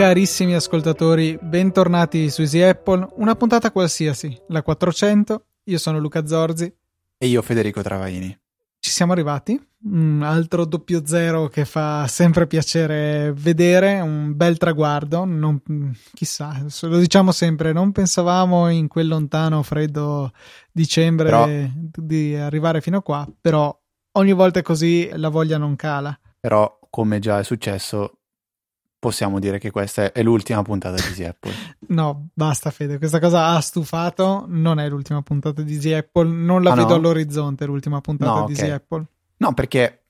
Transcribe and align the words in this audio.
Carissimi 0.00 0.54
ascoltatori, 0.54 1.38
bentornati 1.40 2.30
su 2.30 2.40
Easy 2.40 2.62
Apple, 2.62 3.06
una 3.16 3.36
puntata 3.36 3.70
qualsiasi, 3.70 4.34
la 4.48 4.62
400. 4.62 5.44
Io 5.64 5.78
sono 5.78 5.98
Luca 5.98 6.26
Zorzi. 6.26 6.74
E 7.18 7.26
io 7.26 7.42
Federico 7.42 7.82
Travaini. 7.82 8.36
Siamo 9.00 9.14
arrivati, 9.14 9.58
un 9.84 10.20
altro 10.22 10.66
doppio 10.66 11.06
zero 11.06 11.48
che 11.48 11.64
fa 11.64 12.06
sempre 12.06 12.46
piacere 12.46 13.32
vedere, 13.32 13.98
un 13.98 14.36
bel 14.36 14.58
traguardo, 14.58 15.24
non, 15.24 15.58
chissà, 16.12 16.62
lo 16.82 16.98
diciamo 16.98 17.32
sempre, 17.32 17.72
non 17.72 17.92
pensavamo 17.92 18.68
in 18.68 18.88
quel 18.88 19.08
lontano 19.08 19.62
freddo 19.62 20.32
dicembre 20.70 21.30
però, 21.30 21.48
di 21.94 22.36
arrivare 22.36 22.82
fino 22.82 22.98
a 22.98 23.02
qua, 23.02 23.26
però 23.40 23.74
ogni 24.18 24.32
volta 24.32 24.58
è 24.58 24.62
così 24.62 25.08
la 25.14 25.30
voglia 25.30 25.56
non 25.56 25.76
cala. 25.76 26.14
Però 26.38 26.78
come 26.90 27.18
già 27.18 27.38
è 27.38 27.42
successo 27.42 28.18
possiamo 29.00 29.40
dire 29.40 29.58
che 29.58 29.70
questa 29.70 30.12
è 30.12 30.22
l'ultima 30.22 30.62
puntata 30.62 30.96
di 30.96 31.08
Easy 31.08 31.24
Apple. 31.24 31.52
no, 31.88 32.28
basta 32.32 32.70
Fede, 32.70 32.98
questa 32.98 33.18
cosa 33.18 33.46
ha 33.46 33.60
stufato, 33.60 34.44
non 34.46 34.78
è 34.78 34.88
l'ultima 34.88 35.22
puntata 35.22 35.62
di 35.62 35.72
Easy 35.72 35.92
Apple, 35.92 36.28
non 36.28 36.62
la 36.62 36.72
ah, 36.72 36.74
vedo 36.76 36.88
no? 36.88 36.94
all'orizzonte 36.96 37.64
l'ultima 37.64 38.00
puntata 38.00 38.40
no, 38.40 38.46
di 38.46 38.52
okay. 38.52 38.70
Apple. 38.70 39.04
No, 39.38 39.54
perché 39.54 40.04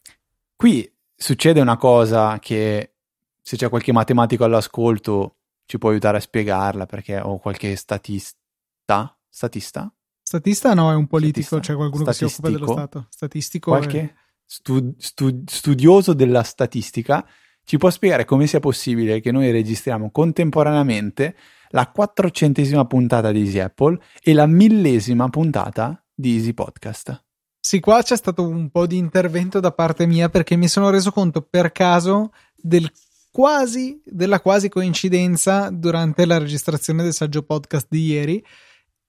qui 0.57 0.93
succede 1.15 1.61
una 1.61 1.77
cosa 1.77 2.39
che 2.41 2.95
se 3.41 3.57
c'è 3.57 3.69
qualche 3.69 3.93
matematico 3.93 4.45
all'ascolto 4.45 5.37
ci 5.65 5.79
può 5.79 5.91
aiutare 5.91 6.17
a 6.17 6.21
spiegarla, 6.21 6.87
perché 6.87 7.21
ho 7.21 7.39
qualche 7.39 7.77
statista, 7.77 9.17
statista? 9.29 9.93
Statista 10.21 10.75
no, 10.75 10.91
è 10.91 10.97
un 10.97 11.07
politico, 11.07 11.57
c'è 11.57 11.63
cioè 11.63 11.77
qualcuno 11.77 12.03
Statistico. 12.11 12.43
che 12.43 12.49
si 12.49 12.55
occupa 12.55 12.73
dello 12.73 12.73
Stato. 12.73 13.07
Statistico 13.09 13.71
qualche 13.71 14.01
è... 14.01 14.15
stu- 14.45 14.95
stu- 14.99 15.49
studioso 15.49 16.13
della 16.13 16.43
statistica 16.43 17.25
ci 17.65 17.77
può 17.77 17.91
spiegare 17.91 18.25
come 18.25 18.47
sia 18.47 18.61
possibile 18.61 19.21
che 19.21 19.31
noi 19.33 19.51
registriamo 19.51 20.11
contemporaneamente 20.11 21.37
la 21.71 21.89
quattrocentesima 21.89 22.85
puntata 22.87 23.31
di 23.31 23.41
Easy 23.41 23.59
Apple 23.59 23.99
e 24.23 24.33
la 24.33 24.47
millesima 24.47 25.29
puntata 25.29 26.03
di 26.15 26.35
Easy 26.35 26.53
Podcast. 26.53 27.25
Sì, 27.61 27.79
qua 27.79 28.03
c'è 28.03 28.17
stato 28.17 28.47
un 28.47 28.71
po' 28.71 28.87
di 28.87 28.97
intervento 28.97 29.61
da 29.61 29.71
parte 29.71 30.07
mia 30.07 30.29
perché 30.29 30.57
mi 30.57 30.67
sono 30.67 30.91
reso 30.91 31.11
conto 31.11 31.43
per 31.43 31.73
caso 31.73 32.33
del 32.57 32.91
quasi, 33.31 34.01
della 34.05 34.41
quasi 34.41 34.69
coincidenza 34.69 35.71
durante 35.71 36.25
la 36.25 36.39
registrazione 36.39 37.03
del 37.03 37.13
saggio 37.13 37.43
podcast 37.43 37.87
di 37.89 38.05
ieri 38.07 38.45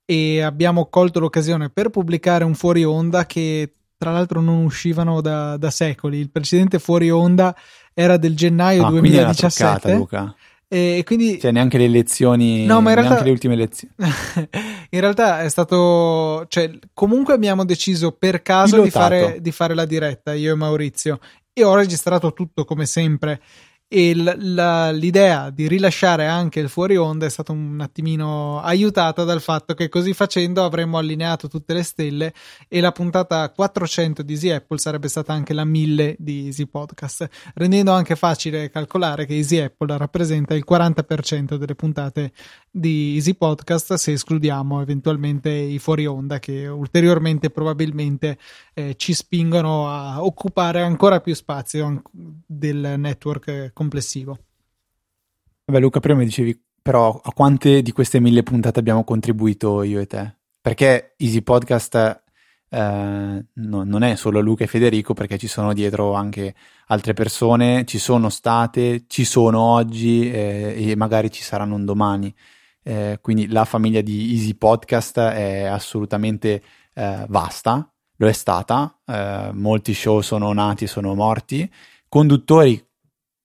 e 0.04 0.42
abbiamo 0.42 0.86
colto 0.86 1.18
l'occasione 1.18 1.70
per 1.70 1.90
pubblicare 1.90 2.44
un 2.44 2.54
fuori 2.54 2.84
onda 2.84 3.26
che 3.26 3.74
tra 3.96 4.10
l'altro 4.10 4.40
non 4.40 4.64
uscivano 4.64 5.20
da, 5.20 5.56
da 5.56 5.70
secoli. 5.70 6.18
Il 6.18 6.30
precedente 6.30 6.78
fuori 6.78 7.10
onda 7.10 7.54
era 7.94 8.16
del 8.16 8.36
gennaio 8.36 8.86
ah, 8.86 8.90
2017. 8.90 9.80
Truccata, 9.80 9.94
Luca. 9.94 10.34
E 10.68 11.02
quindi... 11.04 11.38
Cioè, 11.38 11.50
neanche 11.50 11.76
le 11.76 11.88
lezioni, 11.88 12.64
no, 12.64 12.80
ma 12.80 12.90
in 12.92 12.96
realtà... 12.96 13.22
le 13.22 13.30
ultime 13.30 13.56
lezioni. 13.56 13.92
in 14.88 15.00
realtà 15.00 15.42
è 15.42 15.48
stato. 15.50 16.46
Cioè, 16.48 16.70
comunque 16.94 17.34
abbiamo 17.34 17.66
deciso 17.66 18.12
per 18.12 18.40
caso 18.40 18.80
di 18.80 18.90
fare, 18.90 19.38
di 19.42 19.52
fare, 19.52 19.74
la 19.74 19.84
diretta, 19.84 20.32
io 20.32 20.52
e 20.52 20.56
Maurizio. 20.56 21.18
E 21.52 21.62
ho 21.62 21.74
registrato 21.74 22.32
tutto 22.32 22.64
come 22.64 22.86
sempre 22.86 23.42
e 23.94 24.14
l- 24.14 24.54
la- 24.54 24.90
l'idea 24.90 25.50
di 25.50 25.68
rilasciare 25.68 26.26
anche 26.26 26.60
il 26.60 26.70
fuori 26.70 26.96
onda 26.96 27.26
è 27.26 27.28
stata 27.28 27.52
un 27.52 27.78
attimino 27.78 28.58
aiutata 28.62 29.24
dal 29.24 29.42
fatto 29.42 29.74
che 29.74 29.90
così 29.90 30.14
facendo 30.14 30.64
avremmo 30.64 30.96
allineato 30.96 31.46
tutte 31.46 31.74
le 31.74 31.82
stelle 31.82 32.32
e 32.68 32.80
la 32.80 32.90
puntata 32.90 33.50
400 33.50 34.22
di 34.22 34.32
Easy 34.32 34.48
Apple 34.48 34.78
sarebbe 34.78 35.08
stata 35.08 35.34
anche 35.34 35.52
la 35.52 35.66
1000 35.66 36.16
di 36.18 36.46
Easy 36.46 36.64
Podcast, 36.64 37.28
rendendo 37.54 37.92
anche 37.92 38.16
facile 38.16 38.70
calcolare 38.70 39.26
che 39.26 39.34
Easy 39.34 39.58
Apple 39.58 39.94
rappresenta 39.98 40.54
il 40.54 40.64
40% 40.66 41.56
delle 41.56 41.74
puntate 41.74 42.32
di 42.74 43.16
Easy 43.16 43.34
Podcast 43.34 43.94
se 43.94 44.12
escludiamo 44.12 44.80
eventualmente 44.80 45.50
i 45.50 45.78
fuori 45.78 46.06
onda 46.06 46.38
che 46.38 46.66
ulteriormente 46.66 47.50
probabilmente 47.50 48.38
eh, 48.72 48.94
ci 48.96 49.12
spingono 49.12 49.88
a 49.88 50.24
occupare 50.24 50.80
ancora 50.80 51.20
più 51.20 51.34
spazio 51.34 52.02
del 52.10 52.94
network 52.96 53.72
complessivo. 53.74 54.38
Vabbè 55.66 55.80
Luca, 55.80 56.00
prima 56.00 56.20
mi 56.20 56.24
dicevi 56.24 56.58
però 56.80 57.20
a 57.22 57.32
quante 57.32 57.82
di 57.82 57.92
queste 57.92 58.20
mille 58.20 58.42
puntate 58.42 58.80
abbiamo 58.80 59.04
contribuito 59.04 59.82
io 59.82 60.00
e 60.00 60.06
te? 60.06 60.34
Perché 60.60 61.14
Easy 61.18 61.42
Podcast 61.42 62.22
eh, 62.70 63.44
no, 63.52 63.84
non 63.84 64.02
è 64.02 64.16
solo 64.16 64.40
Luca 64.40 64.64
e 64.64 64.66
Federico 64.66 65.12
perché 65.12 65.36
ci 65.36 65.46
sono 65.46 65.74
dietro 65.74 66.14
anche 66.14 66.54
altre 66.86 67.12
persone, 67.12 67.84
ci 67.84 67.98
sono 67.98 68.30
state, 68.30 69.04
ci 69.08 69.24
sono 69.24 69.60
oggi 69.60 70.30
eh, 70.30 70.90
e 70.90 70.96
magari 70.96 71.30
ci 71.30 71.42
saranno 71.42 71.74
un 71.74 71.84
domani. 71.84 72.34
Eh, 72.82 73.18
quindi 73.20 73.48
la 73.48 73.64
famiglia 73.64 74.00
di 74.00 74.32
Easy 74.32 74.54
Podcast 74.54 75.18
è 75.18 75.64
assolutamente 75.64 76.62
eh, 76.94 77.24
vasta, 77.28 77.88
lo 78.16 78.28
è 78.28 78.32
stata, 78.32 78.98
eh, 79.06 79.50
molti 79.52 79.94
show 79.94 80.20
sono 80.20 80.52
nati, 80.52 80.86
sono 80.86 81.14
morti, 81.14 81.70
conduttori 82.08 82.84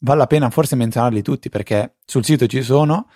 vale 0.01 0.19
la 0.19 0.27
pena 0.27 0.49
forse 0.49 0.75
menzionarli 0.75 1.21
tutti 1.21 1.49
perché 1.49 1.95
sul 2.05 2.23
sito 2.23 2.45
ci 2.47 2.61
sono 2.61 3.07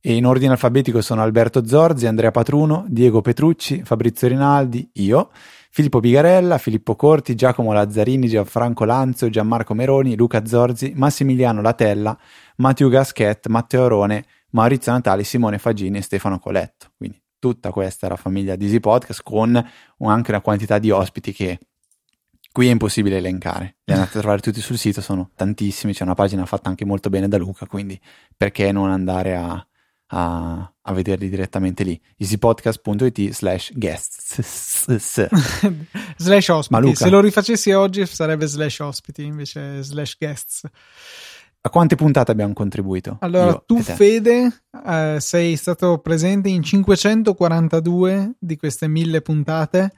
e 0.00 0.14
in 0.14 0.26
ordine 0.26 0.52
alfabetico 0.52 1.00
sono 1.00 1.22
Alberto 1.22 1.66
Zorzi, 1.66 2.06
Andrea 2.06 2.30
Patruno, 2.30 2.84
Diego 2.88 3.22
Petrucci, 3.22 3.82
Fabrizio 3.82 4.28
Rinaldi, 4.28 4.88
io, 4.94 5.30
Filippo 5.70 5.98
Bigarella, 6.00 6.58
Filippo 6.58 6.94
Corti, 6.94 7.34
Giacomo 7.34 7.72
Lazzarini, 7.72 8.28
Gianfranco 8.28 8.84
Lanzio, 8.84 9.28
Gianmarco 9.28 9.74
Meroni, 9.74 10.14
Luca 10.14 10.46
Zorzi, 10.46 10.92
Massimiliano 10.94 11.60
Latella, 11.60 12.16
Matteo 12.56 12.88
Gaschet, 12.88 13.48
Matteo 13.48 13.84
Arone, 13.84 14.24
Maurizio 14.56 14.92
Natali, 14.92 15.22
Simone 15.22 15.58
Fagini 15.58 15.98
e 15.98 16.02
Stefano 16.02 16.38
Coletto. 16.38 16.92
Quindi 16.96 17.20
tutta 17.38 17.70
questa 17.70 18.06
è 18.06 18.08
la 18.08 18.16
famiglia 18.16 18.56
di 18.56 18.64
Easy 18.64 18.80
Podcast 18.80 19.22
con 19.22 19.54
anche 19.54 20.30
una 20.30 20.40
quantità 20.40 20.78
di 20.78 20.90
ospiti 20.90 21.32
che 21.32 21.58
qui 22.52 22.68
è 22.68 22.70
impossibile 22.70 23.18
elencare. 23.18 23.76
Li 23.84 23.92
andate 23.92 24.16
a 24.16 24.20
trovare 24.20 24.40
tutti 24.40 24.62
sul 24.62 24.78
sito, 24.78 25.02
sono 25.02 25.30
tantissimi, 25.36 25.92
c'è 25.92 26.04
una 26.04 26.14
pagina 26.14 26.46
fatta 26.46 26.70
anche 26.70 26.86
molto 26.86 27.10
bene 27.10 27.28
da 27.28 27.36
Luca, 27.36 27.66
quindi 27.66 28.00
perché 28.34 28.72
non 28.72 28.88
andare 28.88 29.36
a, 29.36 29.66
a, 30.06 30.72
a 30.80 30.92
vederli 30.94 31.28
direttamente 31.28 31.84
lì? 31.84 32.00
easypodcast.it 32.16 33.32
slash 33.32 33.72
guests 33.74 34.86
slash 36.16 36.48
ospiti. 36.48 36.94
Se 36.94 37.10
lo 37.10 37.20
rifacessi 37.20 37.72
oggi 37.72 38.06
sarebbe 38.06 38.46
slash 38.46 38.78
ospiti, 38.78 39.22
invece 39.22 39.82
slash 39.82 40.16
guests. 40.16 40.62
A 41.66 41.68
quante 41.68 41.96
puntate 41.96 42.30
abbiamo 42.30 42.52
contribuito? 42.52 43.16
Allora, 43.22 43.60
tu, 43.66 43.80
Fede, 43.80 44.62
eh, 44.86 45.16
sei 45.18 45.56
stato 45.56 45.98
presente 45.98 46.48
in 46.48 46.62
542 46.62 48.34
di 48.38 48.56
queste 48.56 48.86
mille 48.86 49.20
puntate. 49.20 49.90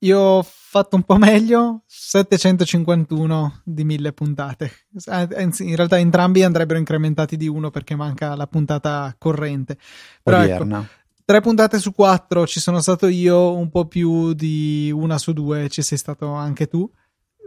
Io 0.00 0.18
ho 0.18 0.42
fatto 0.44 0.96
un 0.96 1.04
po' 1.04 1.16
meglio, 1.16 1.84
751 1.86 3.60
di 3.62 3.84
mille 3.84 4.12
puntate. 4.12 4.72
Anzi, 5.06 5.68
in 5.68 5.76
realtà 5.76 5.96
entrambi 5.96 6.42
andrebbero 6.42 6.76
incrementati 6.76 7.36
di 7.36 7.46
uno 7.46 7.70
perché 7.70 7.94
manca 7.94 8.34
la 8.34 8.48
puntata 8.48 9.14
corrente. 9.16 9.78
Però 10.24 10.40
ecco, 10.40 10.86
tre 11.24 11.40
puntate 11.40 11.78
su 11.78 11.92
quattro 11.92 12.48
ci 12.48 12.58
sono 12.58 12.80
stato 12.80 13.06
io, 13.06 13.54
un 13.54 13.70
po' 13.70 13.86
più 13.86 14.32
di 14.32 14.90
una 14.92 15.18
su 15.18 15.32
due 15.32 15.68
ci 15.68 15.82
sei 15.82 15.98
stato 15.98 16.32
anche 16.32 16.66
tu. 16.66 16.90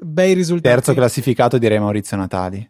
Bei 0.02 0.34
risultati. 0.34 0.74
Terzo 0.75 0.94
classificato 0.94 1.58
direi 1.58 1.78
Maurizio 1.78 2.16
Natali. 2.16 2.66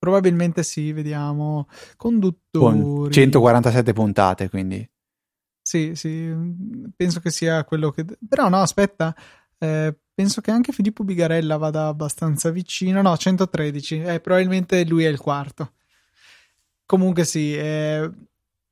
Probabilmente 0.00 0.62
sì, 0.62 0.92
vediamo. 0.92 1.68
Conduttori. 1.94 2.80
Con 2.80 3.12
147 3.12 3.92
puntate, 3.92 4.48
quindi. 4.48 4.88
Sì, 5.60 5.94
sì, 5.94 6.34
penso 6.96 7.20
che 7.20 7.30
sia 7.30 7.62
quello 7.64 7.90
che... 7.90 8.06
Però 8.26 8.48
no, 8.48 8.62
aspetta, 8.62 9.14
eh, 9.58 9.94
penso 10.14 10.40
che 10.40 10.50
anche 10.50 10.72
Filippo 10.72 11.04
Bigarella 11.04 11.58
vada 11.58 11.88
abbastanza 11.88 12.48
vicino. 12.48 13.02
No, 13.02 13.14
113, 13.14 14.00
eh, 14.00 14.20
probabilmente 14.20 14.86
lui 14.86 15.04
è 15.04 15.08
il 15.08 15.20
quarto. 15.20 15.74
Comunque 16.86 17.24
sì, 17.26 17.54
eh, 17.54 18.10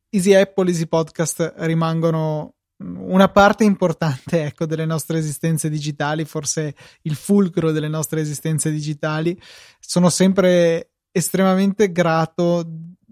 Easy 0.08 0.32
Apple, 0.32 0.70
Easy 0.70 0.86
Podcast 0.86 1.56
rimangono 1.58 2.54
una 2.78 3.28
parte 3.28 3.64
importante 3.64 4.44
ecco, 4.46 4.64
delle 4.64 4.86
nostre 4.86 5.18
esistenze 5.18 5.68
digitali, 5.68 6.24
forse 6.24 6.74
il 7.02 7.16
fulcro 7.16 7.70
delle 7.70 7.88
nostre 7.88 8.22
esistenze 8.22 8.70
digitali. 8.70 9.38
Sono 9.78 10.08
sempre 10.08 10.92
estremamente 11.10 11.90
grato 11.92 12.64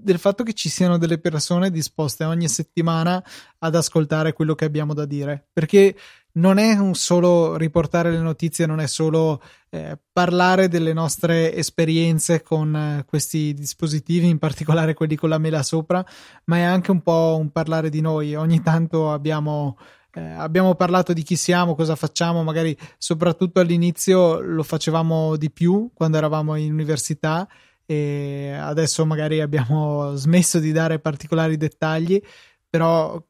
del 0.06 0.18
fatto 0.18 0.44
che 0.44 0.52
ci 0.52 0.68
siano 0.68 0.98
delle 0.98 1.18
persone 1.18 1.70
disposte 1.70 2.24
ogni 2.24 2.48
settimana 2.48 3.22
ad 3.58 3.74
ascoltare 3.74 4.32
quello 4.32 4.54
che 4.54 4.64
abbiamo 4.64 4.94
da 4.94 5.04
dire, 5.04 5.48
perché 5.52 5.96
non 6.32 6.58
è 6.58 6.76
solo 6.92 7.56
riportare 7.56 8.10
le 8.10 8.18
notizie, 8.18 8.66
non 8.66 8.78
è 8.78 8.86
solo 8.86 9.42
eh, 9.70 9.98
parlare 10.12 10.68
delle 10.68 10.92
nostre 10.92 11.54
esperienze 11.54 12.42
con 12.42 12.76
eh, 12.76 13.04
questi 13.06 13.54
dispositivi, 13.54 14.28
in 14.28 14.38
particolare 14.38 14.94
quelli 14.94 15.16
con 15.16 15.30
la 15.30 15.38
mela 15.38 15.62
sopra, 15.62 16.04
ma 16.44 16.56
è 16.58 16.62
anche 16.62 16.90
un 16.90 17.00
po' 17.00 17.36
un 17.40 17.50
parlare 17.50 17.88
di 17.88 18.02
noi. 18.02 18.34
Ogni 18.34 18.62
tanto 18.62 19.10
abbiamo 19.10 19.76
eh, 20.16 20.20
abbiamo 20.20 20.74
parlato 20.74 21.12
di 21.12 21.22
chi 21.22 21.36
siamo, 21.36 21.74
cosa 21.74 21.94
facciamo, 21.94 22.42
magari 22.42 22.76
soprattutto 22.96 23.60
all'inizio 23.60 24.40
lo 24.40 24.62
facevamo 24.62 25.36
di 25.36 25.50
più 25.50 25.90
quando 25.92 26.16
eravamo 26.16 26.54
in 26.54 26.72
università 26.72 27.46
e 27.86 28.52
adesso 28.52 29.06
magari 29.06 29.40
abbiamo 29.40 30.16
smesso 30.16 30.58
di 30.58 30.72
dare 30.72 30.98
particolari 30.98 31.56
dettagli, 31.56 32.20
però 32.68 33.22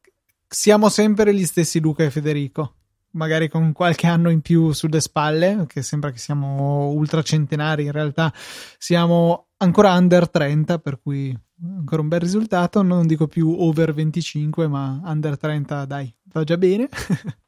siamo 0.48 0.88
sempre 0.88 1.34
gli 1.34 1.44
stessi 1.44 1.78
Luca 1.78 2.04
e 2.04 2.10
Federico, 2.10 2.74
magari 3.10 3.48
con 3.48 3.72
qualche 3.72 4.06
anno 4.06 4.30
in 4.30 4.40
più 4.40 4.72
sulle 4.72 5.00
spalle, 5.00 5.64
che 5.66 5.82
sembra 5.82 6.10
che 6.10 6.18
siamo 6.18 6.88
ultracentenari, 6.88 7.84
in 7.84 7.92
realtà 7.92 8.32
siamo 8.78 9.48
ancora 9.58 9.92
under 9.92 10.28
30, 10.30 10.78
per 10.78 11.00
cui 11.00 11.36
ancora 11.62 12.02
un 12.02 12.08
bel 12.08 12.20
risultato, 12.20 12.82
non 12.82 13.06
dico 13.06 13.26
più 13.26 13.54
over 13.58 13.92
25, 13.92 14.66
ma 14.68 15.00
under 15.04 15.38
30 15.38 15.84
dai, 15.84 16.14
va 16.32 16.44
già 16.44 16.56
bene. 16.56 16.88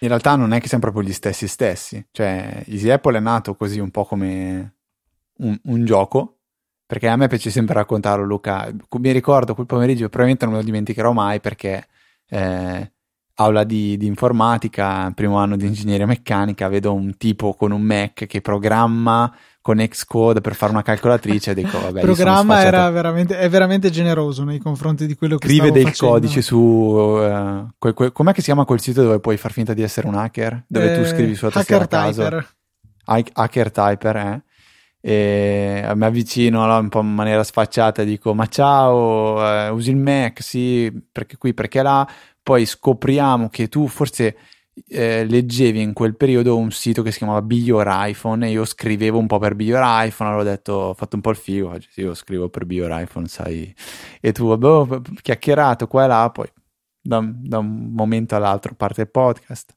In 0.00 0.08
realtà 0.10 0.36
non 0.36 0.52
è 0.52 0.60
che 0.60 0.68
siamo 0.68 0.82
proprio 0.82 1.02
gli 1.02 1.12
stessi 1.14 1.48
stessi, 1.48 2.06
cioè 2.10 2.62
Easy 2.66 2.90
Apple 2.90 3.16
è 3.16 3.20
nato 3.20 3.54
così 3.54 3.78
un 3.78 3.90
po' 3.90 4.04
come 4.04 4.74
un, 5.38 5.58
un 5.62 5.84
gioco, 5.86 6.40
perché 6.86 7.08
a 7.08 7.16
me 7.16 7.28
piace 7.28 7.50
sempre 7.50 7.74
raccontarlo 7.74 8.24
Luca, 8.24 8.70
mi 8.98 9.12
ricordo 9.12 9.54
quel 9.54 9.66
pomeriggio, 9.66 10.08
probabilmente 10.08 10.44
non 10.44 10.54
me 10.54 10.60
lo 10.60 10.66
dimenticherò 10.66 11.12
mai 11.12 11.40
perché 11.40 11.86
eh, 12.28 12.92
aula 13.36 13.64
di, 13.64 13.96
di, 13.96 14.06
informatica, 14.06 15.10
primo 15.14 15.38
anno 15.38 15.56
di 15.56 15.66
ingegneria 15.66 16.06
meccanica, 16.06 16.68
vedo 16.68 16.92
un 16.92 17.16
tipo 17.16 17.54
con 17.54 17.72
un 17.72 17.80
Mac 17.80 18.26
che 18.26 18.40
programma 18.40 19.34
con 19.62 19.78
Xcode 19.78 20.42
per 20.42 20.54
fare 20.54 20.72
una 20.72 20.82
calcolatrice 20.82 21.52
e 21.52 21.54
dico 21.54 21.80
vabbè 21.80 22.00
il 22.00 22.04
programma 22.04 22.62
era 22.62 22.90
veramente, 22.90 23.38
è 23.38 23.48
veramente 23.48 23.88
generoso 23.88 24.44
nei 24.44 24.58
confronti 24.58 25.06
di 25.06 25.14
quello 25.14 25.38
che 25.38 25.48
scrive 25.48 25.72
dei 25.72 25.84
facendo. 25.84 26.12
codici 26.12 26.42
su 26.42 26.58
uh, 26.58 27.66
que, 27.78 27.94
que, 27.94 28.12
com'è 28.12 28.32
che 28.32 28.40
si 28.40 28.46
chiama 28.48 28.66
quel 28.66 28.80
sito 28.80 29.02
dove 29.02 29.20
puoi 29.20 29.38
far 29.38 29.52
finta 29.52 29.72
di 29.72 29.80
essere 29.80 30.06
un 30.06 30.16
hacker? 30.16 30.64
Dove 30.66 30.92
eh, 30.92 30.98
tu 31.00 31.06
scrivi 31.06 31.34
sulla 31.34 31.50
tastiera 31.50 31.84
a 31.84 31.86
caso? 31.86 32.22
Typer. 32.24 32.48
hacker 33.32 33.70
typer 33.70 34.16
eh 34.16 34.42
e 35.06 35.92
mi 35.94 36.04
avvicino 36.06 36.64
allora, 36.64 36.78
un 36.78 36.88
po' 36.88 37.00
in 37.00 37.12
maniera 37.12 37.44
sfacciata 37.44 38.00
e 38.00 38.04
dico 38.06 38.32
ma 38.32 38.46
ciao 38.46 39.38
eh, 39.46 39.68
usi 39.68 39.90
il 39.90 39.98
Mac? 39.98 40.42
Sì 40.42 40.90
perché 41.12 41.36
qui 41.36 41.52
perché 41.52 41.82
là. 41.82 42.08
Poi 42.42 42.64
scopriamo 42.64 43.50
che 43.50 43.68
tu 43.68 43.86
forse 43.86 44.34
eh, 44.88 45.26
leggevi 45.26 45.82
in 45.82 45.92
quel 45.92 46.16
periodo 46.16 46.56
un 46.56 46.70
sito 46.70 47.02
che 47.02 47.12
si 47.12 47.18
chiamava 47.18 47.42
Be 47.42 47.56
Your 47.56 47.86
iPhone 47.86 48.46
e 48.46 48.50
io 48.50 48.64
scrivevo 48.64 49.18
un 49.18 49.26
po' 49.26 49.38
per 49.38 49.54
Be 49.54 49.64
Your 49.64 49.82
iPhone, 49.84 50.30
allora 50.30 50.44
ho 50.44 50.50
detto, 50.50 50.72
ho 50.72 50.94
fatto 50.94 51.16
un 51.16 51.22
po' 51.22 51.30
il 51.30 51.36
figo, 51.36 51.78
sì, 51.90 52.00
io 52.00 52.14
scrivo 52.14 52.48
per 52.48 52.64
Be 52.64 52.74
Your 52.74 53.00
iPhone, 53.00 53.28
sai, 53.28 53.74
e 54.20 54.32
tu, 54.32 54.48
vabbè, 54.48 55.00
chiacchierato 55.22 55.86
qua 55.86 56.04
e 56.04 56.06
là, 56.06 56.30
poi 56.30 56.50
da, 57.00 57.22
da, 57.24 57.58
un 57.58 57.92
momento 57.92 58.34
all'altro 58.36 58.74
parte 58.74 59.02
il 59.02 59.10
podcast. 59.10 59.74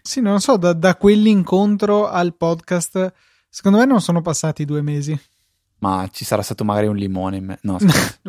Sì, 0.00 0.20
non 0.20 0.40
so, 0.40 0.56
da, 0.56 0.72
da 0.72 0.94
quell'incontro 0.96 2.06
al 2.06 2.34
podcast, 2.36 3.12
secondo 3.56 3.78
me 3.78 3.86
non 3.86 4.02
sono 4.02 4.20
passati 4.20 4.66
due 4.66 4.82
mesi 4.82 5.18
ma 5.78 6.06
ci 6.12 6.26
sarà 6.26 6.42
stato 6.42 6.62
magari 6.62 6.86
un 6.86 6.96
limone 6.96 7.36
in 7.36 7.44
me. 7.44 7.58
No, 7.62 7.78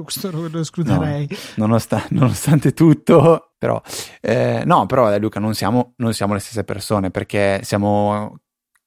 questo 0.04 0.32
lo 0.32 0.60
escluderei. 0.60 1.28
No, 1.56 1.66
nonostante, 1.66 2.14
nonostante, 2.14 2.74
tutto, 2.74 3.54
però, 3.58 3.82
eh, 4.22 4.64
no, 4.66 4.86
però 4.86 5.14
eh, 5.14 5.20
Luca, 5.20 5.40
non 5.40 5.54
siamo, 5.54 5.94
non 5.98 6.14
siamo, 6.14 6.34
le 6.34 6.40
stesse 6.40 6.64
persone 6.64 7.10
perché 7.10 7.62
siamo 7.64 8.40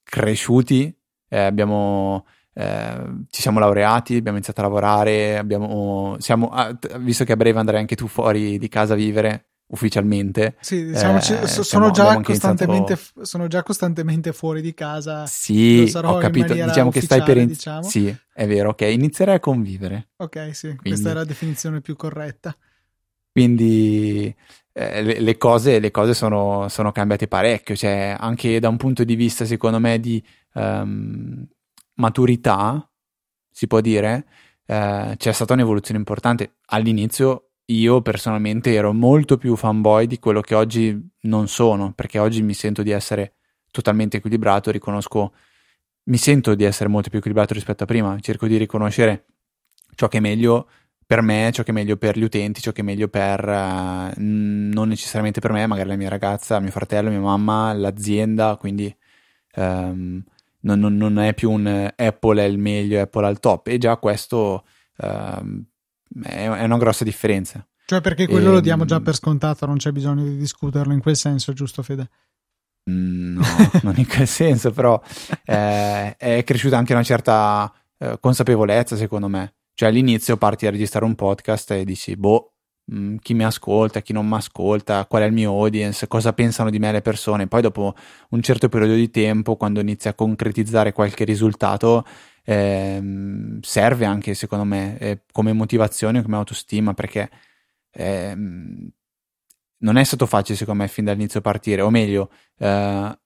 cresciuti, 0.02 0.94
eh, 1.28 1.40
abbiamo, 1.40 2.26
eh, 2.52 3.24
ci 3.30 3.40
siamo 3.40 3.58
laureati, 3.58 4.16
abbiamo 4.16 4.36
iniziato 4.36 4.60
a 4.60 4.64
lavorare, 4.64 5.38
abbiamo, 5.38 6.16
siamo, 6.18 6.48
ah, 6.50 6.76
visto 6.98 7.24
che 7.24 7.32
a 7.32 7.36
breve 7.36 7.58
andrai 7.58 7.80
anche 7.80 7.96
tu 7.96 8.06
fuori 8.06 8.58
di 8.58 8.68
casa 8.68 8.92
a 8.92 8.96
vivere, 8.96 9.49
ufficialmente. 9.70 10.56
Sì, 10.60 10.86
diciamo, 10.86 11.18
eh, 11.18 11.20
sono, 11.20 11.62
siamo, 11.62 11.90
già 11.90 12.20
costantemente, 12.20 12.92
iniziato... 12.92 13.24
sono 13.24 13.46
già 13.46 13.62
costantemente 13.62 14.32
fuori 14.32 14.60
di 14.60 14.74
casa. 14.74 15.26
Sì, 15.26 15.90
ho 15.94 16.18
capito. 16.18 16.54
Diciamo 16.54 16.90
che 16.90 17.00
stai 17.00 17.22
per 17.22 17.36
iniziare. 17.36 17.80
Diciamo. 17.80 18.06
Sì, 18.08 18.16
è 18.32 18.46
vero, 18.46 18.70
ok. 18.70 18.82
Inizierai 18.82 19.36
a 19.36 19.40
convivere. 19.40 20.10
Ok, 20.16 20.54
sì, 20.54 20.68
Quindi... 20.68 20.88
questa 20.88 21.10
è 21.10 21.14
la 21.14 21.24
definizione 21.24 21.80
più 21.80 21.96
corretta. 21.96 22.54
Quindi 23.32 24.34
eh, 24.72 25.02
le, 25.02 25.20
le, 25.20 25.36
cose, 25.36 25.78
le 25.78 25.90
cose 25.90 26.14
sono, 26.14 26.68
sono, 26.68 26.90
cambiate 26.90 27.28
parecchio, 27.28 27.76
cioè 27.76 28.16
anche 28.18 28.58
da 28.58 28.68
un 28.68 28.76
punto 28.76 29.04
di 29.04 29.14
vista, 29.14 29.44
secondo 29.44 29.78
me, 29.78 30.00
di 30.00 30.22
um, 30.54 31.46
maturità, 31.94 32.90
si 33.50 33.66
può 33.68 33.80
dire, 33.80 34.26
eh, 34.66 35.14
c'è 35.16 35.32
stata 35.32 35.52
un'evoluzione 35.52 35.98
importante. 35.98 36.56
All'inizio 36.66 37.49
io 37.70 38.02
personalmente 38.02 38.74
ero 38.74 38.92
molto 38.92 39.36
più 39.36 39.54
fanboy 39.56 40.06
di 40.06 40.18
quello 40.18 40.40
che 40.40 40.54
oggi 40.54 40.98
non 41.22 41.48
sono, 41.48 41.92
perché 41.92 42.18
oggi 42.18 42.42
mi 42.42 42.54
sento 42.54 42.82
di 42.82 42.90
essere 42.90 43.34
totalmente 43.70 44.16
equilibrato, 44.16 44.70
riconosco, 44.70 45.32
mi 46.04 46.16
sento 46.16 46.54
di 46.54 46.64
essere 46.64 46.88
molto 46.88 47.08
più 47.08 47.18
equilibrato 47.18 47.54
rispetto 47.54 47.84
a 47.84 47.86
prima, 47.86 48.18
cerco 48.20 48.46
di 48.46 48.56
riconoscere 48.56 49.26
ciò 49.94 50.08
che 50.08 50.18
è 50.18 50.20
meglio 50.20 50.68
per 51.06 51.22
me, 51.22 51.50
ciò 51.52 51.62
che 51.62 51.70
è 51.70 51.74
meglio 51.74 51.96
per 51.96 52.16
gli 52.16 52.22
utenti, 52.22 52.60
ciò 52.60 52.72
che 52.72 52.82
è 52.82 52.84
meglio 52.84 53.08
per 53.08 53.46
uh, 53.46 54.12
non 54.16 54.88
necessariamente 54.88 55.40
per 55.40 55.52
me, 55.52 55.66
magari 55.66 55.88
la 55.88 55.96
mia 55.96 56.08
ragazza, 56.08 56.60
mio 56.60 56.70
fratello, 56.70 57.10
mia 57.10 57.20
mamma, 57.20 57.72
l'azienda, 57.72 58.56
quindi 58.56 58.94
um, 59.56 60.22
non, 60.60 60.78
non, 60.78 60.96
non, 60.96 61.18
è 61.18 61.34
più 61.34 61.50
un 61.50 61.92
Apple 61.96 62.42
è 62.42 62.46
il 62.46 62.58
meglio, 62.58 63.00
Apple 63.00 63.26
al 63.26 63.40
top. 63.40 63.66
E 63.66 63.78
già 63.78 63.96
questo 63.96 64.64
uh, 64.98 65.64
è, 66.22 66.46
una 66.46 66.78
grossa 66.78 67.04
differenza. 67.04 67.66
Cioè 67.86 68.00
perché 68.00 68.26
quello 68.26 68.50
e, 68.50 68.52
lo 68.52 68.60
diamo 68.60 68.84
già 68.84 68.96
ehm, 68.96 69.02
per 69.02 69.14
scontato, 69.14 69.66
non 69.66 69.76
c'è 69.76 69.90
bisogno 69.90 70.24
di 70.24 70.36
discuterlo 70.36 70.92
in 70.92 71.00
quel 71.00 71.16
senso, 71.16 71.52
giusto 71.52 71.82
Fede? 71.82 72.08
Mm, 72.90 73.36
no, 73.36 73.42
non 73.82 73.94
in 73.96 74.06
quel 74.06 74.26
senso, 74.26 74.70
però 74.70 75.00
eh, 75.44 76.16
è 76.16 76.44
cresciuta 76.44 76.76
anche 76.76 76.92
una 76.92 77.02
certa 77.02 77.72
eh, 77.98 78.18
consapevolezza 78.20 78.96
secondo 78.96 79.28
me. 79.28 79.54
Cioè 79.74 79.88
all'inizio 79.88 80.36
parti 80.36 80.66
a 80.66 80.70
registrare 80.70 81.04
un 81.04 81.14
podcast 81.14 81.70
e 81.72 81.84
dici, 81.84 82.16
boh, 82.16 82.52
mh, 82.84 82.98
mm, 82.98 83.16
chi 83.16 83.34
mi 83.34 83.44
ascolta, 83.44 84.00
chi 84.02 84.12
non 84.12 84.26
mi 84.28 84.36
ascolta, 84.36 85.06
qual 85.06 85.22
è 85.22 85.26
il 85.26 85.32
mio 85.32 85.52
audience, 85.52 86.06
cosa 86.06 86.32
pensano 86.32 86.70
di 86.70 86.78
me 86.78 86.92
le 86.92 87.02
persone. 87.02 87.46
Poi 87.46 87.62
dopo 87.62 87.94
un 88.30 88.42
certo 88.42 88.68
periodo 88.68 88.94
di 88.94 89.10
tempo, 89.10 89.56
quando 89.56 89.80
inizi 89.80 90.08
a 90.08 90.14
concretizzare 90.14 90.92
qualche 90.92 91.24
risultato, 91.24 92.04
eh, 92.50 93.00
serve 93.60 94.04
anche 94.04 94.34
secondo 94.34 94.64
me 94.64 94.98
eh, 94.98 95.22
come 95.30 95.52
motivazione, 95.52 96.20
come 96.20 96.36
autostima, 96.36 96.94
perché 96.94 97.30
eh, 97.92 98.34
non 98.34 99.96
è 99.96 100.04
stato 100.04 100.26
facile 100.26 100.58
secondo 100.58 100.82
me 100.82 100.88
fin 100.88 101.04
dall'inizio 101.04 101.40
partire, 101.40 101.80
o 101.80 101.90
meglio, 101.90 102.30
eh, 102.58 103.18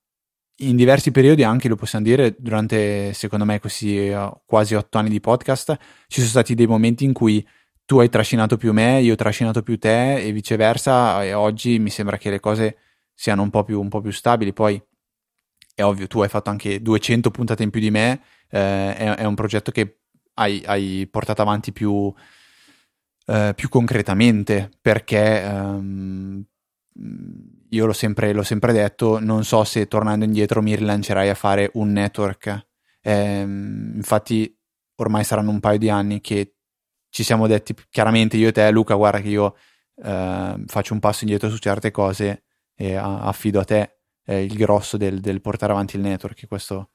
in 0.58 0.76
diversi 0.76 1.10
periodi 1.10 1.42
anche 1.42 1.68
lo 1.68 1.74
possiamo 1.76 2.04
dire 2.04 2.36
durante 2.38 3.12
secondo 3.14 3.44
me 3.44 3.58
questi 3.58 4.08
uh, 4.10 4.30
quasi 4.46 4.74
otto 4.76 4.98
anni 4.98 5.08
di 5.08 5.18
podcast 5.18 5.76
ci 6.06 6.20
sono 6.20 6.28
stati 6.28 6.54
dei 6.54 6.68
momenti 6.68 7.04
in 7.04 7.12
cui 7.12 7.44
tu 7.84 7.98
hai 7.98 8.08
trascinato 8.08 8.56
più 8.56 8.72
me, 8.72 9.00
io 9.00 9.14
ho 9.14 9.16
trascinato 9.16 9.62
più 9.62 9.78
te 9.78 10.16
e 10.22 10.32
viceversa 10.32 11.24
e 11.24 11.32
oggi 11.34 11.78
mi 11.78 11.90
sembra 11.90 12.18
che 12.18 12.30
le 12.30 12.40
cose 12.40 12.76
siano 13.14 13.42
un 13.42 13.50
po' 13.50 13.64
più, 13.64 13.80
un 13.80 13.88
po 13.88 14.00
più 14.00 14.12
stabili. 14.12 14.52
Poi 14.52 14.80
è 15.74 15.82
ovvio 15.82 16.06
tu 16.06 16.20
hai 16.20 16.28
fatto 16.28 16.50
anche 16.50 16.80
200 16.80 17.30
puntate 17.30 17.62
in 17.62 17.70
più 17.70 17.80
di 17.80 17.90
me 17.90 18.20
eh, 18.50 18.96
è, 18.96 19.14
è, 19.16 19.24
un 19.24 19.34
progetto 19.34 19.70
che 19.70 20.00
hai, 20.34 20.62
hai 20.66 21.08
portato 21.10 21.42
avanti 21.42 21.72
più, 21.72 22.12
eh, 23.26 23.52
più 23.54 23.68
concretamente 23.68 24.70
perché 24.80 25.42
um, 25.46 26.44
io 27.70 27.86
l'ho 27.86 27.92
sempre, 27.92 28.32
l'ho 28.32 28.42
sempre, 28.42 28.72
detto, 28.72 29.18
non 29.18 29.44
so 29.44 29.64
se 29.64 29.88
tornando 29.88 30.24
indietro 30.24 30.62
mi 30.62 30.76
rilancerai 30.76 31.28
a 31.28 31.34
fare 31.34 31.70
un 31.74 31.92
network. 31.92 32.66
Eh, 33.00 33.40
infatti 33.40 34.56
ormai 34.96 35.24
saranno 35.24 35.50
un 35.50 35.60
paio 35.60 35.78
di 35.78 35.90
anni 35.90 36.20
che 36.20 36.54
ci 37.10 37.22
siamo 37.22 37.46
detti 37.46 37.74
chiaramente 37.90 38.36
io 38.36 38.48
e 38.48 38.52
te 38.52 38.70
Luca 38.70 38.94
guarda 38.94 39.20
che 39.20 39.28
io 39.28 39.54
eh, 40.02 40.64
faccio 40.66 40.94
un 40.94 41.00
passo 41.00 41.24
indietro 41.24 41.48
su 41.48 41.58
certe 41.58 41.90
cose 41.90 42.44
e 42.74 42.96
affido 42.96 43.60
a 43.60 43.64
te 43.64 43.98
eh, 44.24 44.42
il 44.42 44.56
grosso 44.56 44.96
del, 44.96 45.20
del, 45.20 45.40
portare 45.40 45.72
avanti 45.72 45.96
il 45.96 46.02
network 46.02 46.46
questo 46.48 46.90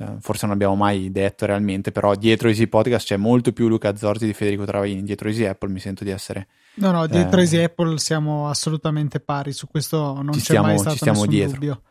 eh, 0.00 0.16
forse 0.20 0.46
non 0.46 0.54
abbiamo 0.54 0.74
mai 0.74 1.10
detto 1.10 1.44
realmente, 1.44 1.92
però 1.92 2.14
dietro 2.14 2.48
Easy 2.48 2.66
Podcast 2.68 3.06
c'è 3.06 3.18
molto 3.18 3.52
più 3.52 3.68
Luca 3.68 3.94
Zorzi 3.94 4.24
di 4.24 4.32
Federico 4.32 4.64
Travaini, 4.64 5.02
dietro 5.02 5.28
Easy 5.28 5.44
Apple 5.44 5.68
mi 5.68 5.78
sento 5.78 6.04
di 6.04 6.10
essere... 6.10 6.48
No, 6.76 6.90
no, 6.90 7.06
dietro 7.06 7.38
eh, 7.38 7.42
Easy 7.42 7.62
Apple 7.62 7.98
siamo 7.98 8.48
assolutamente 8.48 9.20
pari, 9.20 9.52
su 9.52 9.66
questo 9.66 10.14
non 10.22 10.30
c'è 10.30 10.38
stiamo, 10.38 10.66
mai 10.68 10.78
stato 10.78 10.92
ci 10.92 10.98
stiamo 10.98 11.26
dietro. 11.26 11.52
dubbio. 11.52 11.82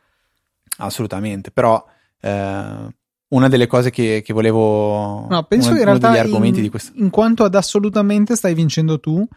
Assolutamente, 0.77 1.51
però 1.51 1.85
eh, 2.19 2.87
una 3.27 3.47
delle 3.47 3.67
cose 3.67 3.91
che, 3.91 4.23
che 4.25 4.33
volevo. 4.33 5.27
No, 5.29 5.43
penso 5.43 5.69
uno, 5.69 5.77
in 5.77 5.85
realtà. 5.85 6.09
Argomenti 6.09 6.57
in, 6.57 6.63
di 6.63 6.69
questo. 6.69 6.91
In 6.95 7.11
quanto 7.11 7.43
ad 7.43 7.53
assolutamente 7.53 8.35
stai 8.35 8.55
vincendo 8.55 8.99
tu, 8.99 9.27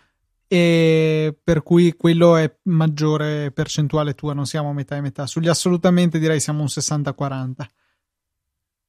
e 0.46 1.36
per 1.42 1.62
cui 1.62 1.94
quello 1.94 2.36
è 2.36 2.50
maggiore 2.64 3.50
percentuale 3.50 4.14
tua, 4.14 4.32
non 4.32 4.46
siamo 4.46 4.72
metà 4.72 4.96
e 4.96 5.02
metà. 5.02 5.26
Sugli 5.26 5.48
assolutamente 5.48 6.18
direi 6.18 6.40
siamo 6.40 6.60
un 6.60 6.68
60-40. 6.68 7.66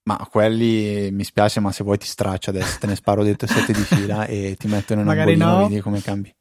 Ma 0.04 0.28
quelli 0.30 1.10
mi 1.12 1.24
spiace, 1.24 1.62
ma 1.62 1.72
se 1.72 1.84
vuoi 1.84 1.98
ti 1.98 2.06
straccio 2.06 2.50
adesso, 2.50 2.78
te 2.80 2.88
ne 2.88 2.96
sparo 2.96 3.24
dentro 3.24 3.48
7 3.48 3.72
di 3.72 3.82
fila 3.84 4.26
e 4.26 4.56
ti 4.60 4.68
metto 4.68 4.94
in 4.94 5.00
una 5.00 5.08
Magari 5.08 5.38
no. 5.38 5.68
vedi 5.68 5.80
come 5.80 6.02
cambi. 6.02 6.34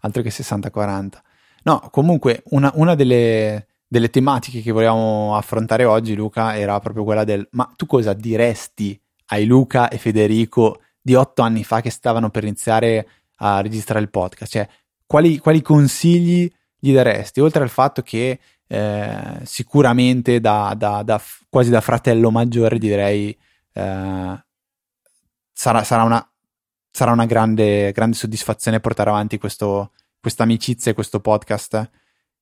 Altro 0.00 0.22
che 0.22 0.30
60-40. 0.30 1.10
No, 1.64 1.88
comunque 1.90 2.42
una, 2.50 2.70
una 2.76 2.94
delle, 2.94 3.66
delle, 3.88 4.08
tematiche 4.08 4.62
che 4.62 4.70
volevamo 4.70 5.36
affrontare 5.36 5.84
oggi, 5.84 6.14
Luca, 6.14 6.56
era 6.56 6.78
proprio 6.78 7.02
quella 7.02 7.24
del 7.24 7.46
ma 7.52 7.72
tu 7.74 7.86
cosa 7.86 8.12
diresti 8.12 9.00
ai 9.26 9.46
Luca 9.46 9.88
e 9.88 9.98
Federico 9.98 10.80
di 11.00 11.16
otto 11.16 11.42
anni 11.42 11.64
fa 11.64 11.80
che 11.80 11.90
stavano 11.90 12.30
per 12.30 12.44
iniziare 12.44 13.08
a 13.38 13.60
registrare 13.60 14.00
il 14.00 14.10
podcast? 14.10 14.52
Cioè, 14.52 14.68
quali, 15.04 15.38
quali 15.38 15.60
consigli 15.60 16.48
gli 16.78 16.92
daresti? 16.92 17.40
Oltre 17.40 17.64
al 17.64 17.68
fatto 17.68 18.02
che 18.02 18.38
eh, 18.68 19.40
sicuramente 19.44 20.40
da, 20.40 20.74
da, 20.76 21.02
da, 21.02 21.20
quasi 21.48 21.70
da 21.70 21.80
fratello 21.80 22.30
maggiore 22.30 22.78
direi 22.78 23.36
eh, 23.72 24.44
sarà, 25.52 25.84
sarà, 25.84 26.02
una, 26.02 26.32
sarà 26.90 27.12
una 27.12 27.26
grande, 27.26 27.92
grande 27.92 28.16
soddisfazione 28.16 28.80
portare 28.80 29.10
avanti 29.10 29.38
questa 29.38 29.88
amicizia 30.38 30.90
e 30.90 30.94
questo 30.94 31.20
podcast 31.20 31.90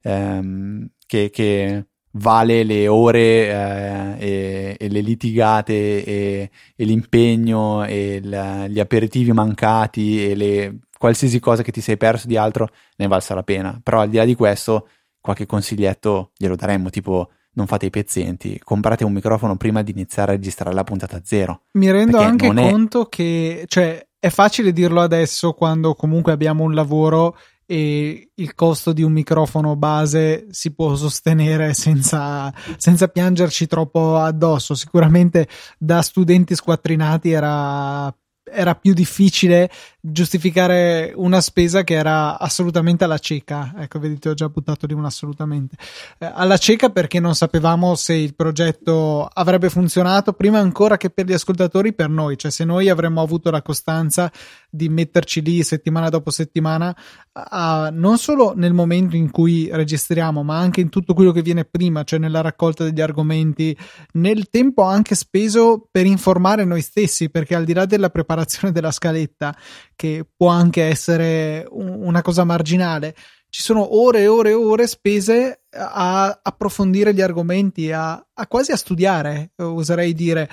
ehm, 0.03 0.89
che, 1.07 1.31
che, 1.31 1.87
vale 2.17 2.63
le 2.63 2.87
ore 2.87 3.49
eh, 3.49 4.17
e, 4.19 4.77
e, 4.79 4.89
le 4.89 5.01
litigate 5.01 6.05
e, 6.05 6.51
e 6.77 6.85
l'impegno 6.85 7.85
e 7.85 8.15
il, 8.23 8.67
gli 8.69 8.79
aperitivi 8.79 9.33
mancati 9.33 10.31
e 10.31 10.37
le, 10.37 10.79
qualsiasi 10.97 11.41
cosa 11.41 11.63
che 11.63 11.73
ti 11.73 11.81
sei 11.81 11.97
perso 11.97 12.29
di 12.29 12.37
altro 12.37 12.69
ne 12.97 13.09
valsa 13.09 13.35
la 13.35 13.43
pena. 13.43 13.81
Però 13.83 14.01
al 14.01 14.09
di 14.09 14.17
là 14.17 14.25
di 14.25 14.35
questo 14.35 14.89
qualche 15.25 15.47
consiglietto 15.47 16.33
glielo 16.37 16.55
daremmo, 16.55 16.91
tipo 16.91 17.31
non 17.55 17.67
fate 17.67 17.87
i 17.87 17.91
pezzenti, 17.91 18.61
comprate 18.63 19.05
un 19.05 19.13
microfono 19.13 19.57
prima 19.57 19.81
di 19.81 19.91
iniziare 19.91 20.33
a 20.33 20.35
registrare 20.35 20.75
la 20.75 20.85
puntata 20.85 21.23
zero. 21.25 21.63
Mi 21.79 21.91
rendo 21.91 22.19
anche 22.19 22.53
conto 22.53 23.07
è... 23.07 23.09
che, 23.09 23.65
cioè, 23.67 24.07
è 24.19 24.29
facile 24.29 24.71
dirlo 24.71 25.01
adesso 25.01 25.55
quando 25.55 25.95
comunque 25.95 26.33
abbiamo 26.33 26.65
un 26.65 26.75
lavoro 26.75 27.39
e 27.65 28.33
il 28.35 28.55
costo 28.55 28.93
di 28.93 29.03
un 29.03 29.13
microfono 29.13 29.77
base 29.77 30.45
si 30.51 30.75
può 30.75 30.95
sostenere 30.95 31.73
senza, 31.73 32.53
senza 32.77 33.09
piangerci 33.09 33.67
troppo 33.67 34.19
addosso. 34.19 34.75
Sicuramente 34.75 35.49
da 35.79 36.03
studenti 36.03 36.55
squattrinati 36.55 37.31
era 37.31 38.15
era 38.45 38.75
più 38.75 38.93
difficile 38.93 39.71
giustificare 40.07 41.13
una 41.17 41.41
spesa 41.41 41.83
che 41.83 41.95
era 41.95 42.39
assolutamente 42.39 43.05
alla 43.05 43.17
cieca. 43.17 43.73
Ecco, 43.79 43.99
vedete, 43.99 44.29
ho 44.29 44.35
già 44.35 44.51
buttato 44.51 44.87
lì 44.87 44.93
un 44.93 45.07
assolutamente. 45.07 45.77
Eh, 46.19 46.31
alla 46.33 46.59
cieca 46.59 46.91
perché 46.91 47.21
non 47.21 47.35
sapevamo 47.35 47.95
se 47.95 48.13
il 48.13 48.35
progetto 48.35 49.25
avrebbe 49.25 49.71
funzionato 49.71 50.35
prima 50.35 50.59
ancora 50.59 50.99
che 50.99 51.09
per 51.09 51.25
gli 51.25 51.33
ascoltatori, 51.33 51.95
per 51.95 52.11
noi. 52.11 52.37
Cioè, 52.37 52.51
se 52.51 52.65
noi 52.65 52.91
avremmo 52.91 53.23
avuto 53.23 53.51
la 53.51 53.63
costanza 53.63 54.31
di 54.69 54.91
metterci 54.91 55.41
lì 55.41 55.63
settimana 55.63 56.11
dopo 56.11 56.31
settimana, 56.31 56.95
a, 57.33 57.89
non 57.91 58.19
solo 58.19 58.53
nel 58.55 58.75
momento 58.75 59.17
in 59.17 59.31
cui 59.31 59.71
registriamo, 59.73 60.43
ma 60.43 60.59
anche 60.59 60.83
in 60.83 60.91
tutto 60.91 61.15
quello 61.15 61.33
che 61.33 61.41
viene 61.41 61.65
prima, 61.65 62.05
cioè 62.05 62.19
nella 62.19 62.43
raccolta 62.43 62.85
degli 62.85 63.01
argomenti, 63.01 63.75
nel 64.15 64.51
tempo 64.51 64.83
anche 64.83 65.15
speso 65.15 65.89
per 65.91 66.05
informare 66.05 66.65
noi 66.65 66.83
stessi, 66.83 67.31
perché 67.31 67.55
al 67.55 67.65
di 67.65 67.73
là 67.73 67.87
della 67.87 68.11
preparazione 68.11 68.71
della 68.71 68.91
scaletta, 68.91 69.57
che 69.97 70.27
può 70.37 70.49
anche 70.49 70.83
essere 70.83 71.67
una 71.71 72.23
cosa 72.23 72.45
marginale, 72.45 73.15
ci 73.49 73.63
sono 73.63 73.97
ore 73.97 74.23
e 74.23 74.27
ore 74.27 74.51
e 74.51 74.55
ore 74.55 74.87
spese 74.89 75.63
a 75.71 76.41
approfondire 76.43 77.15
gli 77.15 77.21
argomenti, 77.21 77.93
a, 77.93 78.15
a 78.15 78.47
quasi 78.49 78.73
a 78.73 78.77
studiare, 78.77 79.53
oserei 79.57 80.13
dire. 80.13 80.51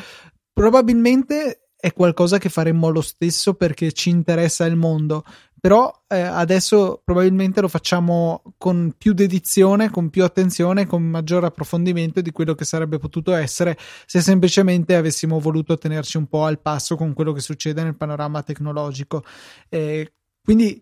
Probabilmente 0.54 1.70
è 1.76 1.94
qualcosa 1.94 2.38
che 2.38 2.50
faremmo 2.50 2.90
lo 2.90 3.02
stesso 3.02 3.56
perché 3.56 3.92
ci 3.92 4.10
interessa 4.10 4.66
il 4.66 4.76
mondo, 4.76 5.24
però 5.62 5.94
eh, 6.08 6.20
adesso 6.20 7.04
probabilmente 7.06 7.62
lo 7.62 7.68
facciamo 7.68 8.42
con 8.58 8.96
più 8.98 9.14
dedizione, 9.14 9.92
con 9.92 10.10
più 10.10 10.24
attenzione, 10.24 10.88
con 10.88 11.04
maggior 11.04 11.44
approfondimento 11.44 12.20
di 12.20 12.32
quello 12.32 12.56
che 12.56 12.66
sarebbe 12.66 12.98
potuto 12.98 13.32
essere 13.36 13.78
se 14.08 14.22
semplicemente 14.22 14.96
avessimo 14.96 15.40
voluto 15.40 15.78
tenerci 15.78 16.18
un 16.18 16.26
po' 16.26 16.46
al 16.46 16.60
passo 16.60 16.96
con 16.96 17.14
quello 17.14 17.32
che 17.32 17.42
succede 17.42 17.84
nel 17.84 17.96
panorama 17.96 18.42
tecnologico. 18.42 19.24
Eh, 19.70 20.14
quindi 20.44 20.82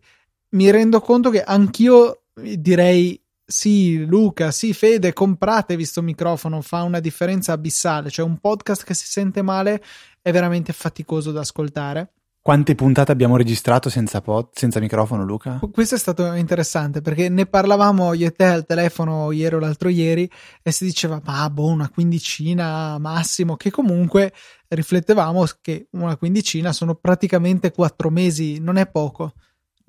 mi 0.51 0.71
rendo 0.71 1.01
conto 1.01 1.29
che 1.29 1.43
anch'io 1.43 2.21
direi 2.33 3.21
sì, 3.45 4.05
Luca, 4.05 4.51
sì, 4.51 4.71
Fede, 4.73 5.11
compratevi 5.11 5.83
sto 5.83 6.01
microfono, 6.01 6.61
fa 6.61 6.83
una 6.83 7.01
differenza 7.01 7.51
abissale, 7.51 8.09
cioè 8.09 8.25
un 8.25 8.37
podcast 8.37 8.85
che 8.85 8.93
si 8.93 9.07
sente 9.07 9.41
male 9.41 9.83
è 10.21 10.31
veramente 10.31 10.71
faticoso 10.71 11.33
da 11.33 11.41
ascoltare. 11.41 12.13
Quante 12.41 12.73
puntate 12.73 13.11
abbiamo 13.11 13.35
registrato 13.35 13.89
senza, 13.89 14.21
pod, 14.21 14.49
senza 14.53 14.79
microfono, 14.79 15.25
Luca? 15.25 15.59
Questo 15.71 15.95
è 15.95 15.97
stato 15.97 16.31
interessante 16.33 17.01
perché 17.01 17.27
ne 17.27 17.45
parlavamo 17.45 18.13
io 18.13 18.27
e 18.27 18.31
te 18.31 18.45
al 18.45 18.65
telefono 18.65 19.31
ieri 19.31 19.55
o 19.55 19.59
l'altro 19.59 19.89
ieri 19.89 20.29
e 20.63 20.71
si 20.71 20.85
diceva, 20.85 21.21
ma 21.23 21.49
boh, 21.49 21.67
una 21.67 21.89
quindicina 21.89 22.97
massimo, 22.97 23.57
che 23.57 23.69
comunque 23.71 24.33
riflettevamo 24.69 25.43
che 25.61 25.89
una 25.91 26.15
quindicina 26.15 26.71
sono 26.71 26.95
praticamente 26.95 27.71
quattro 27.71 28.09
mesi, 28.09 28.59
non 28.59 28.77
è 28.77 28.87
poco. 28.87 29.33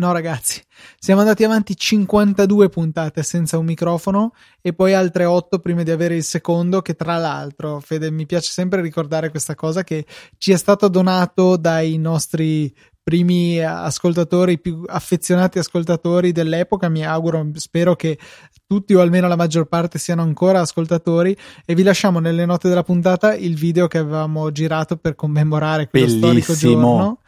No, 0.01 0.13
ragazzi, 0.13 0.63
siamo 0.99 1.21
andati 1.21 1.45
avanti 1.45 1.77
52 1.77 2.71
puntate 2.71 3.23
senza 3.23 3.59
un 3.59 3.67
microfono 3.67 4.33
e 4.63 4.73
poi 4.73 4.95
altre 4.95 5.27
8 5.27 5.59
prima 5.59 5.83
di 5.83 5.91
avere 5.91 6.17
il 6.17 6.25
secondo, 6.25 6.81
che 6.81 6.95
tra 6.95 7.19
l'altro, 7.19 7.81
Fede, 7.81 8.11
mi 8.11 8.25
piace 8.25 8.51
sempre 8.51 8.81
ricordare 8.81 9.29
questa 9.29 9.55
cosa 9.55 9.85
che 9.85 10.07
ci 10.39 10.53
è 10.53 10.57
stato 10.57 10.89
donato 10.89 11.59
dai 11.59 11.99
nostri 11.99 12.75
primi 13.03 13.63
ascoltatori, 13.63 14.59
più 14.59 14.85
affezionati 14.87 15.59
ascoltatori 15.59 16.33
dell'epoca. 16.33 16.89
Mi 16.89 17.05
auguro, 17.05 17.51
spero 17.57 17.95
che 17.95 18.19
tutti 18.67 18.95
o 18.95 19.03
almeno 19.03 19.29
la 19.29 19.37
maggior 19.37 19.67
parte 19.67 19.99
siano 19.99 20.23
ancora 20.23 20.61
ascoltatori 20.61 21.37
e 21.67 21.75
vi 21.75 21.83
lasciamo 21.83 22.21
nelle 22.21 22.47
note 22.47 22.71
della 22.71 22.85
puntata 22.85 23.35
il 23.35 23.55
video 23.55 23.87
che 23.87 23.99
avevamo 23.99 24.51
girato 24.51 24.97
per 24.97 25.15
commemorare 25.15 25.91
quello 25.91 26.07
Bellissimo. 26.07 26.27
storico 26.27 26.55
giorno 26.55 27.19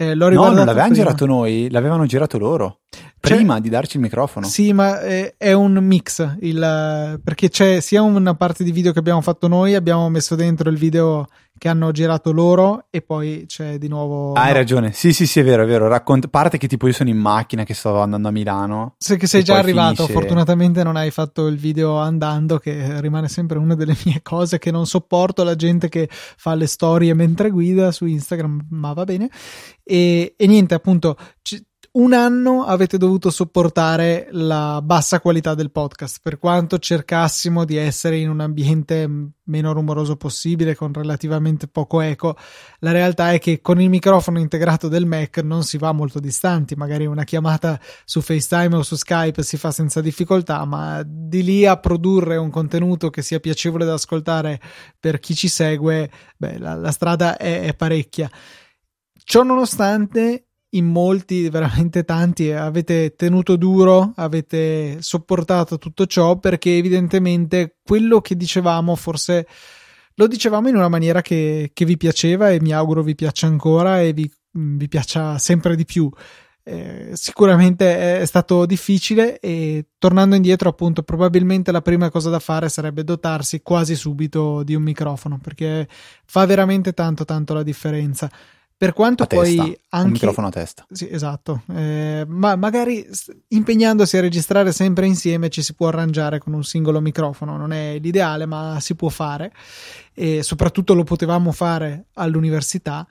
eh, 0.00 0.14
l'ho 0.14 0.30
no, 0.30 0.50
non 0.52 0.64
l'avevano 0.64 0.94
girato 0.94 1.26
noi, 1.26 1.68
l'avevano 1.70 2.06
girato 2.06 2.38
loro. 2.38 2.78
Cioè, 3.20 3.36
prima 3.36 3.60
di 3.60 3.68
darci 3.68 3.96
il 3.96 4.02
microfono. 4.02 4.46
Sì, 4.46 4.72
ma 4.72 5.00
è, 5.00 5.34
è 5.36 5.52
un 5.52 5.74
mix. 5.74 6.36
Il, 6.40 7.20
perché 7.22 7.48
c'è 7.48 7.80
sia 7.80 8.02
una 8.02 8.34
parte 8.34 8.64
di 8.64 8.72
video 8.72 8.92
che 8.92 9.00
abbiamo 9.00 9.20
fatto 9.20 9.48
noi, 9.48 9.74
abbiamo 9.74 10.08
messo 10.08 10.34
dentro 10.34 10.70
il 10.70 10.78
video 10.78 11.26
che 11.58 11.68
hanno 11.68 11.90
girato 11.90 12.30
loro 12.30 12.86
e 12.88 13.02
poi 13.02 13.44
c'è 13.46 13.78
di 13.78 13.88
nuovo... 13.88 14.32
Ah, 14.34 14.44
hai 14.44 14.52
ragione, 14.52 14.92
sì 14.92 15.12
sì 15.12 15.26
sì 15.26 15.40
è 15.40 15.44
vero, 15.44 15.64
è 15.64 15.66
vero, 15.66 15.88
Raccont- 15.88 16.28
parte 16.28 16.56
che 16.56 16.68
tipo 16.68 16.86
io 16.86 16.92
sono 16.92 17.10
in 17.10 17.18
macchina 17.18 17.64
che 17.64 17.74
sto 17.74 18.00
andando 18.00 18.28
a 18.28 18.30
Milano. 18.30 18.94
Se 18.98 19.16
che 19.16 19.26
sei 19.26 19.42
già 19.42 19.58
arrivato, 19.58 20.04
finisce... 20.04 20.12
fortunatamente 20.12 20.84
non 20.84 20.94
hai 20.94 21.10
fatto 21.10 21.48
il 21.48 21.56
video 21.56 21.96
andando 21.96 22.58
che 22.58 23.00
rimane 23.00 23.28
sempre 23.28 23.58
una 23.58 23.74
delle 23.74 23.96
mie 24.04 24.20
cose 24.22 24.58
che 24.58 24.70
non 24.70 24.86
sopporto 24.86 25.42
la 25.42 25.56
gente 25.56 25.88
che 25.88 26.08
fa 26.10 26.54
le 26.54 26.68
storie 26.68 27.12
mentre 27.14 27.50
guida 27.50 27.90
su 27.90 28.06
Instagram, 28.06 28.68
ma 28.70 28.92
va 28.92 29.02
bene. 29.02 29.28
E, 29.82 30.34
e 30.36 30.46
niente, 30.46 30.74
appunto, 30.74 31.16
c- 31.42 31.60
un 31.92 32.12
anno 32.12 32.64
avete 32.64 32.98
dovuto 32.98 33.30
sopportare 33.30 34.28
la 34.32 34.80
bassa 34.82 35.20
qualità 35.20 35.54
del 35.54 35.70
podcast, 35.70 36.18
per 36.22 36.38
quanto 36.38 36.78
cercassimo 36.78 37.64
di 37.64 37.76
essere 37.76 38.18
in 38.18 38.28
un 38.28 38.40
ambiente 38.40 39.08
meno 39.44 39.72
rumoroso 39.72 40.16
possibile, 40.16 40.74
con 40.74 40.92
relativamente 40.92 41.66
poco 41.66 42.00
eco. 42.00 42.36
La 42.80 42.92
realtà 42.92 43.32
è 43.32 43.38
che 43.38 43.60
con 43.60 43.80
il 43.80 43.88
microfono 43.88 44.38
integrato 44.38 44.88
del 44.88 45.06
Mac 45.06 45.38
non 45.38 45.64
si 45.64 45.78
va 45.78 45.92
molto 45.92 46.20
distanti, 46.20 46.74
magari 46.74 47.06
una 47.06 47.24
chiamata 47.24 47.80
su 48.04 48.20
FaceTime 48.20 48.76
o 48.76 48.82
su 48.82 48.96
Skype 48.96 49.42
si 49.42 49.56
fa 49.56 49.70
senza 49.70 50.00
difficoltà, 50.00 50.64
ma 50.64 51.02
di 51.04 51.42
lì 51.42 51.66
a 51.66 51.78
produrre 51.78 52.36
un 52.36 52.50
contenuto 52.50 53.10
che 53.10 53.22
sia 53.22 53.40
piacevole 53.40 53.84
da 53.84 53.94
ascoltare 53.94 54.60
per 55.00 55.18
chi 55.18 55.34
ci 55.34 55.48
segue, 55.48 56.10
beh, 56.36 56.58
la, 56.58 56.74
la 56.74 56.90
strada 56.92 57.36
è, 57.36 57.62
è 57.62 57.74
parecchia. 57.74 58.30
Ciò 59.24 59.42
nonostante, 59.42 60.47
in 60.70 60.86
molti, 60.86 61.48
veramente 61.48 62.04
tanti, 62.04 62.52
avete 62.52 63.14
tenuto 63.14 63.56
duro, 63.56 64.12
avete 64.16 65.00
sopportato 65.00 65.78
tutto 65.78 66.06
ciò 66.06 66.38
perché 66.38 66.76
evidentemente 66.76 67.76
quello 67.82 68.20
che 68.20 68.36
dicevamo 68.36 68.94
forse 68.94 69.46
lo 70.14 70.26
dicevamo 70.26 70.68
in 70.68 70.76
una 70.76 70.88
maniera 70.88 71.22
che, 71.22 71.70
che 71.72 71.84
vi 71.84 71.96
piaceva 71.96 72.50
e 72.50 72.60
mi 72.60 72.72
auguro 72.72 73.02
vi 73.02 73.14
piaccia 73.14 73.46
ancora 73.46 74.00
e 74.02 74.12
vi, 74.12 74.30
vi 74.50 74.88
piaccia 74.88 75.38
sempre 75.38 75.76
di 75.76 75.84
più. 75.84 76.10
eh, 76.64 77.10
sicuramente 77.14 78.20
è 78.20 78.26
stato 78.26 78.66
difficile 78.66 79.38
e 79.40 79.86
tornando 79.96 80.34
indietro 80.34 80.68
appunto 80.68 81.02
probabilmente 81.02 81.72
la 81.72 81.80
prima 81.80 82.10
cosa 82.10 82.28
da 82.28 82.40
fare 82.40 82.68
sarebbe 82.68 83.04
dotarsi 83.04 83.62
quasi 83.62 83.94
subito 83.94 84.62
di 84.64 84.74
un 84.74 84.82
microfono 84.82 85.38
perché 85.38 85.88
fa 86.26 86.44
veramente 86.44 86.92
tanto 86.92 87.24
tanto 87.24 87.54
la 87.54 87.62
differenza 87.62 88.30
per 88.78 88.92
quanto 88.92 89.24
a 89.24 89.26
poi 89.26 89.56
testa, 89.56 89.80
anche 89.88 90.06
un 90.06 90.12
microfono 90.12 90.46
a 90.46 90.50
testa. 90.50 90.86
Sì 90.88 91.08
esatto. 91.10 91.62
Eh, 91.74 92.24
ma 92.28 92.54
magari 92.54 93.04
impegnandosi 93.48 94.16
a 94.16 94.20
registrare 94.20 94.70
sempre 94.70 95.04
insieme 95.04 95.48
ci 95.48 95.62
si 95.62 95.74
può 95.74 95.88
arrangiare 95.88 96.38
con 96.38 96.52
un 96.52 96.62
singolo 96.62 97.00
microfono. 97.00 97.56
Non 97.56 97.72
è 97.72 97.98
l'ideale 97.98 98.46
ma 98.46 98.78
si 98.78 98.94
può 98.94 99.08
fare. 99.08 99.52
E 100.14 100.44
soprattutto 100.44 100.94
lo 100.94 101.02
potevamo 101.02 101.50
fare 101.50 102.04
all'università. 102.14 103.04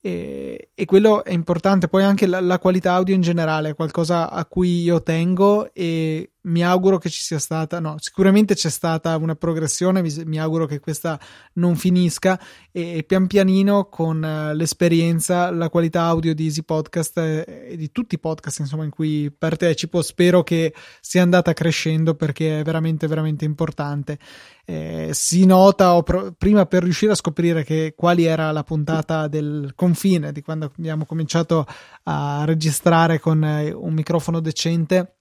E, 0.00 0.70
e, 0.74 0.84
quello 0.86 1.22
è 1.22 1.32
importante. 1.32 1.88
Poi 1.88 2.02
anche 2.02 2.26
la, 2.26 2.40
la, 2.40 2.58
qualità 2.58 2.94
audio 2.94 3.14
in 3.14 3.20
generale 3.20 3.68
è 3.68 3.74
qualcosa 3.74 4.30
a 4.30 4.46
cui 4.46 4.80
io 4.80 5.02
tengo 5.02 5.70
e 5.74 6.29
mi 6.42 6.64
auguro 6.64 6.98
che 6.98 7.10
ci 7.10 7.20
sia 7.20 7.38
stata, 7.38 7.80
no, 7.80 7.96
sicuramente 7.98 8.54
c'è 8.54 8.70
stata 8.70 9.16
una 9.16 9.34
progressione, 9.34 10.02
mi, 10.24 10.40
auguro 10.40 10.66
che 10.66 10.80
questa 10.80 11.20
non 11.54 11.76
finisca 11.76 12.40
e, 12.70 13.04
pian 13.06 13.26
pianino 13.26 13.88
con 13.88 14.22
uh, 14.22 14.54
l'esperienza, 14.54 15.50
la 15.50 15.68
qualità 15.68 16.02
audio 16.02 16.34
di 16.34 16.44
Easy 16.44 16.62
Podcast 16.62 17.18
e, 17.18 17.68
e 17.70 17.76
di 17.76 17.90
tutti 17.92 18.14
i 18.14 18.18
podcast 18.18 18.60
insomma 18.60 18.84
in 18.84 18.90
cui 18.90 19.30
partecipo, 19.36 20.00
spero 20.02 20.42
che 20.42 20.74
sia 21.00 21.22
andata 21.22 21.52
crescendo 21.52 22.14
perché 22.14 22.60
è 22.60 22.62
veramente 22.62 23.06
veramente 23.06 23.44
importante. 23.44 24.18
Eh, 24.64 25.10
si 25.12 25.44
nota 25.46 26.00
pro- 26.02 26.32
prima 26.38 26.64
per 26.64 26.84
riuscire 26.84 27.12
a 27.12 27.16
scoprire 27.16 27.64
che, 27.64 27.94
quali 27.96 28.24
era 28.24 28.52
la 28.52 28.62
puntata 28.62 29.26
del 29.26 29.72
confine 29.74 30.32
di 30.32 30.42
quando 30.42 30.70
abbiamo 30.76 31.04
cominciato 31.04 31.66
a 32.04 32.44
registrare 32.46 33.18
con 33.18 33.42
eh, 33.44 33.72
un 33.72 33.92
microfono 33.92 34.40
decente 34.40 35.16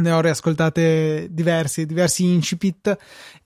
ne 0.00 0.12
ho 0.12 0.20
riascoltate 0.20 1.28
diversi, 1.30 1.86
diversi 1.86 2.24
incipit 2.24 2.96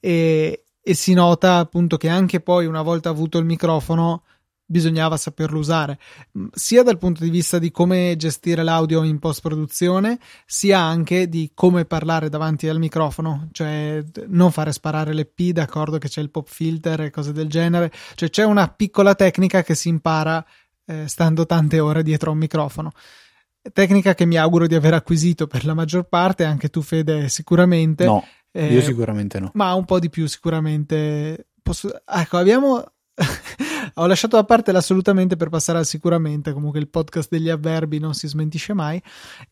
e, 0.01 0.65
e 0.81 0.95
si 0.95 1.13
nota 1.15 1.59
appunto 1.59 1.97
che 1.97 2.09
anche 2.09 2.41
poi 2.41 2.67
una 2.67 2.83
volta 2.83 3.09
avuto 3.09 3.39
il 3.39 3.45
microfono 3.45 4.23
bisognava 4.67 5.17
saperlo 5.17 5.59
usare, 5.59 5.99
sia 6.53 6.83
dal 6.83 6.97
punto 6.97 7.23
di 7.23 7.31
vista 7.31 7.59
di 7.59 7.71
come 7.71 8.15
gestire 8.17 8.63
l'audio 8.63 9.03
in 9.03 9.19
post 9.19 9.43
produzione, 9.43 10.19
sia 10.47 10.81
anche 10.81 11.29
di 11.29 11.51
come 11.55 11.85
parlare 11.85 12.31
davanti 12.31 12.67
al 12.69 12.79
microfono, 12.79 13.49
cioè 13.53 14.03
non 14.29 14.51
fare 14.53 14.73
sparare 14.73 15.13
le 15.13 15.27
P, 15.27 15.51
d'accordo 15.53 15.99
che 15.99 16.09
c'è 16.09 16.23
il 16.23 16.31
pop 16.31 16.49
filter 16.49 17.03
e 17.03 17.11
cose 17.11 17.33
del 17.33 17.49
genere, 17.49 17.93
cioè 18.15 18.31
c'è 18.31 18.45
una 18.45 18.69
piccola 18.69 19.15
tecnica 19.15 19.63
che 19.63 19.75
si 19.75 19.89
impara 19.89 20.45
eh, 20.87 21.09
stando 21.09 21.47
tante 21.47 21.81
ore 21.81 22.03
dietro 22.03 22.31
a 22.31 22.33
un 22.33 22.39
microfono 22.39 22.93
tecnica 23.73 24.15
che 24.15 24.27
mi 24.27 24.37
auguro 24.37 24.67
di 24.67 24.75
aver 24.75 24.95
acquisito 24.95 25.47
per 25.47 25.65
la 25.65 25.75
maggior 25.75 26.05
parte, 26.09 26.45
anche 26.45 26.69
tu 26.69 26.83
Fede 26.83 27.29
sicuramente. 27.29 28.05
No, 28.05 28.25
eh, 28.53 28.73
io 28.73 28.83
sicuramente 28.83 29.41
no. 29.41 29.51
Ma 29.55 29.75
un 29.75 29.85
po' 29.85 29.99
di 29.99 30.11
più 30.11 30.27
sicuramente. 30.27 31.49
Posso... 31.63 31.91
Ecco, 32.07 32.37
abbiamo... 32.37 32.85
Ho 33.97 34.07
lasciato 34.07 34.35
da 34.35 34.45
parte 34.45 34.73
l'assolutamente 34.73 35.37
per 35.37 35.49
passare 35.49 35.79
al 35.79 35.87
sicuramente, 35.87 36.53
comunque 36.53 36.81
il 36.81 36.89
podcast 36.89 37.29
degli 37.31 37.49
avverbi 37.49 38.01
non 38.01 38.13
si 38.15 38.27
smentisce 38.27 38.75
mai. 38.75 39.01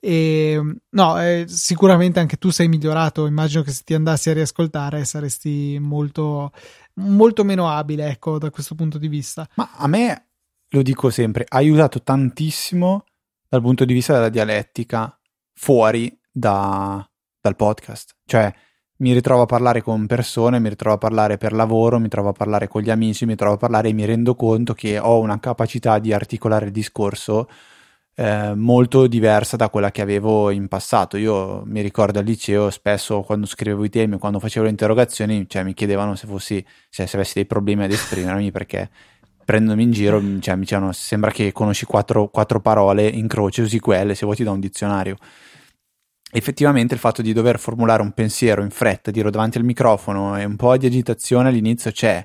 E 0.00 0.60
no, 0.88 1.22
eh, 1.22 1.44
sicuramente 1.46 2.18
anche 2.18 2.36
tu 2.36 2.50
sei 2.50 2.66
migliorato, 2.66 3.26
immagino 3.26 3.62
che 3.62 3.70
se 3.70 3.82
ti 3.84 3.94
andassi 3.94 4.30
a 4.30 4.34
riascoltare 4.34 5.04
saresti 5.04 5.78
molto, 5.80 6.50
molto 6.94 7.44
meno 7.44 7.68
abile, 7.68 8.08
ecco, 8.08 8.38
da 8.38 8.50
questo 8.50 8.74
punto 8.74 8.98
di 8.98 9.06
vista. 9.06 9.48
Ma 9.54 9.70
a 9.76 9.86
me, 9.86 10.26
lo 10.70 10.82
dico 10.82 11.10
sempre, 11.10 11.46
ha 11.48 11.58
aiutato 11.58 12.02
tantissimo 12.02 13.04
dal 13.52 13.60
punto 13.60 13.84
di 13.84 13.92
vista 13.92 14.14
della 14.14 14.30
dialettica 14.30 15.14
fuori 15.52 16.18
da, 16.30 17.06
dal 17.38 17.54
podcast. 17.54 18.16
Cioè, 18.24 18.50
mi 19.00 19.12
ritrovo 19.12 19.42
a 19.42 19.46
parlare 19.46 19.82
con 19.82 20.06
persone, 20.06 20.58
mi 20.58 20.70
ritrovo 20.70 20.94
a 20.94 20.98
parlare 20.98 21.36
per 21.36 21.52
lavoro, 21.52 21.98
mi 21.98 22.08
trovo 22.08 22.30
a 22.30 22.32
parlare 22.32 22.66
con 22.66 22.80
gli 22.80 22.88
amici, 22.88 23.26
mi 23.26 23.34
trovo 23.34 23.56
a 23.56 23.58
parlare 23.58 23.90
e 23.90 23.92
mi 23.92 24.06
rendo 24.06 24.34
conto 24.36 24.72
che 24.72 24.98
ho 24.98 25.20
una 25.20 25.38
capacità 25.38 25.98
di 25.98 26.14
articolare 26.14 26.64
il 26.64 26.70
discorso 26.70 27.46
eh, 28.14 28.54
molto 28.54 29.06
diversa 29.06 29.56
da 29.56 29.68
quella 29.68 29.90
che 29.90 30.00
avevo 30.00 30.48
in 30.48 30.66
passato. 30.66 31.18
Io 31.18 31.62
mi 31.66 31.82
ricordo 31.82 32.20
al 32.20 32.24
liceo 32.24 32.70
spesso 32.70 33.20
quando 33.20 33.44
scrivevo 33.44 33.84
i 33.84 33.90
temi, 33.90 34.16
quando 34.16 34.38
facevo 34.38 34.64
le 34.64 34.70
interrogazioni, 34.70 35.46
cioè, 35.46 35.62
mi 35.62 35.74
chiedevano 35.74 36.14
se 36.14 36.26
fossi, 36.26 36.64
cioè, 36.88 37.04
se 37.04 37.16
avessi 37.16 37.34
dei 37.34 37.46
problemi 37.46 37.84
ad 37.84 37.92
esprimermi 37.92 38.50
perché 38.50 38.88
prendomi 39.52 39.82
in 39.82 39.90
giro, 39.90 40.18
cioè, 40.40 40.54
mi 40.54 40.62
dicevano 40.62 40.92
sembra 40.92 41.30
che 41.30 41.52
conosci 41.52 41.84
quattro, 41.84 42.28
quattro 42.28 42.62
parole 42.62 43.06
in 43.06 43.28
croce, 43.28 43.60
usi 43.60 43.80
quelle, 43.80 44.14
se 44.14 44.24
vuoi 44.24 44.34
ti 44.34 44.44
do 44.44 44.52
un 44.52 44.60
dizionario. 44.60 45.18
Effettivamente 46.32 46.94
il 46.94 47.00
fatto 47.00 47.20
di 47.20 47.34
dover 47.34 47.58
formulare 47.58 48.00
un 48.00 48.12
pensiero 48.12 48.62
in 48.62 48.70
fretta, 48.70 49.10
dirlo 49.10 49.28
davanti 49.28 49.58
al 49.58 49.64
microfono 49.64 50.38
e 50.38 50.46
un 50.46 50.56
po' 50.56 50.74
di 50.78 50.86
agitazione 50.86 51.50
all'inizio 51.50 51.90
c'è, 51.90 52.24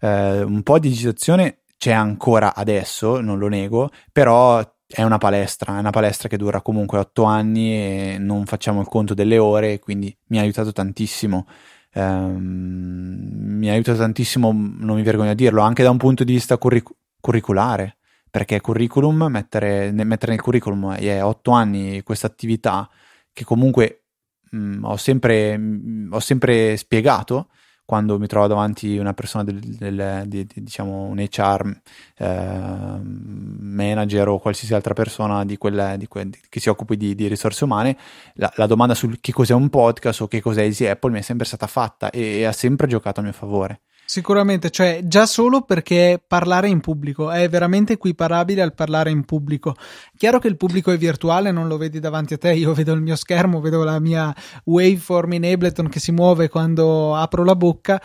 eh, 0.00 0.40
un 0.40 0.62
po' 0.62 0.78
di 0.78 0.88
agitazione 0.88 1.58
c'è 1.76 1.92
ancora 1.92 2.54
adesso, 2.54 3.20
non 3.20 3.38
lo 3.38 3.48
nego, 3.48 3.90
però 4.10 4.66
è 4.86 5.02
una 5.02 5.18
palestra, 5.18 5.76
è 5.76 5.78
una 5.78 5.90
palestra 5.90 6.30
che 6.30 6.38
dura 6.38 6.62
comunque 6.62 6.96
otto 6.96 7.24
anni 7.24 7.74
e 7.74 8.16
non 8.18 8.46
facciamo 8.46 8.80
il 8.80 8.86
conto 8.86 9.12
delle 9.12 9.36
ore, 9.36 9.78
quindi 9.78 10.16
mi 10.28 10.38
ha 10.38 10.40
aiutato 10.40 10.72
tantissimo 10.72 11.46
ehm, 11.92 13.58
mi 13.58 13.70
aiuta 13.70 13.94
tantissimo, 13.94 14.50
non 14.52 14.96
mi 14.96 15.02
vergogno 15.02 15.30
a 15.30 15.34
dirlo, 15.34 15.62
anche 15.62 15.82
da 15.82 15.90
un 15.90 15.98
punto 15.98 16.24
di 16.24 16.32
vista 16.32 16.58
curric- 16.58 16.94
curriculare, 17.20 17.98
perché 18.30 18.60
curriculum, 18.60 19.26
mettere, 19.30 19.90
mettere 19.92 20.32
nel 20.32 20.40
curriculum 20.40 20.94
è 20.94 21.22
otto 21.22 21.52
anni 21.52 22.02
questa 22.02 22.26
attività 22.26 22.88
che 23.32 23.44
comunque 23.44 24.04
mh, 24.50 24.84
ho, 24.84 24.96
sempre, 24.96 25.56
mh, 25.56 26.08
ho 26.12 26.20
sempre 26.20 26.76
spiegato 26.76 27.48
quando 27.84 28.18
mi 28.18 28.26
trovo 28.26 28.46
davanti 28.46 28.96
una 28.96 29.12
persona 29.12 29.44
del, 29.44 29.58
del, 29.60 30.22
di, 30.26 30.46
di, 30.46 30.62
diciamo 30.62 31.02
un 31.02 31.18
HR 31.18 31.80
eh, 32.18 33.00
manager 33.02 34.28
o 34.28 34.38
qualsiasi 34.38 34.74
altra 34.74 34.94
persona 34.94 35.44
di 35.44 35.56
quelle, 35.56 35.96
di 35.98 36.06
que, 36.06 36.28
che 36.48 36.60
si 36.60 36.68
occupi 36.68 36.96
di, 36.96 37.26
risorse 37.26 37.64
umane, 37.64 37.96
la, 38.34 38.50
la, 38.56 38.66
domanda 38.66 38.94
su 38.94 39.10
che 39.20 39.32
cos'è 39.32 39.54
un 39.54 39.68
podcast 39.68 40.22
o 40.22 40.28
che 40.28 40.40
cos'è 40.40 40.62
Easy 40.62 40.86
Apple 40.86 41.10
mi 41.10 41.18
è 41.18 41.22
sempre 41.22 41.46
stata 41.46 41.66
fatta 41.66 42.10
e, 42.10 42.38
e 42.38 42.44
ha 42.44 42.52
sempre 42.52 42.86
giocato 42.86 43.20
a 43.20 43.22
mio 43.22 43.32
favore. 43.32 43.80
Sicuramente, 44.12 44.68
cioè 44.68 45.00
già 45.04 45.24
solo 45.24 45.62
perché 45.62 46.22
parlare 46.26 46.68
in 46.68 46.80
pubblico 46.80 47.30
è 47.30 47.48
veramente 47.48 47.94
equiparabile 47.94 48.60
al 48.60 48.74
parlare 48.74 49.08
in 49.08 49.24
pubblico. 49.24 49.74
Chiaro 50.18 50.38
che 50.38 50.48
il 50.48 50.58
pubblico 50.58 50.90
è 50.90 50.98
virtuale, 50.98 51.50
non 51.50 51.66
lo 51.66 51.78
vedi 51.78 51.98
davanti 51.98 52.34
a 52.34 52.36
te, 52.36 52.52
io 52.52 52.74
vedo 52.74 52.92
il 52.92 53.00
mio 53.00 53.16
schermo, 53.16 53.62
vedo 53.62 53.82
la 53.84 53.98
mia 54.00 54.30
waveform 54.64 55.32
in 55.32 55.46
Ableton 55.46 55.88
che 55.88 55.98
si 55.98 56.12
muove 56.12 56.50
quando 56.50 57.16
apro 57.16 57.42
la 57.42 57.56
bocca, 57.56 58.02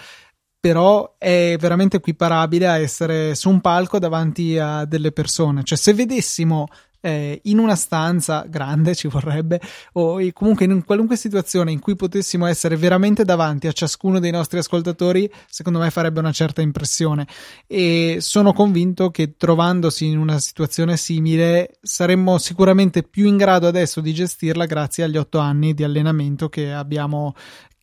però 0.58 1.16
è 1.18 1.58
veramente 1.60 1.98
equiparabile 1.98 2.68
a 2.70 2.78
essere 2.78 3.36
su 3.36 3.50
un 3.50 3.60
palco 3.60 4.00
davanti 4.00 4.58
a 4.58 4.86
delle 4.86 5.12
persone. 5.12 5.64
Cioè 5.66 5.78
se 5.78 5.94
vedessimo 5.94 6.68
eh, 7.08 7.40
in 7.44 7.58
una 7.58 7.76
stanza 7.76 8.46
grande 8.50 8.94
ci 8.94 9.08
vorrebbe, 9.08 9.62
o 9.94 10.20
comunque 10.34 10.66
in 10.66 10.84
qualunque 10.84 11.16
situazione 11.16 11.72
in 11.72 11.80
cui 11.80 11.96
potessimo 11.96 12.46
essere 12.46 12.76
veramente 12.76 13.24
davanti 13.24 13.68
a 13.68 13.72
ciascuno 13.72 14.20
dei 14.20 14.32
nostri 14.32 14.60
ascoltatori, 14.60 15.32
secondo 15.50 15.80
me 15.80 15.90
farebbe 15.90 16.20
una 16.20 16.34
certa 16.34 16.62
impressione. 16.62 17.26
E 17.66 18.18
sono 18.20 18.52
convinto 18.52 19.10
che 19.10 19.38
trovandosi 19.38 20.06
in 20.06 20.18
una 20.18 20.38
situazione 20.40 20.98
simile 20.98 21.78
saremmo 21.82 22.38
sicuramente 22.38 23.04
più 23.04 23.26
in 23.26 23.38
grado 23.38 23.68
adesso 23.68 24.02
di 24.02 24.14
gestirla 24.14 24.66
grazie 24.66 25.06
agli 25.06 25.18
otto 25.18 25.40
anni 25.40 25.74
di 25.74 25.86
allenamento 25.86 26.50
che 26.50 26.74
abbiamo 26.74 27.34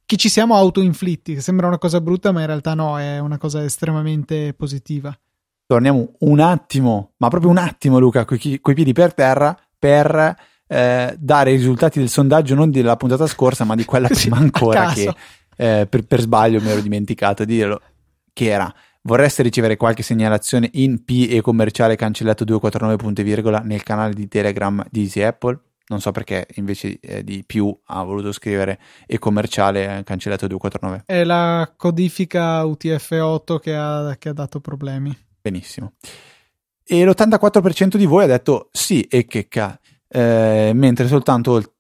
che 0.07 0.17
ci 0.17 0.29
siamo 0.29 0.55
autoinflitti, 0.55 1.35
che 1.35 1.41
sembra 1.41 1.67
una 1.67 1.79
cosa 1.79 1.99
brutta, 1.99 2.31
ma 2.31 2.41
in 2.41 2.47
realtà 2.47 2.75
no, 2.75 2.99
è 2.99 3.19
una 3.21 3.39
cosa 3.39 3.65
estremamente 3.65 4.53
positiva 4.53 5.17
torniamo 5.67 6.15
un 6.21 6.41
attimo, 6.41 7.13
ma 7.19 7.29
proprio 7.29 7.51
un 7.51 7.59
attimo 7.59 7.99
Luca, 7.99 8.25
coi, 8.25 8.59
coi 8.61 8.75
piedi 8.75 8.93
per 8.93 9.15
terra, 9.15 9.57
per 9.79 10.37
eh, 10.67 11.15
dare 11.19 11.53
i 11.53 11.57
risultati 11.57 11.99
del 11.99 12.09
sondaggio 12.09 12.55
non 12.55 12.71
della 12.71 12.97
puntata 12.97 13.27
scorsa, 13.27 13.65
ma 13.65 13.75
di 13.75 13.85
quella 13.85 14.09
prima 14.13 14.37
ancora 14.37 14.93
che 14.93 15.15
eh, 15.57 15.87
per, 15.89 16.05
per, 16.05 16.21
sbaglio 16.21 16.61
mi 16.61 16.69
ero 16.69 16.81
dimenticato 16.81 17.45
di 17.45 17.57
dirlo, 17.57 17.81
che 18.33 18.51
era 18.51 18.73
vorreste 19.03 19.43
ricevere 19.43 19.77
qualche 19.77 20.03
segnalazione 20.03 20.69
in 20.75 21.05
P 21.05 21.29
e 21.31 21.41
commerciale 21.41 21.97
cancellato 21.97 22.45
249 22.45 22.97
punti 22.97 23.23
virgola 23.23 23.61
nel 23.61 23.83
canale 23.83 24.15
di 24.15 24.29
Telegram 24.29 24.85
di 24.91 25.03
Easy 25.03 25.23
Apple? 25.23 25.59
Non 25.87 26.01
so 26.01 26.13
perché 26.13 26.47
invece 26.55 26.99
eh, 27.01 27.23
di 27.23 27.45
più 27.45 27.79
ha 27.89 28.03
voluto 28.03 28.33
scrivere 28.33 28.79
e 29.07 29.19
commerciale 29.19 30.03
cancellato 30.03 30.47
249. 30.47 31.03
È 31.05 31.25
la 31.25 31.71
codifica 31.77 32.65
UTF-8 32.65 33.59
che 33.59 33.75
ha, 33.75 34.17
che 34.19 34.31
ha 34.31 34.33
dato 34.33 34.61
problemi. 34.61 35.15
Benissimo. 35.45 35.93
E 36.83 37.05
l'84% 37.05 37.97
di 37.97 38.07
voi 38.07 38.25
ha 38.25 38.27
detto 38.27 38.71
sì 38.73 39.03
e 39.03 39.27
che 39.27 39.47
ca, 39.47 39.79
eh, 40.09 40.71
mentre 40.75 41.07
soltanto 41.07 41.57
il 41.57 41.71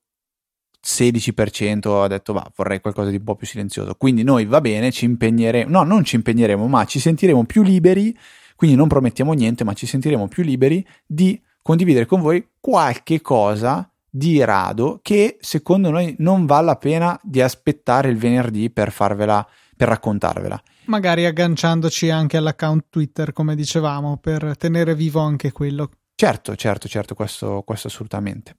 16% 0.84 2.02
ha 2.02 2.06
detto 2.06 2.34
va, 2.34 2.46
vorrei 2.54 2.82
qualcosa 2.82 3.08
di 3.08 3.16
un 3.16 3.24
po' 3.24 3.36
più 3.36 3.46
silenzioso. 3.46 3.94
Quindi 3.94 4.22
noi 4.22 4.44
va 4.44 4.60
bene, 4.60 4.90
ci 4.90 5.06
impegneremo, 5.06 5.70
no, 5.70 5.82
non 5.82 6.04
ci 6.04 6.16
impegneremo, 6.16 6.68
ma 6.68 6.84
ci 6.84 7.00
sentiremo 7.00 7.46
più 7.46 7.62
liberi, 7.62 8.14
quindi 8.54 8.76
non 8.76 8.86
promettiamo 8.86 9.32
niente, 9.32 9.64
ma 9.64 9.72
ci 9.72 9.86
sentiremo 9.86 10.28
più 10.28 10.42
liberi 10.42 10.86
di 11.06 11.40
condividere 11.62 12.04
con 12.04 12.20
voi 12.20 12.46
qualche 12.60 13.22
cosa 13.22 13.90
di 14.10 14.44
rado 14.44 15.00
che 15.00 15.38
secondo 15.40 15.88
noi 15.88 16.14
non 16.18 16.44
vale 16.44 16.66
la 16.66 16.76
pena 16.76 17.18
di 17.22 17.40
aspettare 17.40 18.10
il 18.10 18.18
venerdì 18.18 18.68
per 18.68 18.92
farvela, 18.92 19.46
per 19.74 19.88
raccontarvela. 19.88 20.62
Magari 20.86 21.24
agganciandoci 21.24 22.10
anche 22.10 22.36
all'account 22.36 22.86
Twitter, 22.90 23.32
come 23.32 23.54
dicevamo, 23.54 24.18
per 24.18 24.56
tenere 24.56 24.94
vivo 24.94 25.20
anche 25.20 25.50
quello. 25.52 25.90
Certo, 26.14 26.54
certo, 26.56 26.88
certo, 26.88 27.14
questo, 27.14 27.62
questo 27.64 27.88
assolutamente. 27.88 28.56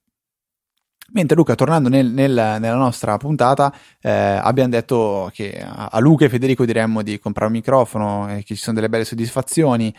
Mentre 1.12 1.36
Luca, 1.36 1.54
tornando 1.54 1.88
nel, 1.88 2.08
nel, 2.08 2.32
nella 2.32 2.76
nostra 2.76 3.16
puntata, 3.18 3.74
eh, 4.02 4.10
abbiamo 4.10 4.70
detto 4.70 5.30
che 5.34 5.64
a 5.64 6.00
Luca 6.00 6.26
e 6.26 6.30
Federico 6.30 6.66
diremmo 6.66 7.04
di 7.04 7.20
comprare 7.20 7.52
un 7.52 7.58
microfono 7.58 8.28
e 8.30 8.38
che 8.38 8.56
ci 8.56 8.62
sono 8.62 8.76
delle 8.76 8.90
belle 8.90 9.06
soddisfazioni. 9.06 9.94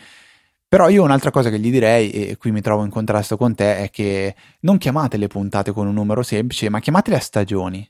Però 0.67 0.89
io 0.89 1.03
un'altra 1.03 1.31
cosa 1.31 1.49
che 1.49 1.59
gli 1.59 1.71
direi, 1.71 2.11
e 2.11 2.35
qui 2.35 2.51
mi 2.51 2.59
trovo 2.59 2.83
in 2.83 2.89
contrasto 2.89 3.37
con 3.37 3.55
te, 3.55 3.77
è 3.77 3.89
che 3.89 4.35
non 4.61 4.77
chiamate 4.77 5.15
le 5.15 5.27
puntate 5.27 5.71
con 5.71 5.87
un 5.87 5.93
numero 5.93 6.23
semplice, 6.23 6.67
ma 6.69 6.81
chiamatele 6.81 7.15
a 7.15 7.21
stagioni. 7.21 7.89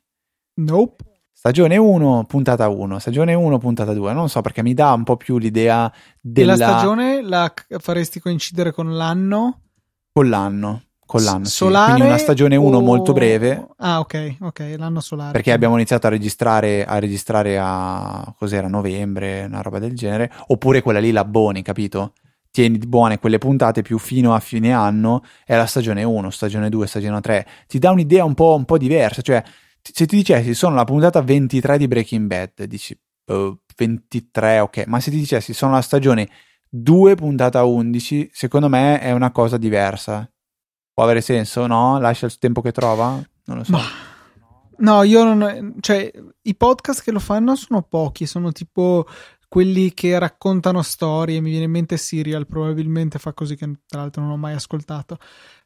Nope. 0.59 1.16
Stagione 1.37 1.77
1, 1.77 2.25
puntata 2.27 2.67
1, 2.67 2.97
stagione 2.97 3.35
1, 3.35 3.57
puntata 3.59 3.93
2. 3.93 4.11
Non 4.11 4.27
so 4.27 4.41
perché 4.41 4.63
mi 4.63 4.73
dà 4.73 4.93
un 4.93 5.03
po' 5.03 5.17
più 5.17 5.37
l'idea 5.37 5.89
della. 6.19 6.53
E 6.53 6.57
la 6.57 6.67
stagione 6.67 7.21
la 7.21 7.53
faresti 7.77 8.19
coincidere 8.19 8.71
con 8.71 8.97
l'anno? 8.97 9.61
Con 10.11 10.29
l'anno 10.29 10.81
con 11.05 11.21
l'anno. 11.23 11.45
Solare 11.45 11.85
sì. 11.85 11.91
Quindi 11.91 12.09
una 12.09 12.17
stagione 12.17 12.55
1 12.55 12.77
o... 12.77 12.81
molto 12.81 13.13
breve. 13.13 13.67
Ah, 13.77 13.99
ok, 13.99 14.37
ok, 14.41 14.75
l'anno 14.77 14.99
solare. 14.99 15.31
Perché 15.31 15.51
abbiamo 15.51 15.75
iniziato 15.75 16.07
a 16.07 16.09
registrare 16.09 16.83
a, 16.83 16.97
registrare 16.97 17.59
a 17.61 18.33
cos'era, 18.35 18.67
novembre, 18.67 19.45
una 19.45 19.61
roba 19.61 19.77
del 19.77 19.95
genere. 19.95 20.31
Oppure 20.47 20.81
quella 20.81 20.99
lì, 20.99 21.11
la 21.11 21.23
Boni, 21.23 21.61
capito? 21.61 22.13
Tieni 22.49 22.79
buone 22.79 23.19
quelle 23.19 23.37
puntate 23.37 23.83
più 23.83 23.99
fino 23.99 24.33
a 24.33 24.39
fine 24.39 24.73
anno, 24.73 25.23
è 25.45 25.55
la 25.55 25.67
stagione 25.67 26.03
1, 26.03 26.31
stagione 26.31 26.69
2, 26.69 26.87
stagione 26.87 27.21
3. 27.21 27.47
Ti 27.67 27.77
dà 27.77 27.91
un'idea 27.91 28.25
un 28.25 28.33
po', 28.33 28.55
un 28.55 28.65
po 28.65 28.79
diversa. 28.79 29.21
Cioè, 29.21 29.43
se 29.93 30.05
ti 30.05 30.15
dicessi 30.15 30.53
sono 30.53 30.75
la 30.75 30.83
puntata 30.83 31.21
23 31.21 31.77
di 31.77 31.87
Breaking 31.87 32.27
Bad, 32.27 32.63
dici 32.63 32.99
oh, 33.25 33.59
23, 33.75 34.59
ok. 34.59 34.85
Ma 34.87 34.99
se 34.99 35.11
ti 35.11 35.17
dicessi 35.17 35.53
sono 35.53 35.73
la 35.73 35.81
stagione 35.81 36.29
2, 36.69 37.15
puntata 37.15 37.63
11, 37.63 38.29
secondo 38.31 38.69
me 38.69 38.99
è 38.99 39.11
una 39.11 39.31
cosa 39.31 39.57
diversa 39.57 40.29
Può 40.97 41.05
avere 41.05 41.21
senso, 41.21 41.67
no? 41.67 41.99
Lascia 41.99 42.25
il 42.25 42.39
tempo 42.39 42.59
che 42.59 42.71
trova? 42.71 43.21
Non 43.45 43.57
lo 43.57 43.63
so. 43.63 43.71
Ma... 43.73 43.81
No, 44.77 45.03
io 45.03 45.31
non. 45.31 45.75
Cioè, 45.79 46.11
i 46.41 46.55
podcast 46.55 47.03
che 47.03 47.11
lo 47.11 47.19
fanno 47.19 47.55
sono 47.55 47.83
pochi, 47.83 48.25
sono 48.25 48.51
tipo 48.51 49.05
quelli 49.47 49.93
che 49.93 50.17
raccontano 50.19 50.81
storie. 50.81 51.41
Mi 51.41 51.49
viene 51.49 51.65
in 51.65 51.71
mente 51.71 51.97
Serial, 51.97 52.47
probabilmente 52.47 53.19
fa 53.19 53.33
così, 53.33 53.55
che 53.55 53.69
tra 53.87 54.01
l'altro 54.01 54.21
non 54.21 54.31
ho 54.31 54.37
mai 54.37 54.53
ascoltato. 54.53 55.17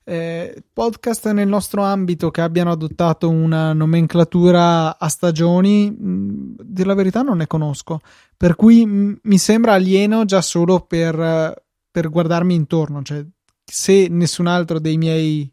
Eh, 0.04 0.64
podcast 0.74 1.30
nel 1.32 1.48
nostro 1.48 1.84
ambito 1.84 2.32
che 2.32 2.42
abbiano 2.42 2.72
adottato 2.72 3.30
una 3.30 3.72
nomenclatura 3.74 4.98
a 4.98 5.08
stagioni, 5.08 5.92
mh, 5.92 6.56
dire 6.64 6.88
la 6.88 6.96
verità, 6.96 7.22
non 7.22 7.38
ne 7.38 7.48
conosco. 7.48 8.00
Per 8.36 8.56
cui 8.56 8.86
mh, 8.86 9.20
mi 9.24 9.38
sembra 9.38 9.74
alieno 9.74 10.26
già 10.26 10.42
solo 10.42 10.82
per, 10.82 11.64
per 11.92 12.10
guardarmi 12.10 12.54
intorno. 12.54 13.02
Cioè, 13.02 13.26
se 13.64 14.08
nessun 14.10 14.48
altro 14.48 14.80
dei 14.80 14.98
miei 14.98 15.52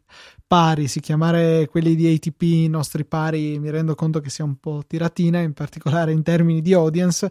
pari 0.49 0.87
si 0.87 0.99
chiamare 0.99 1.67
quelli 1.67 1.93
di 1.93 2.11
ATP 2.11 2.41
i 2.41 2.67
nostri 2.69 3.05
pari 3.05 3.59
mi 3.59 3.69
rendo 3.69 3.93
conto 3.93 4.19
che 4.19 4.31
sia 4.31 4.43
un 4.43 4.55
po' 4.55 4.81
tiratina 4.87 5.41
in 5.41 5.53
particolare 5.53 6.11
in 6.11 6.23
termini 6.23 6.63
di 6.63 6.73
audience 6.73 7.29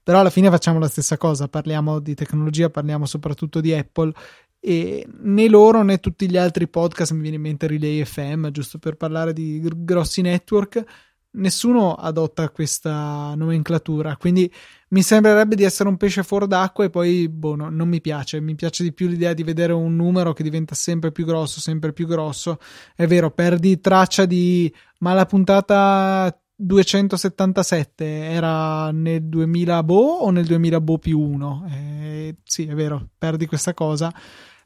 però 0.00 0.20
alla 0.20 0.30
fine 0.30 0.50
facciamo 0.50 0.78
la 0.78 0.86
stessa 0.86 1.16
cosa 1.16 1.48
parliamo 1.48 1.98
di 1.98 2.14
tecnologia 2.14 2.70
parliamo 2.70 3.06
soprattutto 3.06 3.60
di 3.60 3.74
Apple 3.74 4.12
e 4.60 5.04
né 5.22 5.48
loro 5.48 5.82
né 5.82 5.98
tutti 5.98 6.30
gli 6.30 6.36
altri 6.36 6.68
podcast 6.68 7.10
mi 7.10 7.22
viene 7.22 7.36
in 7.36 7.42
mente 7.42 7.66
Relay 7.66 8.04
FM 8.04 8.50
giusto 8.50 8.78
per 8.78 8.94
parlare 8.94 9.32
di 9.32 9.60
grossi 9.78 10.20
network 10.20 10.84
nessuno 11.32 11.94
adotta 11.94 12.50
questa 12.50 13.34
nomenclatura 13.34 14.16
quindi 14.16 14.48
mi 14.92 15.02
sembrerebbe 15.02 15.54
di 15.54 15.62
essere 15.62 15.88
un 15.88 15.96
pesce 15.96 16.22
fuori 16.22 16.46
d'acqua 16.46 16.84
e 16.84 16.90
poi, 16.90 17.28
boh, 17.28 17.54
no, 17.54 17.68
non 17.70 17.88
mi 17.88 18.00
piace. 18.00 18.40
Mi 18.40 18.54
piace 18.54 18.82
di 18.82 18.92
più 18.92 19.06
l'idea 19.06 19.32
di 19.34 19.44
vedere 19.44 19.72
un 19.72 19.94
numero 19.94 20.32
che 20.32 20.42
diventa 20.42 20.74
sempre 20.74 21.12
più 21.12 21.24
grosso, 21.24 21.60
sempre 21.60 21.92
più 21.92 22.06
grosso. 22.06 22.58
È 22.94 23.06
vero, 23.06 23.30
perdi 23.30 23.80
traccia 23.80 24.24
di... 24.24 24.72
ma 24.98 25.12
la 25.14 25.26
puntata 25.26 26.36
277 26.56 28.04
era 28.04 28.90
nel 28.90 29.22
2000 29.28 29.82
boh 29.84 30.18
o 30.22 30.30
nel 30.30 30.46
2000 30.46 30.80
boh 30.80 30.98
più 30.98 31.20
1? 31.20 31.66
Eh, 31.70 32.36
sì, 32.42 32.66
è 32.66 32.74
vero, 32.74 33.10
perdi 33.16 33.46
questa 33.46 33.74
cosa 33.74 34.12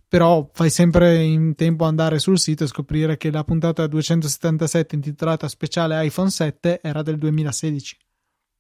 però 0.07 0.49
fai 0.53 0.71
sempre 0.71 1.25
in 1.25 1.57
tempo 1.57 1.87
andare 1.87 2.21
sul 2.21 2.39
sito 2.39 2.63
e 2.63 2.69
scoprire 2.69 3.17
che 3.17 3.33
la 3.33 3.43
puntata 3.43 3.85
277 3.89 4.95
intitolata 4.95 5.49
speciale 5.49 6.07
iPhone 6.07 6.31
7 6.31 6.81
era 6.83 7.03
del 7.03 7.19
2016. 7.19 8.04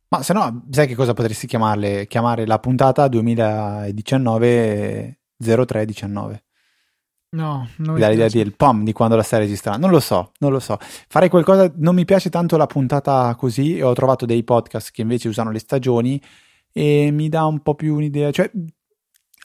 Ma 0.08 0.22
se 0.22 0.32
no, 0.32 0.66
sai 0.70 0.86
che 0.86 0.94
cosa 0.94 1.12
potresti 1.14 1.46
chiamarle? 1.46 2.06
Chiamare 2.06 2.46
la 2.46 2.58
puntata 2.58 3.08
2019 3.08 5.18
0319. 5.36 6.44
No, 7.34 7.68
non 7.78 7.94
mi 7.94 8.08
l'idea 8.08 8.28
del 8.28 8.54
POM 8.54 8.84
di 8.84 8.92
quando 8.92 9.16
la 9.16 9.24
stai 9.24 9.40
registrando. 9.40 9.80
Non 9.80 9.90
lo 9.90 9.98
so, 9.98 10.30
non 10.38 10.52
lo 10.52 10.60
so. 10.60 10.78
Farei 10.80 11.28
qualcosa. 11.28 11.70
Non 11.76 11.96
mi 11.96 12.04
piace 12.04 12.30
tanto 12.30 12.56
la 12.56 12.66
puntata 12.66 13.34
così. 13.34 13.80
Ho 13.80 13.92
trovato 13.92 14.24
dei 14.24 14.44
podcast 14.44 14.92
che 14.92 15.02
invece 15.02 15.28
usano 15.28 15.50
le 15.50 15.58
stagioni 15.58 16.20
e 16.72 17.10
mi 17.10 17.28
dà 17.28 17.44
un 17.44 17.60
po' 17.60 17.74
più 17.74 17.96
un'idea. 17.96 18.30
Cioè, 18.30 18.52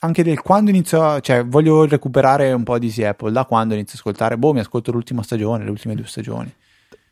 anche 0.02 0.22
del 0.22 0.40
quando 0.40 0.70
inizio. 0.70 1.20
Cioè, 1.20 1.44
voglio 1.44 1.84
recuperare 1.84 2.52
un 2.52 2.62
po' 2.62 2.78
di 2.78 2.92
Apple. 3.04 3.32
Da 3.32 3.44
quando 3.44 3.74
inizio 3.74 3.94
a 3.94 3.96
ascoltare? 3.96 4.38
Boh, 4.38 4.52
mi 4.52 4.60
ascolto 4.60 4.92
l'ultima 4.92 5.24
stagione, 5.24 5.64
le 5.64 5.70
ultime 5.70 5.96
due 5.96 6.06
stagioni. 6.06 6.54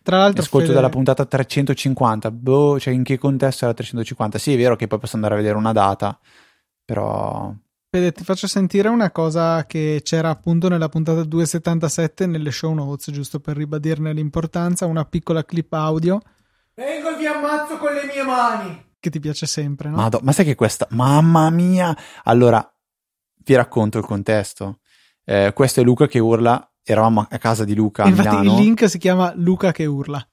Tra 0.09 0.16
l'altro, 0.16 0.40
ascolto 0.40 0.68
Fede... 0.68 0.81
dalla 0.81 0.88
puntata 0.88 1.27
350. 1.27 2.31
Boh, 2.31 2.81
cioè 2.81 2.94
in 2.94 3.03
che 3.03 3.18
contesto 3.18 3.66
era 3.66 3.75
350? 3.75 4.38
Sì, 4.38 4.55
è 4.55 4.57
vero 4.57 4.75
che 4.75 4.87
poi 4.87 4.99
posso 4.99 5.16
andare 5.16 5.35
a 5.35 5.37
vedere 5.37 5.59
una 5.59 5.73
data, 5.73 6.18
però. 6.83 7.53
Fede, 7.90 8.12
ti 8.12 8.25
faccio 8.25 8.47
sentire 8.47 8.88
una 8.88 9.11
cosa 9.11 9.66
che 9.66 10.01
c'era 10.03 10.31
appunto 10.31 10.71
nella 10.71 10.88
puntata 10.88 11.23
277 11.25 12.25
nelle 12.25 12.51
show 12.51 12.73
notes, 12.73 13.12
giusto 13.12 13.38
per 13.38 13.59
ribadirne 13.59 14.14
l'importanza. 14.14 14.87
Una 14.87 15.05
piccola 15.05 15.44
clip 15.44 15.71
audio. 15.75 16.23
Vengo 16.73 17.11
e 17.11 17.16
vi 17.18 17.27
ammazzo 17.27 17.77
con 17.77 17.92
le 17.92 18.07
mie 18.07 18.23
mani. 18.23 18.87
Che 18.99 19.11
ti 19.11 19.21
piace 19.21 19.44
sempre, 19.44 19.90
no? 19.90 19.97
Madò, 19.97 20.21
ma 20.23 20.33
sai 20.33 20.47
che 20.47 20.55
questa. 20.55 20.87
Mamma 20.92 21.51
mia! 21.51 21.94
Allora, 22.25 22.66
vi 23.44 23.55
racconto 23.55 23.99
il 23.99 24.07
contesto. 24.07 24.79
Eh, 25.23 25.53
questo 25.55 25.83
è 25.83 25.85
Luca 25.85 26.07
che 26.07 26.18
urla 26.18 26.66
eravamo 26.92 27.27
a 27.29 27.38
casa 27.38 27.64
di 27.64 27.74
Luca 27.74 28.05
a 28.05 28.09
Infatti 28.09 28.37
Milano. 28.37 28.59
il 28.59 28.64
link 28.64 28.88
si 28.88 28.98
chiama 28.98 29.33
Luca 29.37 29.72
che 29.72 29.87
urla. 29.87 30.27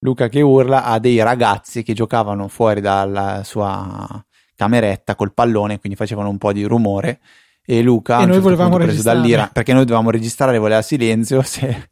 Luca 0.00 0.28
che 0.28 0.40
urla 0.40 0.84
a 0.84 0.98
dei 0.98 1.22
ragazzi 1.22 1.82
che 1.82 1.94
giocavano 1.94 2.48
fuori 2.48 2.80
dalla 2.80 3.42
sua 3.44 4.24
cameretta 4.54 5.16
col 5.16 5.32
pallone, 5.34 5.78
quindi 5.78 5.98
facevano 5.98 6.28
un 6.28 6.38
po' 6.38 6.52
di 6.52 6.64
rumore. 6.64 7.20
E 7.64 7.82
Luca, 7.82 8.16
e 8.16 8.20
noi 8.20 8.34
certo 8.34 8.42
volevamo 8.42 8.76
registrare 8.76 9.50
perché 9.52 9.72
noi 9.72 9.82
dovevamo 9.82 10.10
registrare, 10.10 10.58
voleva 10.58 10.82
silenzio. 10.82 11.42
Se, 11.44 11.90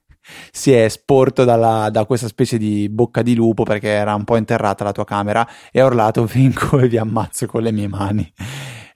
si 0.52 0.72
è 0.72 0.88
sporto 0.88 1.44
dalla, 1.44 1.90
da 1.90 2.04
questa 2.06 2.28
specie 2.28 2.56
di 2.56 2.88
bocca 2.88 3.22
di 3.22 3.34
lupo 3.34 3.64
perché 3.64 3.88
era 3.88 4.14
un 4.14 4.24
po' 4.24 4.36
interrata 4.36 4.84
la 4.84 4.92
tua 4.92 5.04
camera 5.04 5.46
e 5.72 5.80
ha 5.80 5.86
urlato: 5.86 6.24
Vengo 6.24 6.78
e 6.78 6.88
vi 6.88 6.98
ammazzo 6.98 7.46
con 7.46 7.62
le 7.62 7.72
mie 7.72 7.88
mani 7.88 8.32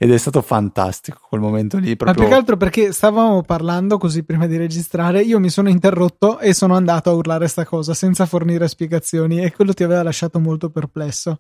ed 0.01 0.13
è 0.13 0.17
stato 0.17 0.43
fantastico 0.43 1.19
quel 1.29 1.41
momento 1.41 1.77
lì. 1.77 1.97
Proprio... 1.97 2.13
Ma 2.13 2.15
più 2.15 2.29
che 2.29 2.35
altro 2.35 2.57
perché 2.57 2.93
stavamo 2.93 3.43
parlando 3.43 3.99
così 3.99 4.23
prima 4.23 4.47
di 4.47 4.57
registrare, 4.57 5.23
io 5.23 5.41
mi 5.41 5.51
sono 5.51 5.69
interrotto 5.69 6.39
e 6.39 6.55
sono 6.55 6.77
andato 6.77 7.11
a 7.11 7.15
urlare 7.15 7.49
sta 7.49 7.65
cosa 7.65 7.95
senza 7.95 8.25
fornire 8.25 8.69
spiegazioni 8.69 9.43
e 9.43 9.51
quello 9.51 9.75
ti 9.75 9.83
aveva 9.83 10.05
lasciato 10.05 10.39
molto 10.39 10.71
perplesso. 10.71 11.39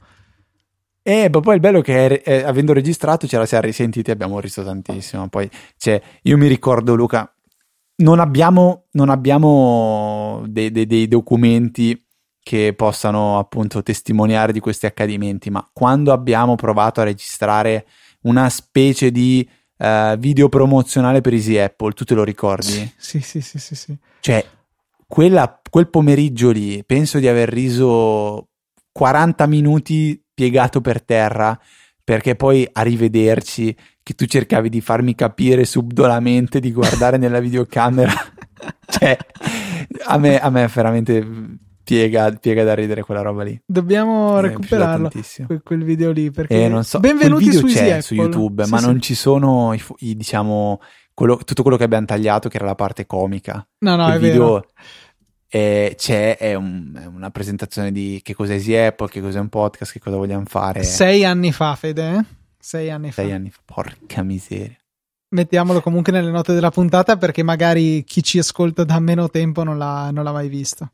Eh, 1.03 1.31
ma 1.33 1.40
poi 1.40 1.55
il 1.55 1.61
bello 1.61 1.79
è 1.79 1.83
che 1.83 2.14
eh, 2.25 2.42
avendo 2.42 2.73
registrato 2.73 3.29
ce 3.29 3.38
la 3.38 3.47
siamo 3.47 3.64
risentiti 3.64 4.11
e 4.11 4.12
abbiamo 4.12 4.40
riso 4.40 4.64
tantissimo. 4.64 5.29
Poi, 5.29 5.49
cioè, 5.77 6.03
io 6.23 6.37
mi 6.37 6.49
ricordo, 6.49 6.97
Luca, 6.97 7.33
non 7.99 8.18
abbiamo, 8.18 8.87
non 8.90 9.09
abbiamo 9.09 10.42
dei, 10.49 10.73
dei, 10.73 10.87
dei 10.87 11.07
documenti 11.07 12.05
che 12.42 12.75
possano 12.75 13.38
appunto 13.38 13.83
testimoniare 13.83 14.53
di 14.53 14.61
questi 14.61 14.87
accadimenti, 14.87 15.49
ma 15.49 15.66
quando 15.73 16.12
abbiamo 16.12 16.57
provato 16.57 17.01
a 17.01 17.05
registrare 17.05 17.87
una 18.29 18.49
specie 18.49 19.11
di 19.11 19.49
uh, 19.79 20.17
video 20.17 20.49
promozionale 20.49 21.21
per 21.21 21.33
Easy 21.33 21.57
Apple, 21.57 21.93
tu 21.93 22.05
te 22.05 22.14
lo 22.14 22.25
ricordi? 22.25 22.93
Sì, 22.97 23.21
sì, 23.21 23.41
sì, 23.41 23.59
sì, 23.59 23.75
sì. 23.75 23.97
Cioè, 24.21 24.45
quella, 25.07 25.61
quel 25.69 25.88
pomeriggio 25.88 26.51
lì, 26.51 26.85
penso 26.85 27.19
di 27.19 27.27
aver 27.27 27.49
riso 27.49 28.49
40 28.93 29.47
minuti 29.47 30.23
piegato 30.33 30.81
per 30.81 31.03
terra, 31.03 31.59
perché 32.05 32.37
poi 32.37 32.69
a 32.71 32.83
rivederci, 32.83 33.77
che 34.03 34.14
tu 34.14 34.25
cercavi 34.25 34.69
di 34.69 34.81
farmi 34.81 35.14
capire 35.14 35.64
subdolamente 35.64 36.61
di 36.61 36.73
guardare 36.73 37.17
nella 37.17 37.41
videocamera, 37.41 38.12
cioè, 38.87 39.17
a 40.07 40.19
me, 40.19 40.38
a 40.38 40.51
me 40.51 40.67
veramente 40.73 41.27
piega, 41.88 42.31
piega, 42.33 42.64
da 42.64 42.74
ridere 42.74 43.03
quella 43.03 43.22
roba 43.22 43.42
lì. 43.44 43.59
Dobbiamo 43.64 44.40
recuperarlo, 44.40 45.11
quel, 45.46 45.62
quel, 45.64 45.85
video 45.85 46.11
lì. 46.11 46.31
Perché 46.31 46.64
eh, 46.64 46.68
non 46.68 46.85
so, 46.85 47.01
benvenuti 47.01 47.51
su, 47.51 47.66
su 47.66 48.14
YouTube, 48.14 48.64
sì, 48.64 48.70
ma 48.70 48.79
sì. 48.79 48.85
non 48.85 49.01
ci 49.01 49.14
sono 49.14 49.72
i, 49.72 49.83
i, 50.01 50.14
diciamo, 50.14 50.83
quello, 51.14 51.38
tutto 51.38 51.62
quello 51.62 51.79
che 51.79 51.85
abbiamo 51.85 52.05
tagliato, 52.05 52.51
che 52.51 52.57
era 52.57 52.66
la 52.66 52.74
parte 52.74 53.07
comica. 53.07 53.66
No, 53.79 53.96
no, 53.96 54.07
il 54.09 54.14
è 54.14 54.18
video, 54.18 54.53
vero. 54.53 54.66
Eh, 55.51 55.94
c'è 55.96 56.37
è 56.37 56.53
un, 56.53 56.92
è 56.94 57.07
una 57.07 57.31
presentazione 57.31 57.90
di 57.90 58.20
che 58.22 58.35
cos'è 58.35 58.53
Easy 58.53 58.77
Apple, 58.77 59.09
che 59.09 59.22
cos'è 59.22 59.40
un 59.40 59.48
podcast, 59.48 59.92
che 59.92 59.98
cosa 59.98 60.16
vogliamo 60.16 60.44
fare. 60.46 60.83
Sei 60.83 61.24
anni 61.24 61.53
fa, 61.53 61.74
Fede. 61.74 62.16
Eh? 62.16 62.24
Sei 62.59 62.90
anni 62.90 63.12
fa. 63.12 63.22
Sei 63.22 63.33
anni 63.33 63.51
fa, 63.51 63.61
porca 63.64 64.22
miseria. 64.22 64.77
Mettiamolo 65.31 65.81
comunque 65.81 66.12
nelle 66.12 66.31
note 66.31 66.53
della 66.53 66.70
puntata 66.70 67.16
perché 67.16 67.42
magari 67.42 68.05
chi 68.05 68.22
ci 68.22 68.38
ascolta 68.38 68.85
da 68.85 68.98
meno 68.98 69.31
tempo 69.31 69.62
non 69.62 69.79
l'ha, 69.79 70.11
non 70.11 70.24
l'ha 70.24 70.33
mai 70.33 70.48
visto. 70.48 70.90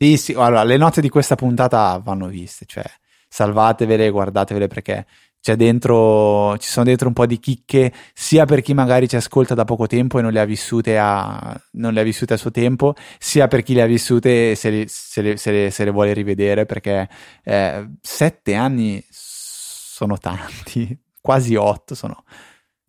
Sì, 0.00 0.16
sì, 0.16 0.32
allora 0.32 0.62
le 0.62 0.76
note 0.76 1.00
di 1.00 1.08
questa 1.08 1.34
puntata 1.34 1.98
vanno 2.02 2.28
viste, 2.28 2.64
cioè 2.66 2.84
salvatevele, 3.28 4.10
guardatevele 4.10 4.68
perché 4.68 5.06
c'è 5.40 5.56
dentro, 5.56 6.56
ci 6.58 6.68
sono 6.68 6.84
dentro 6.84 7.08
un 7.08 7.14
po' 7.14 7.26
di 7.26 7.38
chicche, 7.40 7.92
sia 8.14 8.44
per 8.44 8.60
chi 8.60 8.74
magari 8.74 9.08
ci 9.08 9.16
ascolta 9.16 9.54
da 9.54 9.64
poco 9.64 9.86
tempo 9.88 10.18
e 10.18 10.22
non 10.22 10.30
le 10.32 10.38
ha 10.40 10.44
vissute 10.44 10.96
a, 10.98 11.60
le 11.72 12.00
ha 12.00 12.02
vissute 12.04 12.34
a 12.34 12.36
suo 12.36 12.52
tempo, 12.52 12.94
sia 13.18 13.48
per 13.48 13.62
chi 13.64 13.74
le 13.74 13.82
ha 13.82 13.86
vissute 13.86 14.52
e 14.52 14.54
se 14.54 14.70
le, 14.70 14.84
se 14.88 15.20
le, 15.22 15.36
se 15.36 15.50
le, 15.50 15.70
se 15.72 15.84
le 15.84 15.90
vuole 15.90 16.12
rivedere, 16.12 16.64
perché 16.64 17.08
eh, 17.42 17.88
sette 18.00 18.54
anni 18.54 19.04
sono 19.10 20.16
tanti, 20.18 20.96
quasi 21.20 21.56
otto 21.56 21.94
sono. 21.96 22.22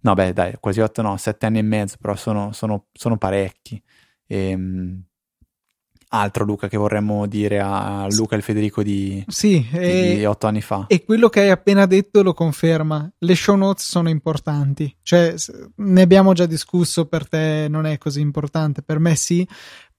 No, 0.02 0.13
beh, 0.13 0.32
dai, 0.34 0.54
quasi 0.60 0.80
otto 0.80 1.02
no, 1.02 1.17
sette 1.17 1.45
anni 1.48 1.58
e 1.60 1.62
mezzo, 1.63 1.98
però 2.00 2.15
sono, 2.15 2.52
sono, 2.52 2.86
sono 2.93 3.17
parecchi. 3.17 3.82
Ehm, 4.28 5.04
altro 6.10 6.43
Luca 6.45 6.67
che 6.67 6.78
vorremmo 6.78 7.28
dire 7.28 7.60
a 7.60 8.08
Luca 8.10 8.36
e 8.36 8.41
Federico 8.41 8.82
di, 8.82 9.24
sì, 9.28 9.65
di, 9.72 10.15
di 10.17 10.26
otto 10.26 10.48
anni 10.48 10.62
fa. 10.62 10.86
E 10.88 11.04
quello 11.04 11.30
che 11.30 11.41
hai 11.41 11.50
appena 11.50 11.86
detto 11.86 12.24
lo 12.24 12.34
conferma. 12.34 13.12
Le 13.17 13.36
show 13.36 13.56
notes 13.56 13.86
sono 13.86 14.10
importanti. 14.10 14.93
Cioè, 15.02 15.36
ne 15.76 16.02
abbiamo 16.02 16.34
già 16.34 16.45
discusso, 16.45 17.06
per 17.06 17.28
te 17.28 17.67
non 17.69 17.86
è 17.86 17.98
così 17.98 18.22
importante, 18.22 18.82
per 18.82 19.00
me 19.00 19.15
sì. 19.15 19.48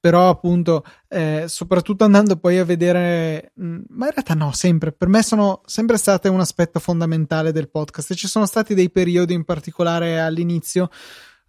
Però 0.00 0.30
appunto, 0.30 0.82
eh, 1.08 1.44
soprattutto 1.46 2.04
andando 2.04 2.36
poi 2.36 2.56
a 2.56 2.64
vedere, 2.64 3.52
mm, 3.60 3.80
ma 3.90 4.06
in 4.06 4.12
realtà 4.12 4.32
no, 4.32 4.50
sempre, 4.52 4.92
per 4.92 5.08
me 5.08 5.22
sono 5.22 5.60
sempre 5.66 5.98
state 5.98 6.30
un 6.30 6.40
aspetto 6.40 6.80
fondamentale 6.80 7.52
del 7.52 7.68
podcast. 7.68 8.14
Ci 8.14 8.26
sono 8.26 8.46
stati 8.46 8.72
dei 8.72 8.90
periodi 8.90 9.34
in 9.34 9.44
particolare 9.44 10.18
all'inizio 10.18 10.88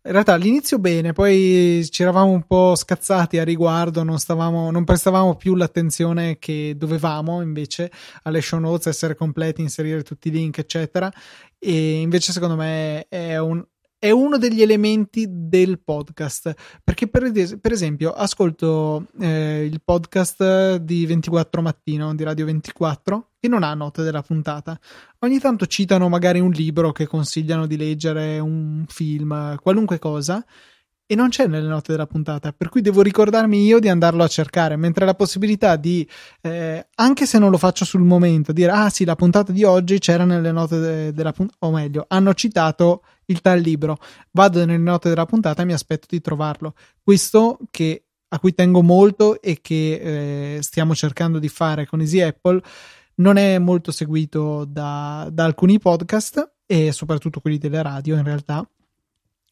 in 0.04 0.12
realtà 0.14 0.34
all'inizio 0.34 0.80
bene, 0.80 1.14
poi 1.14 1.88
ci 1.92 2.02
eravamo 2.02 2.32
un 2.32 2.44
po' 2.44 2.76
scazzati 2.76 3.38
a 3.38 3.44
riguardo, 3.44 4.04
non, 4.04 4.18
stavamo, 4.18 4.72
non 4.72 4.84
prestavamo 4.84 5.36
più 5.36 5.54
l'attenzione 5.54 6.40
che 6.40 6.74
dovevamo 6.76 7.42
invece 7.42 7.92
alle 8.24 8.42
show 8.42 8.60
notes, 8.60 8.88
essere 8.88 9.16
completi, 9.16 9.62
inserire 9.62 10.02
tutti 10.02 10.30
i 10.30 10.32
link, 10.32 10.58
eccetera. 10.58 11.12
E 11.60 12.02
invece 12.02 12.32
secondo 12.32 12.56
me 12.56 13.06
è 13.10 13.38
un, 13.38 13.64
è 14.02 14.10
uno 14.10 14.40
degli 14.40 14.64
elementi 14.64 15.28
del 15.30 15.80
podcast. 15.80 16.56
Perché, 16.84 17.08
per, 17.08 17.32
per 17.62 17.72
esempio, 17.72 18.12
ascolto 18.12 19.06
eh, 19.20 19.64
il 19.64 19.80
podcast 19.86 20.78
di 20.78 21.06
24 21.06 21.62
Mattino 21.62 22.16
di 22.16 22.24
Radio 22.24 22.46
24 22.46 23.28
che 23.40 23.48
non 23.48 23.62
ha 23.62 23.72
note 23.76 24.02
della 24.02 24.24
puntata. 24.24 24.80
Ogni 25.20 25.38
tanto 25.38 25.68
citano 25.68 26.10
magari 26.10 26.40
un 26.40 26.50
libro 26.50 26.92
che 26.92 27.06
consigliano 27.06 27.68
di 27.68 27.78
leggere, 27.78 28.40
un 28.40 28.86
film, 28.88 29.56
qualunque 29.62 30.00
cosa. 30.00 30.44
E 31.06 31.14
non 31.16 31.30
c'è 31.30 31.46
nelle 31.46 31.68
note 31.68 31.92
della 31.92 32.08
puntata, 32.08 32.54
per 32.54 32.70
cui 32.70 32.82
devo 32.82 33.04
ricordarmi 33.04 33.66
io 33.66 33.80
di 33.80 33.90
andarlo 33.90 34.24
a 34.24 34.28
cercare, 34.28 34.78
mentre 34.78 35.06
la 35.06 35.14
possibilità 35.14 35.76
di, 35.76 36.08
eh, 36.40 36.88
anche 36.96 37.26
se 37.26 37.38
non 37.38 37.52
lo 37.52 37.58
faccio 37.58 37.84
sul 37.84 38.02
momento, 38.02 38.54
dire 38.54 38.72
ah 38.72 38.90
sì, 38.90 39.04
la 39.04 39.18
puntata 39.18 39.52
di 39.52 39.66
oggi 39.66 40.00
c'era 40.00 40.24
nelle 40.24 40.54
note 40.54 40.80
de- 40.80 41.12
della 41.12 41.34
puntata, 41.34 41.66
o 41.66 41.72
meglio, 41.72 42.06
hanno 42.08 42.34
citato 42.34 43.04
il 43.32 43.42
tal 43.42 43.60
libro, 43.60 43.98
vado 44.32 44.64
nelle 44.66 44.78
note 44.78 45.10
della 45.10 45.26
puntata 45.26 45.62
e 45.62 45.66
mi 45.66 45.74
aspetto 45.74 46.08
di 46.10 46.22
trovarlo. 46.22 46.76
Questo 47.02 47.60
che, 47.72 48.04
a 48.30 48.40
cui 48.40 48.54
tengo 48.54 48.82
molto 48.82 49.42
e 49.42 49.60
che 49.62 50.56
eh, 50.58 50.62
stiamo 50.62 50.94
cercando 50.94 51.40
di 51.40 51.50
fare 51.50 51.86
con 51.88 52.02
Easy 52.02 52.22
Apple 52.22 52.62
non 53.16 53.38
è 53.38 53.58
molto 53.60 53.92
seguito 53.92 54.66
da, 54.66 55.28
da 55.32 55.44
alcuni 55.44 55.80
podcast 55.80 56.54
e 56.66 56.92
soprattutto 56.92 57.40
quelli 57.40 57.58
delle 57.58 57.82
radio 57.82 58.16
in 58.16 58.24
realtà. 58.24 58.68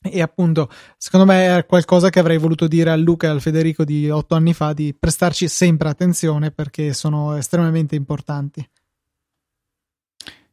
E 0.02 0.22
appunto, 0.22 0.70
secondo 0.98 1.26
me 1.26 1.58
è 1.58 1.66
qualcosa 1.66 2.10
che 2.10 2.20
avrei 2.20 2.38
voluto 2.38 2.68
dire 2.68 2.90
a 2.90 2.96
Luca 2.96 3.28
e 3.28 3.32
al 3.32 3.42
Federico 3.42 3.84
di 3.84 4.10
otto 4.10 4.36
anni 4.36 4.54
fa 4.54 4.72
di 4.72 4.96
prestarci 4.98 5.48
sempre 5.50 5.90
attenzione 5.90 6.52
perché 6.52 6.94
sono 6.94 7.36
estremamente 7.36 7.96
importanti. 7.96 8.66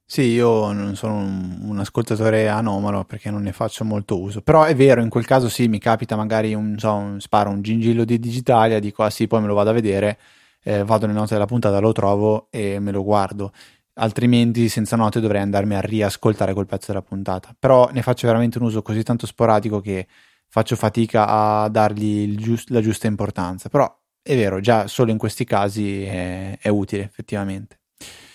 Sì, 0.08 0.22
io 0.22 0.70
non 0.72 0.94
sono 0.94 1.14
un, 1.16 1.78
ascoltatore 1.80 2.48
anomalo 2.48 3.04
perché 3.04 3.28
non 3.30 3.42
ne 3.42 3.52
faccio 3.52 3.84
molto 3.84 4.20
uso, 4.20 4.40
però 4.40 4.62
è 4.62 4.74
vero, 4.74 5.00
in 5.02 5.08
quel 5.08 5.26
caso 5.26 5.48
sì, 5.48 5.66
mi 5.66 5.78
capita 5.80 6.14
magari 6.14 6.54
un, 6.54 6.78
so, 6.78 6.92
un 6.94 7.20
sparo 7.20 7.50
un 7.50 7.60
gingillo 7.60 8.04
di 8.04 8.18
Digitalia, 8.20 8.78
dico 8.78 9.02
ah 9.02 9.10
sì, 9.10 9.26
poi 9.26 9.40
me 9.40 9.48
lo 9.48 9.54
vado 9.54 9.70
a 9.70 9.72
vedere, 9.72 10.18
eh, 10.62 10.84
vado 10.84 11.06
nelle 11.06 11.18
note 11.18 11.34
della 11.34 11.46
puntata, 11.46 11.80
lo 11.80 11.90
trovo 11.90 12.46
e 12.50 12.78
me 12.78 12.92
lo 12.92 13.02
guardo, 13.02 13.52
altrimenti 13.94 14.68
senza 14.68 14.94
note 14.94 15.18
dovrei 15.20 15.42
andarmi 15.42 15.74
a 15.74 15.80
riascoltare 15.80 16.52
quel 16.54 16.66
pezzo 16.66 16.92
della 16.92 17.02
puntata, 17.02 17.54
però 17.58 17.90
ne 17.92 18.02
faccio 18.02 18.28
veramente 18.28 18.58
un 18.58 18.64
uso 18.64 18.82
così 18.82 19.02
tanto 19.02 19.26
sporadico 19.26 19.80
che 19.80 20.06
faccio 20.48 20.76
fatica 20.76 21.26
a 21.26 21.68
dargli 21.68 22.36
giust- 22.36 22.70
la 22.70 22.80
giusta 22.80 23.08
importanza, 23.08 23.68
però 23.68 23.92
è 24.22 24.36
vero, 24.36 24.60
già 24.60 24.86
solo 24.86 25.10
in 25.10 25.18
questi 25.18 25.44
casi 25.44 26.04
è, 26.04 26.56
è 26.60 26.68
utile 26.68 27.02
effettivamente. 27.02 27.78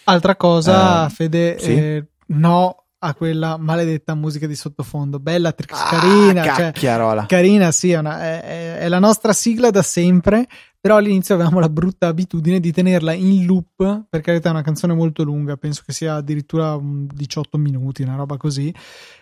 Altra 0.05 0.35
cosa, 0.35 1.05
uh, 1.05 1.09
Fede, 1.09 1.57
sì? 1.59 1.71
eh, 1.71 2.05
no 2.27 2.81
a 3.03 3.15
quella 3.15 3.57
maledetta 3.57 4.13
musica 4.13 4.45
di 4.47 4.55
sottofondo. 4.55 5.19
Bella, 5.19 5.51
trix, 5.53 5.71
ah, 5.73 5.89
carina. 5.89 6.43
Cioè, 6.55 7.25
carina, 7.27 7.71
sì, 7.71 7.91
è, 7.91 7.97
una, 7.97 8.21
è, 8.21 8.77
è, 8.79 8.87
la 8.87 8.99
nostra 8.99 9.33
sigla 9.33 9.69
da 9.71 9.81
sempre. 9.81 10.47
Però 10.79 10.97
all'inizio 10.97 11.35
avevamo 11.35 11.59
la 11.59 11.69
brutta 11.69 12.07
abitudine 12.07 12.59
di 12.59 12.71
tenerla 12.71 13.13
in 13.13 13.45
loop. 13.45 14.05
Per 14.09 14.21
carità, 14.21 14.49
è 14.49 14.51
una 14.51 14.61
canzone 14.61 14.93
molto 14.93 15.23
lunga, 15.23 15.55
penso 15.57 15.83
che 15.85 15.93
sia 15.93 16.15
addirittura 16.15 16.77
18 16.81 17.57
minuti, 17.57 18.03
una 18.03 18.15
roba 18.15 18.37
così. 18.37 18.73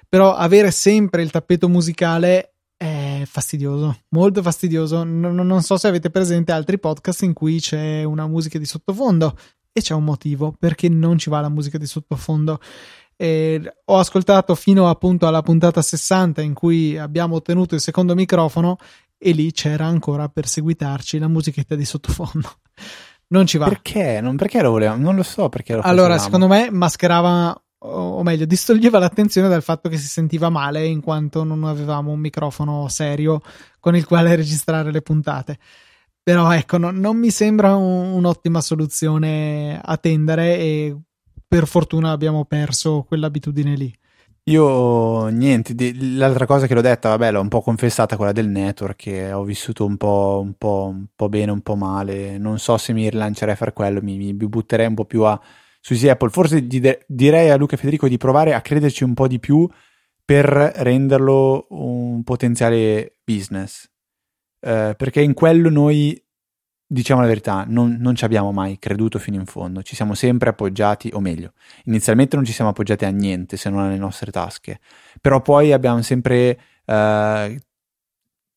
Però 0.08 0.34
avere 0.34 0.72
sempre 0.72 1.22
il 1.22 1.32
tappeto 1.32 1.68
musicale 1.68 2.54
è 2.76 3.24
fastidioso, 3.26 4.04
molto 4.10 4.42
fastidioso. 4.42 5.04
Non, 5.04 5.36
non 5.36 5.62
so 5.62 5.78
se 5.78 5.88
avete 5.88 6.10
presente 6.10 6.54
altri 6.54 6.80
podcast 6.80 7.24
in 7.24 7.34
cui 7.34 7.60
c'è 7.60 8.04
una 8.04 8.26
musica 8.26 8.58
di 8.58 8.66
sottofondo 8.66 9.38
e 9.80 9.82
c'è 9.82 9.94
un 9.94 10.04
motivo 10.04 10.54
perché 10.58 10.88
non 10.90 11.18
ci 11.18 11.30
va 11.30 11.42
la 11.42 11.50
musica 11.50 11.78
di 11.78 11.88
sottofondo. 11.88 12.60
Eh, 13.16 13.62
ho 13.86 13.98
ascoltato 13.98 14.56
fino 14.56 14.88
appunto 14.88 15.28
alla 15.28 15.42
puntata 15.42 15.82
60 15.82 16.42
in 16.42 16.54
cui 16.54 16.98
abbiamo 16.98 17.36
ottenuto 17.36 17.76
il 17.76 17.82
secondo 17.82 18.16
microfono 18.16 18.78
e 19.18 19.32
lì 19.32 19.52
c'era 19.52 19.86
ancora 19.86 20.30
per 20.30 20.48
seguitarci 20.48 21.20
la 21.20 21.28
musichetta 21.28 21.76
di 21.76 21.86
sottofondo. 21.86 22.50
Non 23.32 23.46
ci 23.46 23.60
va. 23.60 23.68
Perché? 23.68 24.22
Non, 24.22 24.36
perché 24.38 24.60
lo 24.60 24.72
volevamo? 24.72 25.04
Non 25.04 25.16
lo 25.16 25.22
so 25.22 25.50
perché 25.50 25.76
lo 25.76 25.82
Allora, 25.82 26.18
secondo 26.18 26.48
me 26.48 26.72
mascherava, 26.72 27.56
o 27.78 28.24
meglio, 28.24 28.46
distoglieva 28.46 28.98
l'attenzione 28.98 29.48
dal 29.48 29.62
fatto 29.62 29.88
che 29.88 29.98
si 29.98 30.08
sentiva 30.08 30.50
male 30.50 30.88
in 30.88 31.00
quanto 31.00 31.44
non 31.44 31.64
avevamo 31.64 32.10
un 32.10 32.20
microfono 32.20 32.88
serio 32.88 33.40
con 33.80 33.96
il 33.96 34.08
quale 34.08 34.36
registrare 34.36 34.92
le 34.92 35.04
puntate. 35.04 35.60
Però 36.30 36.52
ecco, 36.52 36.78
no, 36.78 36.92
non 36.92 37.18
mi 37.18 37.32
sembra 37.32 37.76
un, 37.76 38.14
un'ottima 38.14 38.62
soluzione 38.62 39.82
attendere 39.84 40.60
e 40.60 40.96
per 41.48 41.66
fortuna 41.66 42.12
abbiamo 42.12 42.46
perso 42.46 43.02
quell'abitudine 43.02 43.76
lì. 43.76 43.92
Io 44.44 45.26
niente, 45.30 45.74
di, 45.74 46.18
l'altra 46.18 46.46
cosa 46.46 46.68
che 46.68 46.76
l'ho 46.76 46.82
detta, 46.82 47.10
vabbè, 47.10 47.32
l'ho 47.32 47.42
un 47.42 47.48
po' 47.48 47.62
confessata, 47.62 48.16
quella 48.16 48.32
del 48.32 48.48
network, 48.48 48.96
che 48.96 49.32
ho 49.32 49.44
vissuto 49.44 49.86
un 49.86 49.98
po', 49.98 50.40
un 50.44 50.54
po', 50.56 50.92
un 50.94 51.08
po 51.16 51.30
bene, 51.30 51.50
un 51.50 51.62
po' 51.62 51.76
male. 51.76 52.38
Non 52.38 52.60
so 52.60 52.78
se 52.78 52.94
mi 52.94 53.10
rilancerei 53.10 53.56
a 53.56 53.58
fare 53.58 53.74
quello, 53.74 54.00
mi, 54.04 54.16
mi 54.16 54.34
butterei 54.36 54.86
un 54.86 54.94
po' 54.94 55.06
più 55.06 55.24
a, 55.24 55.42
su 55.82 55.94
Easy 55.94 56.10
Apple. 56.10 56.30
Forse 56.30 56.68
de- 56.68 57.06
direi 57.08 57.50
a 57.50 57.56
Luca 57.56 57.74
e 57.74 57.80
Federico 57.80 58.08
di 58.08 58.18
provare 58.18 58.54
a 58.54 58.62
crederci 58.62 59.04
un 59.04 59.16
po' 59.16 59.28
di 59.28 59.40
più 59.40 59.68
per 60.24 60.46
renderlo 60.46 61.66
un 61.70 62.22
potenziale 62.24 63.18
business. 63.24 63.90
Eh, 64.60 64.94
perché 64.98 65.22
in 65.22 65.34
quello 65.34 65.70
noi, 65.70 66.22
diciamo 66.86 67.22
la 67.22 67.28
verità, 67.28 67.66
non, 67.68 67.98
non, 68.00 68.16
ci 68.16 68.26
abbiamo 68.26 68.52
mai 68.52 68.78
creduto 68.80 69.20
fino 69.20 69.38
in 69.38 69.46
fondo, 69.46 69.82
ci 69.82 69.96
siamo 69.96 70.14
sempre 70.16 70.50
appoggiati, 70.50 71.10
o 71.14 71.20
meglio, 71.20 71.54
inizialmente 71.86 72.36
non 72.36 72.46
ci 72.46 72.54
siamo 72.54 72.72
appoggiati 72.72 73.06
a 73.06 73.10
niente 73.10 73.58
se 73.58 73.70
non 73.70 73.82
alle 73.82 73.98
nostre 73.98 74.32
tasche, 74.32 74.80
però 75.22 75.42
poi 75.42 75.72
abbiamo 75.72 76.02
sempre, 76.02 76.60
eh, 76.86 77.62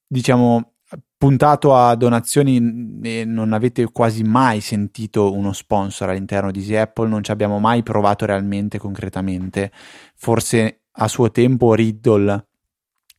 diciamo, 0.06 0.72
puntato 1.16 1.74
a 1.76 1.94
donazioni 1.94 3.00
e 3.02 3.24
non 3.24 3.52
avete 3.52 3.90
quasi 3.92 4.24
mai 4.24 4.60
sentito 4.60 5.32
uno 5.32 5.52
sponsor 5.52 6.08
all'interno 6.08 6.50
di 6.50 6.58
Easy 6.58 6.74
Apple, 6.74 7.08
non 7.08 7.22
ci 7.22 7.30
abbiamo 7.30 7.60
mai 7.60 7.84
provato 7.84 8.26
realmente, 8.26 8.78
concretamente. 8.78 9.70
Forse 10.16 10.80
a 10.90 11.06
suo 11.06 11.30
tempo 11.30 11.74
Riddle 11.74 12.46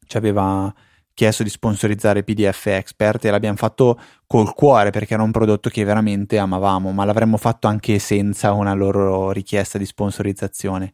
ci 0.05 0.17
aveva 0.17 0.73
chiesto 1.13 1.43
di 1.43 1.49
sponsorizzare 1.49 2.23
PDF 2.23 2.65
Expert 2.67 3.25
e 3.25 3.31
l'abbiamo 3.31 3.57
fatto 3.57 3.99
col 4.25 4.53
cuore 4.53 4.89
perché 4.89 5.13
era 5.13 5.23
un 5.23 5.31
prodotto 5.31 5.69
che 5.69 5.83
veramente 5.83 6.37
amavamo, 6.37 6.91
ma 6.91 7.05
l'avremmo 7.05 7.37
fatto 7.37 7.67
anche 7.67 7.99
senza 7.99 8.51
una 8.53 8.73
loro 8.73 9.31
richiesta 9.31 9.77
di 9.77 9.85
sponsorizzazione. 9.85 10.91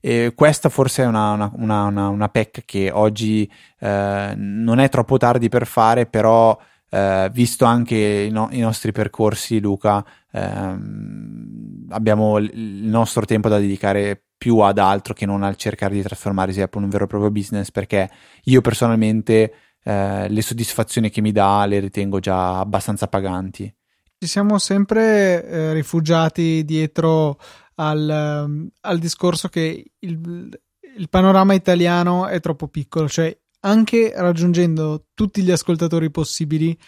E 0.00 0.32
questa 0.34 0.68
forse 0.68 1.02
è 1.02 1.06
una, 1.06 1.32
una, 1.32 1.84
una, 1.84 2.08
una 2.08 2.28
pecca 2.28 2.62
che 2.64 2.90
oggi 2.92 3.50
eh, 3.80 4.34
non 4.36 4.78
è 4.78 4.88
troppo 4.88 5.16
tardi 5.16 5.48
per 5.48 5.66
fare, 5.66 6.06
però 6.06 6.56
eh, 6.88 7.28
visto 7.32 7.64
anche 7.64 7.96
i, 7.96 8.30
no- 8.30 8.48
i, 8.52 8.60
nostri 8.60 8.92
percorsi, 8.92 9.60
Luca, 9.60 10.04
ehm, 10.30 11.86
abbiamo 11.90 12.38
l- 12.38 12.50
il 12.52 12.86
nostro 12.86 13.24
tempo 13.24 13.48
da 13.48 13.58
dedicare 13.58 14.25
più 14.46 14.58
ad 14.58 14.78
altro 14.78 15.12
che 15.12 15.26
non 15.26 15.42
al 15.42 15.56
cercare 15.56 15.94
di 15.94 16.02
trasformare 16.02 16.52
Apple 16.62 16.78
in 16.78 16.84
un 16.84 16.90
vero 16.90 17.02
e 17.02 17.08
proprio 17.08 17.32
business, 17.32 17.72
perché 17.72 18.08
io 18.44 18.60
personalmente 18.60 19.52
eh, 19.82 20.28
le 20.28 20.40
soddisfazioni 20.40 21.10
che 21.10 21.20
mi 21.20 21.32
dà 21.32 21.66
le 21.66 21.80
ritengo 21.80 22.20
già 22.20 22.60
abbastanza 22.60 23.08
paganti. 23.08 23.74
Ci 24.16 24.28
siamo 24.28 24.58
sempre 24.58 25.44
eh, 25.44 25.72
rifugiati 25.72 26.64
dietro 26.64 27.40
al, 27.74 28.44
um, 28.46 28.68
al 28.82 28.98
discorso 29.00 29.48
che 29.48 29.84
il, 29.98 30.48
il 30.96 31.08
panorama 31.08 31.52
italiano 31.52 32.28
è 32.28 32.38
troppo 32.38 32.68
piccolo, 32.68 33.08
cioè 33.08 33.36
anche 33.62 34.12
raggiungendo 34.14 35.06
tutti 35.12 35.42
gli 35.42 35.50
ascoltatori 35.50 36.08
possibili, 36.12 36.78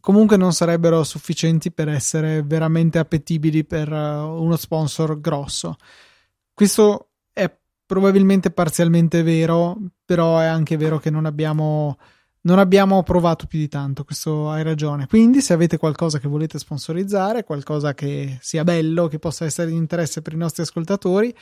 comunque 0.00 0.36
non 0.36 0.52
sarebbero 0.52 1.02
sufficienti 1.02 1.72
per 1.72 1.88
essere 1.88 2.42
veramente 2.42 2.98
appetibili 2.98 3.64
per 3.64 3.90
uh, 3.90 4.38
uno 4.38 4.56
sponsor 4.56 5.18
grosso. 5.18 5.78
Questo 6.52 7.05
probabilmente 7.86 8.50
parzialmente 8.50 9.22
vero, 9.22 9.76
però 10.04 10.38
è 10.38 10.46
anche 10.46 10.76
vero 10.76 10.98
che 10.98 11.10
non 11.10 11.24
abbiamo 11.24 11.96
non 12.46 12.60
abbiamo 12.60 13.02
provato 13.02 13.46
più 13.46 13.58
di 13.58 13.68
tanto, 13.68 14.04
questo 14.04 14.50
hai 14.50 14.62
ragione. 14.62 15.08
Quindi, 15.08 15.40
se 15.40 15.52
avete 15.52 15.78
qualcosa 15.78 16.20
che 16.20 16.28
volete 16.28 16.58
sponsorizzare, 16.58 17.42
qualcosa 17.42 17.92
che 17.92 18.38
sia 18.40 18.62
bello, 18.62 19.08
che 19.08 19.18
possa 19.18 19.44
essere 19.44 19.70
di 19.70 19.76
interesse 19.76 20.22
per 20.22 20.32
i 20.32 20.36
nostri 20.36 20.62
ascoltatori, 20.62 21.34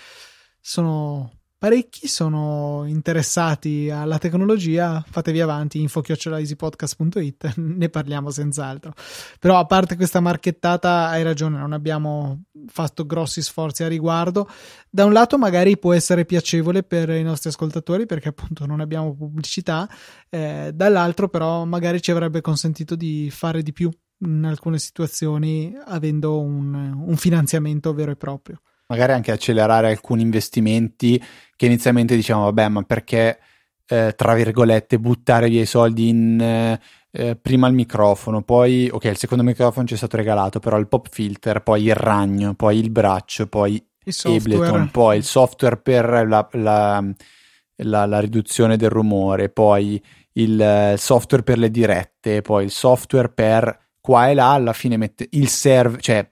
sono 0.61 1.31
parecchi 1.59 2.09
sono 2.09 2.85
interessati 2.87 3.89
alla 3.91 4.19
tecnologia, 4.19 5.05
fatevi 5.09 5.41
avanti, 5.41 5.81
info-easypodcast.it, 5.81 7.55
ne 7.57 7.89
parliamo 7.89 8.31
senz'altro. 8.31 8.93
Però 9.39 9.59
a 9.59 9.65
parte 9.65 9.97
questa 9.97 10.21
marchettata, 10.21 11.09
hai 11.09 11.23
ragione, 11.23 11.59
non 11.59 11.73
abbiamo 11.73 12.45
fatto 12.67 13.07
grossi 13.07 13.43
sforzi 13.43 13.83
a 13.83 13.89
riguardo. 13.89 14.49
Da 14.91 15.05
un 15.05 15.13
lato 15.13 15.39
magari 15.39 15.79
può 15.79 15.93
essere 15.93 16.25
piacevole 16.25 16.83
per 16.83 17.09
i 17.11 17.23
nostri 17.23 17.49
ascoltatori 17.49 18.07
perché 18.07 18.29
appunto 18.29 18.67
non 18.67 18.81
abbiamo 18.81 19.15
pubblicità, 19.15 19.89
eh, 20.29 20.71
dall'altro 20.75 21.29
però 21.29 21.65
magari 21.65 22.03
ci 22.03 22.11
avrebbe 22.11 22.41
consentito 22.41 22.95
di 22.95 23.31
fare 23.31 23.63
di 23.63 23.73
più 23.73 23.91
in 24.19 24.45
alcune 24.45 24.79
situazioni 24.79 25.75
avendo 25.87 26.41
un, 26.41 26.75
un 27.07 27.17
finanziamento 27.17 27.93
vero 27.93 28.13
e 28.13 28.17
proprio 28.17 28.61
magari 28.87 29.13
anche 29.13 29.33
accelerare 29.33 29.89
alcuni 29.89 30.23
investimenti 30.23 31.23
che 31.57 31.67
inizialmente 31.67 32.15
diciamo 32.15 32.45
vabbè 32.45 32.69
ma 32.69 32.83
perché 32.83 33.39
eh, 33.87 34.15
tra 34.17 34.35
virgolette 34.35 34.99
buttare 34.99 35.49
via 35.49 35.63
i 35.63 35.67
soldi 35.67 36.09
in 36.09 36.41
eh, 36.41 36.81
eh, 37.17 37.37
prima 37.37 37.69
il 37.69 37.75
microfono? 37.75 38.43
Poi 38.43 38.89
ok 38.91 39.05
il 39.05 39.17
secondo 39.17 39.45
microfono 39.45 39.87
ci 39.87 39.95
è 39.95 39.97
stato 39.97 40.17
regalato 40.17 40.59
però 40.59 40.79
il 40.79 40.89
pop 40.89 41.09
filter 41.11 41.63
poi 41.63 41.85
il 41.85 41.95
ragno 41.95 42.55
poi 42.55 42.79
il 42.79 42.91
braccio 42.91 43.47
poi 43.47 43.75
il 44.05 44.15
Ableton 44.25 44.91
poi 44.91 45.19
il 45.19 45.25
software 45.25 45.77
per 45.77 46.27
la, 46.27 46.49
la, 46.53 47.05
la, 47.77 48.07
la 48.07 48.21
riduzione 48.21 48.77
del 48.77 48.91
rumore 48.91 49.49
poi 49.49 50.03
il 50.33 50.61
eh, 50.61 50.97
software 50.99 51.45
per 51.45 51.59
le 51.59 51.71
dirette 51.71 52.43
poi 52.43 52.65
il 52.65 52.71
software 52.71 53.29
per 53.29 53.79
qua 54.01 54.29
e 54.29 54.35
là 54.35 54.53
alla 54.53 54.73
fine 54.73 54.97
mette 54.97 55.29
il 55.31 55.49
server 55.49 56.01
cioè 56.01 56.29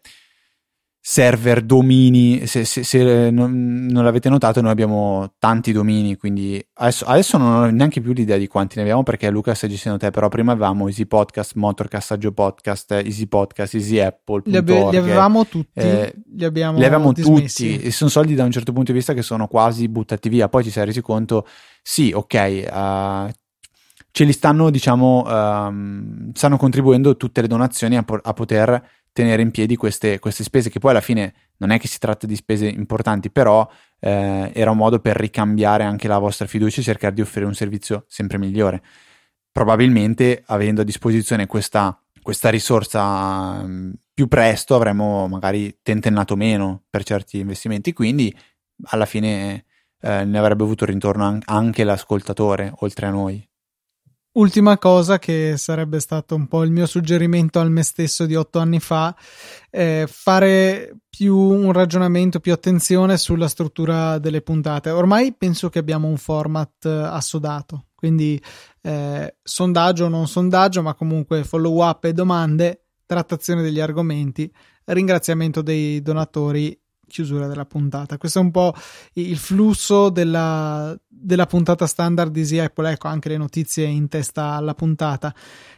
server, 1.04 1.62
domini, 1.62 2.46
se, 2.46 2.64
se, 2.64 2.84
se 2.84 3.30
non, 3.30 3.86
non, 3.90 4.04
l'avete 4.04 4.28
notato 4.28 4.60
noi 4.60 4.70
abbiamo 4.70 5.32
tanti 5.40 5.72
domini, 5.72 6.16
quindi 6.16 6.64
adesso, 6.74 7.04
adesso, 7.06 7.38
non 7.38 7.52
ho 7.52 7.70
neanche 7.70 8.00
più 8.00 8.12
l'idea 8.12 8.36
di 8.36 8.46
quanti 8.46 8.76
ne 8.76 8.82
abbiamo 8.82 9.02
perché 9.02 9.28
Luca 9.28 9.52
stai 9.52 9.68
gestendo 9.68 9.98
te, 9.98 10.12
però 10.12 10.28
prima 10.28 10.52
avevamo 10.52 10.86
Easy 10.86 11.06
Podcast, 11.06 11.54
Motorcast, 11.56 12.12
Agio 12.12 12.30
Podcast, 12.30 12.92
Easy 12.92 13.26
Podcast, 13.26 13.74
Easy 13.74 13.98
Apple. 13.98 14.42
Li, 14.44 14.56
abbe- 14.56 14.90
li 14.90 14.96
avevamo 14.96 15.44
tutti, 15.44 15.80
eh, 15.80 16.14
li 16.36 16.44
abbiamo 16.44 16.78
li 16.78 16.84
avevamo 16.84 17.12
tutti 17.12 17.80
e 17.80 17.90
sono 17.90 18.08
soldi 18.08 18.36
da 18.36 18.44
un 18.44 18.52
certo 18.52 18.72
punto 18.72 18.92
di 18.92 18.98
vista 18.98 19.12
che 19.12 19.22
sono 19.22 19.48
quasi 19.48 19.88
buttati 19.88 20.28
via, 20.28 20.48
poi 20.48 20.62
ci 20.62 20.70
sei 20.70 20.84
resi 20.84 21.00
conto, 21.00 21.48
sì, 21.82 22.12
ok, 22.14 22.68
uh, 22.72 23.32
ce 24.12 24.24
li 24.24 24.32
stanno, 24.32 24.70
diciamo, 24.70 25.24
um, 25.26 26.30
stanno 26.32 26.56
contribuendo 26.56 27.16
tutte 27.16 27.40
le 27.40 27.48
donazioni 27.48 27.96
a, 27.96 28.04
po- 28.04 28.20
a 28.22 28.32
poter 28.34 29.00
tenere 29.12 29.42
in 29.42 29.50
piedi 29.50 29.76
queste, 29.76 30.18
queste, 30.18 30.42
spese, 30.42 30.70
che 30.70 30.78
poi 30.78 30.90
alla 30.90 31.00
fine 31.00 31.34
non 31.58 31.70
è 31.70 31.78
che 31.78 31.86
si 31.86 31.98
tratta 31.98 32.26
di 32.26 32.34
spese 32.34 32.66
importanti, 32.66 33.30
però 33.30 33.68
eh, 34.00 34.50
era 34.52 34.70
un 34.70 34.76
modo 34.76 34.98
per 34.98 35.16
ricambiare 35.16 35.84
anche 35.84 36.08
la 36.08 36.18
vostra 36.18 36.46
fiducia 36.46 36.80
e 36.80 36.84
cercare 36.84 37.14
di 37.14 37.20
offrire 37.20 37.46
un 37.46 37.54
servizio 37.54 38.04
sempre 38.08 38.38
migliore. 38.38 38.82
Probabilmente 39.50 40.42
avendo 40.46 40.80
a 40.80 40.84
disposizione 40.84 41.46
questa, 41.46 41.96
questa 42.22 42.48
risorsa 42.48 43.62
mm, 43.62 43.92
più 44.14 44.28
presto 44.28 44.74
avremmo 44.74 45.28
magari 45.28 45.78
tentennato 45.82 46.36
meno 46.36 46.84
per 46.88 47.04
certi 47.04 47.38
investimenti, 47.38 47.92
quindi 47.92 48.34
alla 48.86 49.06
fine 49.06 49.64
eh, 50.00 50.24
ne 50.24 50.38
avrebbe 50.38 50.64
avuto 50.64 50.84
ritorno 50.84 51.38
anche 51.44 51.84
l'ascoltatore 51.84 52.72
oltre 52.78 53.06
a 53.06 53.10
noi. 53.10 53.46
Ultima 54.34 54.78
cosa 54.78 55.18
che 55.18 55.56
sarebbe 55.58 56.00
stato 56.00 56.34
un 56.34 56.46
po' 56.46 56.62
il 56.64 56.70
mio 56.70 56.86
suggerimento 56.86 57.60
al 57.60 57.70
me 57.70 57.82
stesso 57.82 58.24
di 58.24 58.34
otto 58.34 58.60
anni 58.60 58.80
fa, 58.80 59.14
eh, 59.68 60.06
fare 60.08 60.96
più 61.10 61.36
un 61.36 61.70
ragionamento, 61.70 62.40
più 62.40 62.54
attenzione 62.54 63.18
sulla 63.18 63.46
struttura 63.46 64.18
delle 64.18 64.40
puntate. 64.40 64.88
Ormai 64.88 65.34
penso 65.34 65.68
che 65.68 65.80
abbiamo 65.80 66.08
un 66.08 66.16
format 66.16 66.86
eh, 66.86 66.88
assodato, 66.88 67.88
quindi 67.94 68.42
eh, 68.80 69.36
sondaggio 69.42 70.06
o 70.06 70.08
non 70.08 70.26
sondaggio, 70.26 70.80
ma 70.80 70.94
comunque 70.94 71.44
follow 71.44 71.86
up 71.86 72.04
e 72.04 72.14
domande, 72.14 72.86
trattazione 73.04 73.60
degli 73.60 73.80
argomenti, 73.80 74.50
ringraziamento 74.84 75.60
dei 75.60 76.00
donatori 76.00 76.81
chiusura 77.12 77.46
della 77.46 77.66
puntata. 77.66 78.16
Questo 78.16 78.38
è 78.38 78.42
un 78.42 78.50
po' 78.50 78.74
il 79.14 79.36
flusso 79.36 80.08
della, 80.08 80.98
della 81.06 81.46
puntata 81.46 81.86
standard 81.86 82.32
di 82.32 82.40
Easy 82.40 82.58
Apple. 82.58 82.90
Ecco 82.90 83.08
anche 83.08 83.28
le 83.28 83.36
notizie 83.36 83.84
in 83.84 84.08
testa 84.08 84.54
alla 84.54 84.74
puntata. 84.74 85.32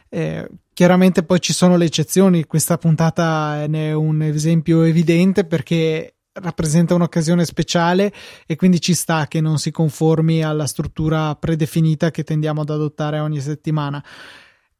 Eh, 0.09 0.49
chiaramente 0.73 1.23
poi 1.23 1.39
ci 1.39 1.53
sono 1.53 1.75
le 1.77 1.85
eccezioni. 1.85 2.45
Questa 2.45 2.77
puntata 2.77 3.67
ne 3.67 3.89
è 3.89 3.93
un 3.93 4.21
esempio 4.21 4.81
evidente 4.83 5.45
perché 5.45 6.15
rappresenta 6.37 6.95
un'occasione 6.95 7.45
speciale 7.45 8.11
e 8.45 8.55
quindi 8.55 8.81
ci 8.81 8.93
sta 8.93 9.27
che 9.27 9.39
non 9.39 9.57
si 9.57 9.71
conformi 9.71 10.43
alla 10.43 10.65
struttura 10.65 11.35
predefinita 11.35 12.11
che 12.11 12.23
tendiamo 12.23 12.61
ad 12.61 12.69
adottare 12.69 13.19
ogni 13.19 13.39
settimana. 13.39 14.03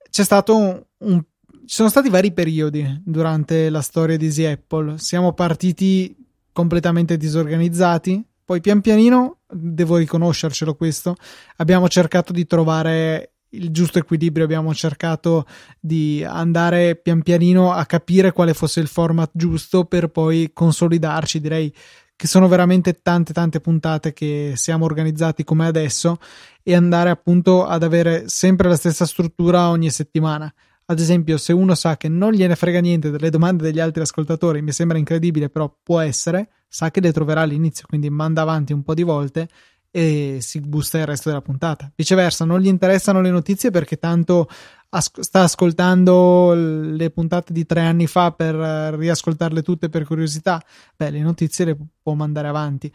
C'è 0.10 0.24
stato 0.24 0.56
un, 0.56 0.84
un 1.00 1.24
ci 1.66 1.74
sono 1.74 1.90
stati 1.90 2.10
vari 2.10 2.32
periodi 2.32 3.02
durante 3.04 3.70
la 3.72 3.82
storia 3.82 4.18
di 4.18 4.26
Easy 4.26 4.46
Apple. 4.46 5.00
Siamo 5.00 5.34
partiti 5.34 6.16
completamente 6.56 7.18
disorganizzati. 7.18 8.26
Poi 8.46 8.62
pian 8.62 8.80
pianino, 8.80 9.40
devo 9.46 9.98
riconoscercelo 9.98 10.76
questo, 10.76 11.18
abbiamo 11.58 11.90
cercato 11.90 12.32
di 12.32 12.48
trovare 12.48 13.34
il 13.50 13.72
giusto 13.72 14.00
equilibrio, 14.00 14.46
abbiamo 14.46 14.74
cercato 14.74 15.46
di 15.78 16.24
andare 16.24 16.96
pian 16.96 17.24
pianino 17.24 17.74
a 17.74 17.86
capire 17.86 18.32
quale 18.32 18.54
fosse 18.54 18.80
il 18.80 18.88
format 18.88 19.32
giusto 19.34 19.84
per 19.84 20.08
poi 20.08 20.52
consolidarci, 20.54 21.42
direi 21.42 21.74
che 22.16 22.28
sono 22.28 22.48
veramente 22.48 23.02
tante 23.02 23.34
tante 23.34 23.60
puntate 23.60 24.14
che 24.14 24.54
siamo 24.56 24.86
organizzati 24.86 25.44
come 25.44 25.68
adesso 25.68 26.20
e 26.64 26.74
andare 26.74 27.10
appunto 27.10 27.66
ad 27.66 27.84
avere 27.84 28.30
sempre 28.30 28.70
la 28.70 28.78
stessa 28.78 29.06
struttura 29.06 29.68
ogni 29.68 29.90
settimana. 29.90 30.54
Ad 30.88 31.00
esempio, 31.00 31.38
se 31.38 31.52
uno 31.52 31.74
sa 31.74 31.98
che 31.98 32.08
non 32.08 32.32
gliene 32.32 32.56
frega 32.56 32.80
niente 32.80 33.10
delle 33.10 33.32
domande 33.32 33.64
degli 33.64 33.80
altri 33.80 34.02
ascoltatori, 34.04 34.62
mi 34.62 34.72
sembra 34.72 35.00
incredibile, 35.00 35.50
però 35.50 35.74
può 35.82 36.00
essere, 36.00 36.50
sa 36.68 36.92
che 36.92 37.02
le 37.02 37.12
troverà 37.12 37.42
all'inizio, 37.42 37.88
quindi 37.88 38.10
manda 38.12 38.44
avanti 38.44 38.72
un 38.72 38.84
po' 38.84 38.94
di 38.94 39.02
volte 39.02 39.48
e 39.90 40.40
si 40.42 40.60
busta 40.60 41.00
il 41.00 41.06
resto 41.08 41.30
della 41.30 41.42
puntata. 41.42 41.92
Viceversa, 41.96 42.46
non 42.46 42.60
gli 42.60 42.68
interessano 42.68 43.22
le 43.22 43.32
notizie 43.32 43.72
perché 43.72 43.98
tanto 43.98 44.48
as- 44.90 45.22
sta 45.22 45.42
ascoltando 45.42 46.54
le 46.54 47.10
puntate 47.10 47.52
di 47.52 47.66
tre 47.66 47.82
anni 47.82 48.06
fa 48.06 48.32
per 48.32 48.54
riascoltarle 48.54 49.64
tutte 49.64 49.90
per 49.90 50.06
curiosità. 50.06 50.62
Beh, 50.96 51.10
le 51.12 51.22
notizie 51.22 51.66
le 51.66 51.78
può 52.02 52.14
mandare 52.14 52.48
avanti. 52.50 52.94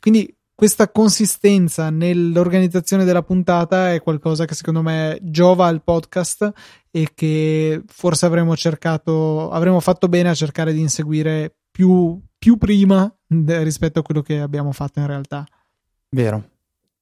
Quindi 0.00 0.34
questa 0.60 0.90
consistenza 0.90 1.88
nell'organizzazione 1.88 3.04
della 3.04 3.22
puntata 3.22 3.94
è 3.94 4.02
qualcosa 4.02 4.44
che 4.44 4.54
secondo 4.54 4.82
me 4.82 5.18
giova 5.22 5.64
al 5.64 5.82
podcast 5.82 6.52
e 6.90 7.08
che 7.14 7.82
forse 7.86 8.26
avremmo 8.26 8.54
cercato, 8.54 9.50
avremmo 9.50 9.80
fatto 9.80 10.06
bene 10.06 10.28
a 10.28 10.34
cercare 10.34 10.74
di 10.74 10.80
inseguire 10.80 11.50
più, 11.70 12.20
più 12.36 12.58
prima 12.58 13.10
rispetto 13.28 14.00
a 14.00 14.02
quello 14.02 14.20
che 14.20 14.38
abbiamo 14.38 14.70
fatto 14.72 14.98
in 14.98 15.06
realtà. 15.06 15.46
Vero. 16.10 16.50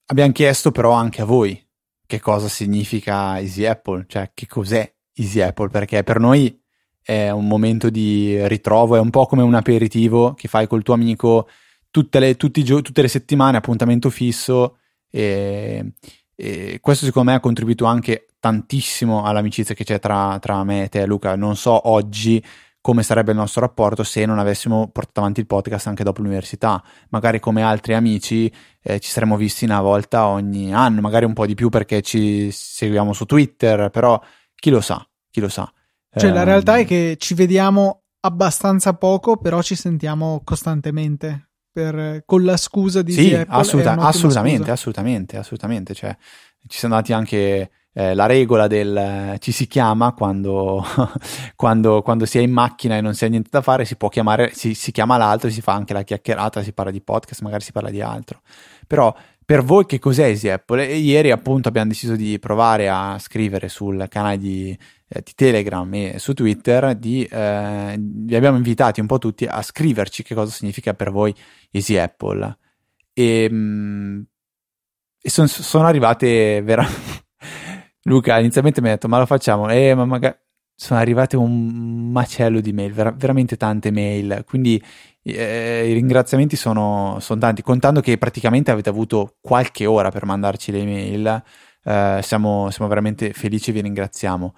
Abbiamo 0.06 0.30
chiesto 0.30 0.70
però 0.70 0.92
anche 0.92 1.22
a 1.22 1.24
voi 1.24 1.60
che 2.06 2.20
cosa 2.20 2.46
significa 2.46 3.40
Easy 3.40 3.64
Apple, 3.64 4.04
cioè 4.06 4.30
che 4.34 4.46
cos'è 4.46 4.88
Easy 5.14 5.40
Apple, 5.40 5.68
perché 5.68 6.04
per 6.04 6.20
noi 6.20 6.56
è 7.02 7.30
un 7.30 7.48
momento 7.48 7.90
di 7.90 8.38
ritrovo, 8.46 8.94
è 8.94 9.00
un 9.00 9.10
po' 9.10 9.26
come 9.26 9.42
un 9.42 9.54
aperitivo 9.54 10.34
che 10.34 10.46
fai 10.46 10.68
col 10.68 10.84
tuo 10.84 10.94
amico 10.94 11.48
tutte 11.90 12.18
le, 12.18 12.36
tutti, 12.36 12.62
tutte 12.62 13.02
le 13.02 13.08
settimane, 13.08 13.56
appuntamento 13.56 14.10
fisso. 14.10 14.78
E, 15.10 15.92
e, 16.34 16.78
questo 16.80 17.04
secondo 17.06 17.30
me 17.30 17.36
ha 17.36 17.40
contribuito 17.40 17.84
anche 17.84 18.26
tantissimo 18.40 19.24
all'amicizia 19.24 19.74
che 19.74 19.84
c'è 19.84 19.98
tra, 19.98 20.38
tra 20.40 20.62
me 20.64 20.84
e 20.84 20.88
te, 20.88 21.06
Luca. 21.06 21.36
Non 21.36 21.56
so 21.56 21.88
oggi 21.88 22.42
come 22.80 23.02
sarebbe 23.02 23.32
il 23.32 23.36
nostro 23.36 23.60
rapporto 23.60 24.02
se 24.02 24.24
non 24.24 24.38
avessimo 24.38 24.88
portato 24.88 25.20
avanti 25.20 25.40
il 25.40 25.46
podcast 25.46 25.88
anche 25.88 26.04
dopo 26.04 26.22
l'università. 26.22 26.82
Magari 27.10 27.40
come 27.40 27.62
altri 27.62 27.94
amici 27.94 28.50
eh, 28.82 29.00
ci 29.00 29.10
saremmo 29.10 29.36
visti 29.36 29.64
una 29.64 29.80
volta 29.80 30.26
ogni 30.26 30.72
anno, 30.72 31.00
magari 31.00 31.24
un 31.24 31.34
po' 31.34 31.46
di 31.46 31.54
più 31.54 31.68
perché 31.68 32.00
ci 32.02 32.50
seguiamo 32.50 33.12
su 33.12 33.24
Twitter, 33.26 33.90
però 33.90 34.20
chi 34.54 34.70
lo 34.70 34.80
sa, 34.80 35.06
chi 35.30 35.40
lo 35.40 35.48
sa. 35.48 35.70
Cioè, 36.10 36.30
eh, 36.30 36.32
la 36.32 36.44
realtà 36.44 36.78
è 36.78 36.86
che 36.86 37.16
ci 37.18 37.34
vediamo 37.34 38.04
abbastanza 38.20 38.94
poco, 38.94 39.36
però 39.36 39.60
ci 39.60 39.74
sentiamo 39.74 40.40
costantemente. 40.44 41.47
Per, 41.78 42.22
con 42.26 42.42
la 42.42 42.56
scusa 42.56 43.02
di 43.02 43.12
sì, 43.12 43.34
assoluta, 43.34 43.92
assolutamente, 43.98 44.58
scusa. 44.58 44.72
assolutamente, 44.72 45.36
assolutamente. 45.36 45.94
Cioè, 45.94 46.16
ci 46.66 46.76
siamo 46.76 46.96
dati 46.96 47.12
anche 47.12 47.70
eh, 47.92 48.14
la 48.14 48.26
regola 48.26 48.66
del 48.66 49.36
ci 49.38 49.52
si 49.52 49.68
chiama 49.68 50.12
quando, 50.12 50.84
quando, 51.54 52.02
quando, 52.02 52.26
si 52.26 52.38
è 52.38 52.40
in 52.40 52.50
macchina 52.50 52.96
e 52.96 53.00
non 53.00 53.14
si 53.14 53.24
ha 53.24 53.28
niente 53.28 53.50
da 53.52 53.60
fare, 53.60 53.84
si 53.84 53.94
può 53.94 54.08
chiamare, 54.08 54.50
si, 54.54 54.74
si 54.74 54.90
chiama 54.90 55.16
l'altro, 55.16 55.50
si 55.50 55.60
fa 55.60 55.74
anche 55.74 55.92
la 55.92 56.02
chiacchierata, 56.02 56.64
si 56.64 56.72
parla 56.72 56.90
di 56.90 57.00
podcast, 57.00 57.42
magari 57.42 57.62
si 57.62 57.70
parla 57.70 57.90
di 57.90 58.00
altro. 58.00 58.40
Però 58.84 59.14
per 59.48 59.62
voi 59.62 59.86
che 59.86 59.98
cos'è 59.98 60.26
Easy 60.26 60.50
Apple? 60.50 60.86
E 60.86 60.98
ieri 60.98 61.30
appunto 61.30 61.68
abbiamo 61.68 61.88
deciso 61.88 62.16
di 62.16 62.38
provare 62.38 62.90
a 62.90 63.16
scrivere 63.18 63.70
sul 63.70 64.04
canale 64.10 64.36
di, 64.36 64.78
eh, 65.08 65.22
di 65.22 65.32
Telegram 65.34 65.90
e 65.94 66.18
su 66.18 66.34
Twitter, 66.34 66.94
di, 66.94 67.24
eh, 67.24 67.94
vi 67.98 68.36
abbiamo 68.36 68.58
invitati 68.58 69.00
un 69.00 69.06
po' 69.06 69.16
tutti 69.16 69.46
a 69.46 69.62
scriverci 69.62 70.22
che 70.22 70.34
cosa 70.34 70.52
significa 70.52 70.92
per 70.92 71.10
voi 71.10 71.34
Easy 71.70 71.96
Apple. 71.96 72.58
E, 73.14 73.48
mm, 73.50 74.20
e 75.18 75.30
son, 75.30 75.48
sono 75.48 75.86
arrivate 75.86 76.60
veramente... 76.60 77.24
Luca 78.04 78.38
inizialmente 78.38 78.82
mi 78.82 78.88
ha 78.88 78.92
detto 78.92 79.08
ma 79.08 79.18
lo 79.18 79.24
facciamo? 79.24 79.70
Eh 79.70 79.94
ma 79.94 80.04
magari 80.04 80.36
sono 80.74 81.00
arrivate 81.00 81.36
un 81.38 82.10
macello 82.10 82.60
di 82.60 82.74
mail, 82.74 82.92
ver- 82.92 83.16
veramente 83.16 83.56
tante 83.56 83.90
mail, 83.90 84.44
quindi 84.46 84.80
eh, 85.32 85.88
i 85.88 85.92
ringraziamenti 85.92 86.56
sono, 86.56 87.18
sono, 87.20 87.40
tanti, 87.40 87.62
contando 87.62 88.00
che 88.00 88.18
praticamente 88.18 88.70
avete 88.70 88.88
avuto 88.88 89.36
qualche 89.40 89.86
ora 89.86 90.10
per 90.10 90.24
mandarci 90.24 90.72
le 90.72 90.84
mail, 90.84 91.42
eh, 91.84 92.20
siamo, 92.22 92.70
siamo, 92.70 92.88
veramente 92.88 93.32
felici 93.32 93.70
e 93.70 93.72
vi 93.72 93.80
ringraziamo. 93.82 94.54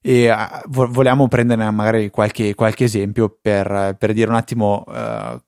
E 0.00 0.30
uh, 0.30 0.36
vo- 0.68 0.88
vogliamo 0.88 1.28
prendere 1.28 1.70
magari 1.70 2.10
qualche, 2.10 2.54
qualche 2.54 2.84
esempio 2.84 3.38
per, 3.40 3.96
per, 3.98 4.12
dire 4.12 4.28
un 4.28 4.36
attimo 4.36 4.84
uh, 4.86 5.40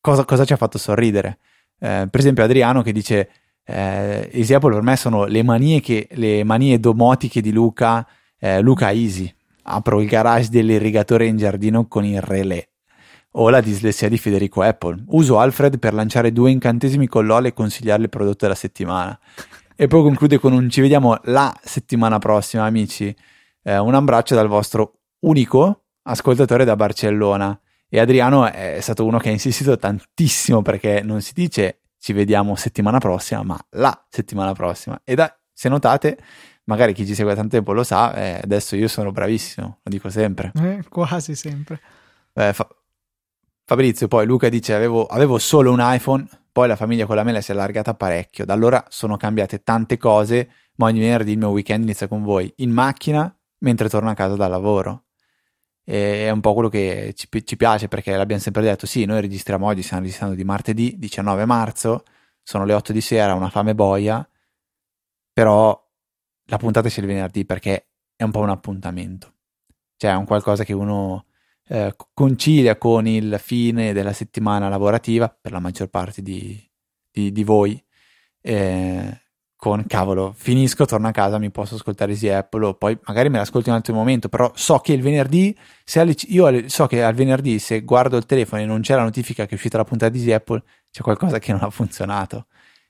cosa, 0.00 0.24
cosa, 0.24 0.44
ci 0.44 0.52
ha 0.52 0.56
fatto 0.56 0.78
sorridere. 0.78 1.38
Uh, 1.78 2.08
per 2.10 2.20
esempio 2.20 2.44
Adriano 2.44 2.82
che 2.82 2.92
dice 2.92 3.30
eh, 3.64 4.28
Easy 4.32 4.52
Apple 4.52 4.74
per 4.74 4.82
me 4.82 4.96
sono 4.96 5.26
le 5.26 5.42
manie, 5.42 5.80
che, 5.80 6.08
le 6.12 6.42
manie 6.44 6.80
domotiche 6.80 7.40
di 7.40 7.52
Luca, 7.52 8.06
Luca 8.60 8.90
Easy. 8.90 9.32
Apro 9.64 10.00
il 10.00 10.08
garage 10.08 10.48
dell'irrigatore 10.50 11.26
in 11.26 11.36
giardino 11.36 11.86
con 11.86 12.04
il 12.04 12.20
relè 12.20 12.69
o 13.32 13.48
la 13.50 13.60
dislessia 13.60 14.08
di 14.08 14.18
Federico 14.18 14.62
Apple. 14.62 15.04
Uso 15.08 15.38
Alfred 15.38 15.78
per 15.78 15.94
lanciare 15.94 16.32
due 16.32 16.50
incantesimi 16.50 17.06
con 17.06 17.26
LOL 17.26 17.46
e 17.46 17.52
consigliarle 17.52 18.04
il 18.04 18.10
prodotto 18.10 18.38
della 18.40 18.54
settimana. 18.54 19.18
E 19.76 19.86
poi 19.86 20.02
conclude 20.02 20.38
con 20.38 20.52
un 20.52 20.68
ci 20.68 20.80
vediamo 20.80 21.18
la 21.24 21.54
settimana 21.62 22.18
prossima, 22.18 22.64
amici. 22.64 23.14
Eh, 23.62 23.78
un 23.78 23.94
abbraccio 23.94 24.34
dal 24.34 24.48
vostro 24.48 25.00
unico 25.20 25.84
ascoltatore 26.02 26.64
da 26.64 26.76
Barcellona. 26.76 27.58
E 27.88 27.98
Adriano 27.98 28.46
è 28.46 28.78
stato 28.80 29.04
uno 29.04 29.18
che 29.18 29.30
ha 29.30 29.32
insistito 29.32 29.76
tantissimo 29.76 30.62
perché 30.62 31.02
non 31.02 31.20
si 31.22 31.32
dice 31.34 31.80
ci 31.98 32.12
vediamo 32.12 32.54
settimana 32.56 32.98
prossima, 32.98 33.42
ma 33.42 33.58
la 33.70 34.06
settimana 34.08 34.52
prossima. 34.52 35.00
E 35.04 35.14
da, 35.14 35.34
se 35.52 35.68
notate, 35.68 36.18
magari 36.64 36.92
chi 36.92 37.06
ci 37.06 37.14
segue 37.14 37.32
da 37.32 37.40
tanto 37.40 37.56
tempo 37.56 37.72
lo 37.72 37.82
sa, 37.82 38.14
eh, 38.14 38.40
adesso 38.42 38.76
io 38.76 38.88
sono 38.88 39.12
bravissimo, 39.12 39.80
lo 39.82 39.90
dico 39.90 40.08
sempre. 40.08 40.52
Eh, 40.62 40.84
quasi 40.88 41.34
sempre. 41.34 41.80
Eh, 42.32 42.52
fa- 42.52 42.68
Fabrizio, 43.70 44.08
poi 44.08 44.26
Luca 44.26 44.48
dice 44.48 44.74
avevo, 44.74 45.06
avevo, 45.06 45.38
solo 45.38 45.70
un 45.70 45.78
iPhone, 45.80 46.26
poi 46.50 46.66
la 46.66 46.74
famiglia 46.74 47.06
con 47.06 47.14
la 47.14 47.22
mela 47.22 47.40
si 47.40 47.52
è 47.52 47.54
allargata 47.54 47.94
parecchio, 47.94 48.44
da 48.44 48.52
allora 48.52 48.84
sono 48.88 49.16
cambiate 49.16 49.62
tante 49.62 49.96
cose, 49.96 50.50
ma 50.74 50.86
ogni 50.86 50.98
venerdì 50.98 51.30
il 51.30 51.38
mio 51.38 51.50
weekend 51.50 51.84
inizia 51.84 52.08
con 52.08 52.24
voi, 52.24 52.52
in 52.56 52.72
macchina 52.72 53.32
mentre 53.58 53.88
torno 53.88 54.10
a 54.10 54.14
casa 54.14 54.34
dal 54.34 54.50
lavoro. 54.50 55.04
E 55.84 56.26
è 56.26 56.30
un 56.30 56.40
po' 56.40 56.52
quello 56.52 56.68
che 56.68 57.14
ci, 57.14 57.28
ci 57.44 57.56
piace 57.56 57.86
perché 57.86 58.16
l'abbiamo 58.16 58.42
sempre 58.42 58.62
detto, 58.62 58.86
sì, 58.86 59.04
noi 59.04 59.20
registriamo 59.20 59.64
oggi, 59.66 59.82
stiamo 59.82 60.02
registrando 60.02 60.34
di 60.34 60.42
martedì 60.42 60.98
19 60.98 61.44
marzo, 61.44 62.02
sono 62.42 62.64
le 62.64 62.74
8 62.74 62.92
di 62.92 63.00
sera, 63.00 63.34
una 63.34 63.50
fame 63.50 63.76
boia, 63.76 64.28
però 65.32 65.80
la 66.46 66.56
puntata 66.56 66.88
c'è 66.88 67.02
il 67.02 67.06
venerdì 67.06 67.44
perché 67.44 67.86
è 68.16 68.24
un 68.24 68.32
po' 68.32 68.40
un 68.40 68.50
appuntamento. 68.50 69.32
Cioè 69.96 70.10
è 70.10 70.16
un 70.16 70.24
qualcosa 70.24 70.64
che 70.64 70.72
uno 70.72 71.26
eh, 71.70 71.94
concilia 72.12 72.76
con 72.76 73.06
il 73.06 73.36
fine 73.38 73.92
della 73.92 74.12
settimana 74.12 74.68
lavorativa 74.68 75.28
per 75.28 75.52
la 75.52 75.60
maggior 75.60 75.86
parte 75.88 76.20
di, 76.20 76.60
di, 77.10 77.30
di 77.30 77.44
voi. 77.44 77.82
Eh, 78.42 79.20
con 79.54 79.84
cavolo, 79.86 80.32
finisco, 80.34 80.86
torno 80.86 81.08
a 81.08 81.10
casa, 81.10 81.38
mi 81.38 81.50
posso 81.50 81.74
ascoltare 81.74 82.12
Easy 82.12 82.28
Apple, 82.28 82.76
poi 82.76 82.98
magari 83.04 83.28
me 83.28 83.36
l'ascolto 83.36 83.68
in 83.68 83.74
un 83.74 83.80
altro 83.80 83.92
momento, 83.92 84.30
però 84.30 84.50
so 84.54 84.78
che 84.78 84.94
il 84.94 85.02
venerdì, 85.02 85.54
se 85.84 86.00
alle, 86.00 86.14
io 86.28 86.66
so 86.70 86.86
che 86.86 87.02
al 87.02 87.12
venerdì 87.12 87.58
se 87.58 87.82
guardo 87.82 88.16
il 88.16 88.24
telefono 88.24 88.62
e 88.62 88.64
non 88.64 88.80
c'è 88.80 88.94
la 88.94 89.02
notifica 89.02 89.44
che 89.44 89.50
è 89.50 89.54
uscita 89.54 89.76
la 89.76 89.84
puntata 89.84 90.10
di 90.10 90.18
Easy 90.18 90.32
Apple, 90.32 90.62
c'è 90.90 91.02
qualcosa 91.02 91.38
che 91.38 91.52
non 91.52 91.62
ha 91.62 91.68
funzionato 91.68 92.46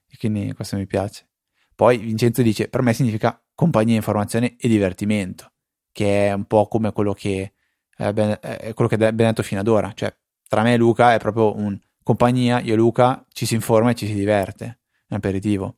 e 0.09 0.16
quindi 0.16 0.53
questo 0.55 0.76
mi 0.76 0.87
piace. 0.87 1.28
Poi 1.74 1.99
Vincenzo 1.99 2.41
dice, 2.41 2.68
per 2.68 2.83
me 2.83 2.93
significa 2.93 3.43
compagnia, 3.53 3.97
informazione 3.97 4.55
e 4.57 4.68
divertimento, 4.68 5.51
che 5.91 6.28
è 6.28 6.33
un 6.33 6.45
po' 6.45 6.68
come 6.68 6.93
quello 6.93 7.14
che 7.14 7.55
è, 8.01 8.12
ben, 8.12 8.38
è 8.40 8.72
quello 8.74 8.88
che 8.88 8.94
abbiamo 8.96 9.30
detto 9.30 9.42
fino 9.42 9.61
ad 9.61 9.68
ora. 9.68 9.92
Cioè, 9.94 10.14
tra 10.48 10.62
me 10.62 10.74
e 10.74 10.76
Luca 10.76 11.14
è 11.14 11.18
proprio 11.18 11.57
un 11.57 11.78
compagnia, 12.03 12.61
io 12.61 12.74
e 12.74 12.76
Luca 12.76 13.24
ci 13.32 13.46
si 13.46 13.55
informa 13.55 13.90
e 13.90 13.94
ci 13.94 14.07
si 14.07 14.14
diverte. 14.14 14.64
È 14.64 15.11
un 15.11 15.16
aperitivo. 15.18 15.76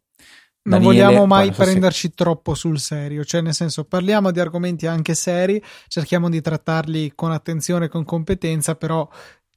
Non 0.64 0.80
Daniele, 0.80 1.04
vogliamo 1.04 1.26
mai 1.26 1.52
so 1.52 1.62
prenderci 1.62 2.08
se... 2.08 2.14
troppo 2.14 2.54
sul 2.54 2.78
serio, 2.78 3.24
cioè 3.24 3.40
nel 3.40 3.52
senso 3.52 3.84
parliamo 3.84 4.30
di 4.30 4.38
argomenti 4.38 4.86
anche 4.86 5.14
seri, 5.14 5.60
cerchiamo 5.88 6.28
di 6.28 6.40
trattarli 6.40 7.14
con 7.16 7.32
attenzione 7.32 7.86
e 7.86 7.88
con 7.88 8.04
competenza, 8.04 8.76
però 8.76 9.08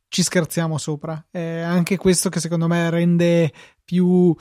ci 0.08 0.24
scherziamo 0.24 0.80
sopra. 0.80 1.24
È 1.30 1.60
anche 1.60 1.98
questo 1.98 2.30
che 2.30 2.40
secondo 2.40 2.68
me 2.68 2.90
rende 2.90 3.54
più 3.84 4.36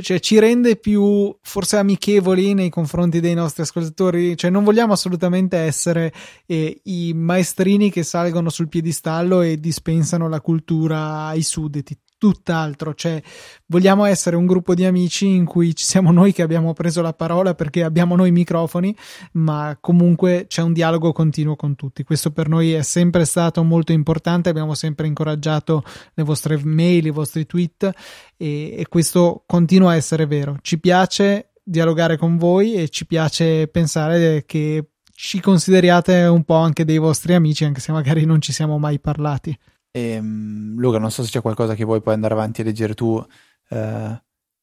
cioè, 0.00 0.20
ci 0.20 0.38
rende 0.38 0.76
più 0.76 1.34
forse 1.40 1.78
amichevoli 1.78 2.52
nei 2.52 2.68
confronti 2.68 3.20
dei 3.20 3.34
nostri 3.34 3.62
ascoltatori. 3.62 4.36
Cioè, 4.36 4.50
non 4.50 4.64
vogliamo 4.64 4.92
assolutamente 4.92 5.56
essere 5.56 6.12
eh, 6.46 6.80
i 6.84 7.12
maestrini 7.14 7.90
che 7.90 8.02
salgono 8.02 8.50
sul 8.50 8.68
piedistallo 8.68 9.40
e 9.40 9.58
dispensano 9.58 10.28
la 10.28 10.40
cultura 10.40 11.26
ai 11.26 11.42
sudditi 11.42 11.98
tutt'altro, 12.18 12.94
cioè 12.94 13.22
vogliamo 13.66 14.04
essere 14.04 14.36
un 14.36 14.44
gruppo 14.44 14.74
di 14.74 14.84
amici 14.84 15.26
in 15.26 15.44
cui 15.44 15.74
ci 15.74 15.84
siamo 15.84 16.10
noi 16.10 16.32
che 16.32 16.42
abbiamo 16.42 16.72
preso 16.72 17.00
la 17.00 17.12
parola 17.12 17.54
perché 17.54 17.84
abbiamo 17.84 18.16
noi 18.16 18.28
i 18.28 18.32
microfoni, 18.32 18.94
ma 19.32 19.78
comunque 19.80 20.46
c'è 20.48 20.62
un 20.62 20.72
dialogo 20.72 21.12
continuo 21.12 21.56
con 21.56 21.76
tutti. 21.76 22.02
Questo 22.02 22.32
per 22.32 22.48
noi 22.48 22.72
è 22.72 22.82
sempre 22.82 23.24
stato 23.24 23.62
molto 23.62 23.92
importante, 23.92 24.48
abbiamo 24.48 24.74
sempre 24.74 25.06
incoraggiato 25.06 25.84
le 26.14 26.22
vostre 26.24 26.58
mail, 26.62 27.06
i 27.06 27.10
vostri 27.10 27.46
tweet 27.46 27.90
e, 28.36 28.74
e 28.76 28.86
questo 28.88 29.44
continua 29.46 29.92
a 29.92 29.96
essere 29.96 30.26
vero. 30.26 30.56
Ci 30.60 30.80
piace 30.80 31.52
dialogare 31.62 32.16
con 32.16 32.36
voi 32.36 32.74
e 32.74 32.88
ci 32.88 33.06
piace 33.06 33.68
pensare 33.68 34.44
che 34.44 34.88
ci 35.14 35.40
consideriate 35.40 36.24
un 36.24 36.44
po' 36.44 36.56
anche 36.56 36.84
dei 36.84 36.98
vostri 36.98 37.34
amici, 37.34 37.64
anche 37.64 37.80
se 37.80 37.92
magari 37.92 38.24
non 38.24 38.40
ci 38.40 38.52
siamo 38.52 38.78
mai 38.78 38.98
parlati. 38.98 39.56
E, 39.90 40.18
um, 40.18 40.74
Luca, 40.78 40.98
non 40.98 41.10
so 41.10 41.22
se 41.22 41.30
c'è 41.30 41.40
qualcosa 41.40 41.74
che 41.74 41.84
vuoi 41.84 42.00
poi 42.00 42.14
andare 42.14 42.34
avanti 42.34 42.60
a 42.60 42.64
leggere 42.64 42.94
tu. 42.94 43.24
Uh, 43.70 44.18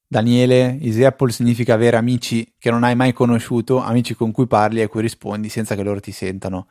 Daniele, 0.08 0.78
Easy 0.82 1.04
Apple 1.04 1.32
significa 1.32 1.74
avere 1.74 1.98
amici 1.98 2.54
che 2.58 2.70
non 2.70 2.84
hai 2.84 2.96
mai 2.96 3.12
conosciuto, 3.12 3.80
amici 3.80 4.14
con 4.14 4.32
cui 4.32 4.48
parli 4.48 4.80
e 4.80 4.84
a 4.84 4.88
cui 4.88 5.02
rispondi 5.02 5.50
senza 5.50 5.76
che 5.76 5.84
loro 5.84 6.00
ti 6.00 6.12
sentano. 6.12 6.68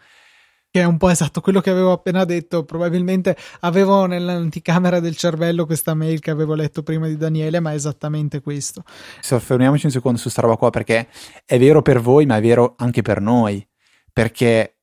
Che 0.71 0.81
è 0.81 0.85
un 0.85 0.97
po' 0.97 1.09
esatto 1.09 1.41
quello 1.41 1.61
che 1.61 1.71
avevo 1.71 1.93
appena 1.93 2.25
detto. 2.25 2.65
Probabilmente 2.65 3.37
avevo 3.61 4.07
nell'anticamera 4.07 4.99
del 4.99 5.17
cervello 5.17 5.67
questa 5.67 5.95
mail 5.95 6.19
che 6.19 6.33
avevo 6.33 6.55
letto 6.55 6.83
prima 6.83 7.07
di 7.07 7.17
Daniele, 7.17 7.61
ma 7.61 7.71
è 7.71 7.75
esattamente 7.75 8.41
questo. 8.41 8.83
Soffermiamoci 9.21 9.87
un 9.87 9.93
secondo 9.93 10.19
su 10.19 10.29
sta 10.29 10.41
roba 10.41 10.57
qua 10.57 10.71
perché 10.71 11.07
è 11.45 11.59
vero 11.61 11.81
per 11.81 12.01
voi, 12.01 12.27
ma 12.27 12.39
è 12.39 12.41
vero 12.41 12.75
anche 12.79 13.03
per 13.03 13.21
noi. 13.21 13.65
Perché 14.13 14.79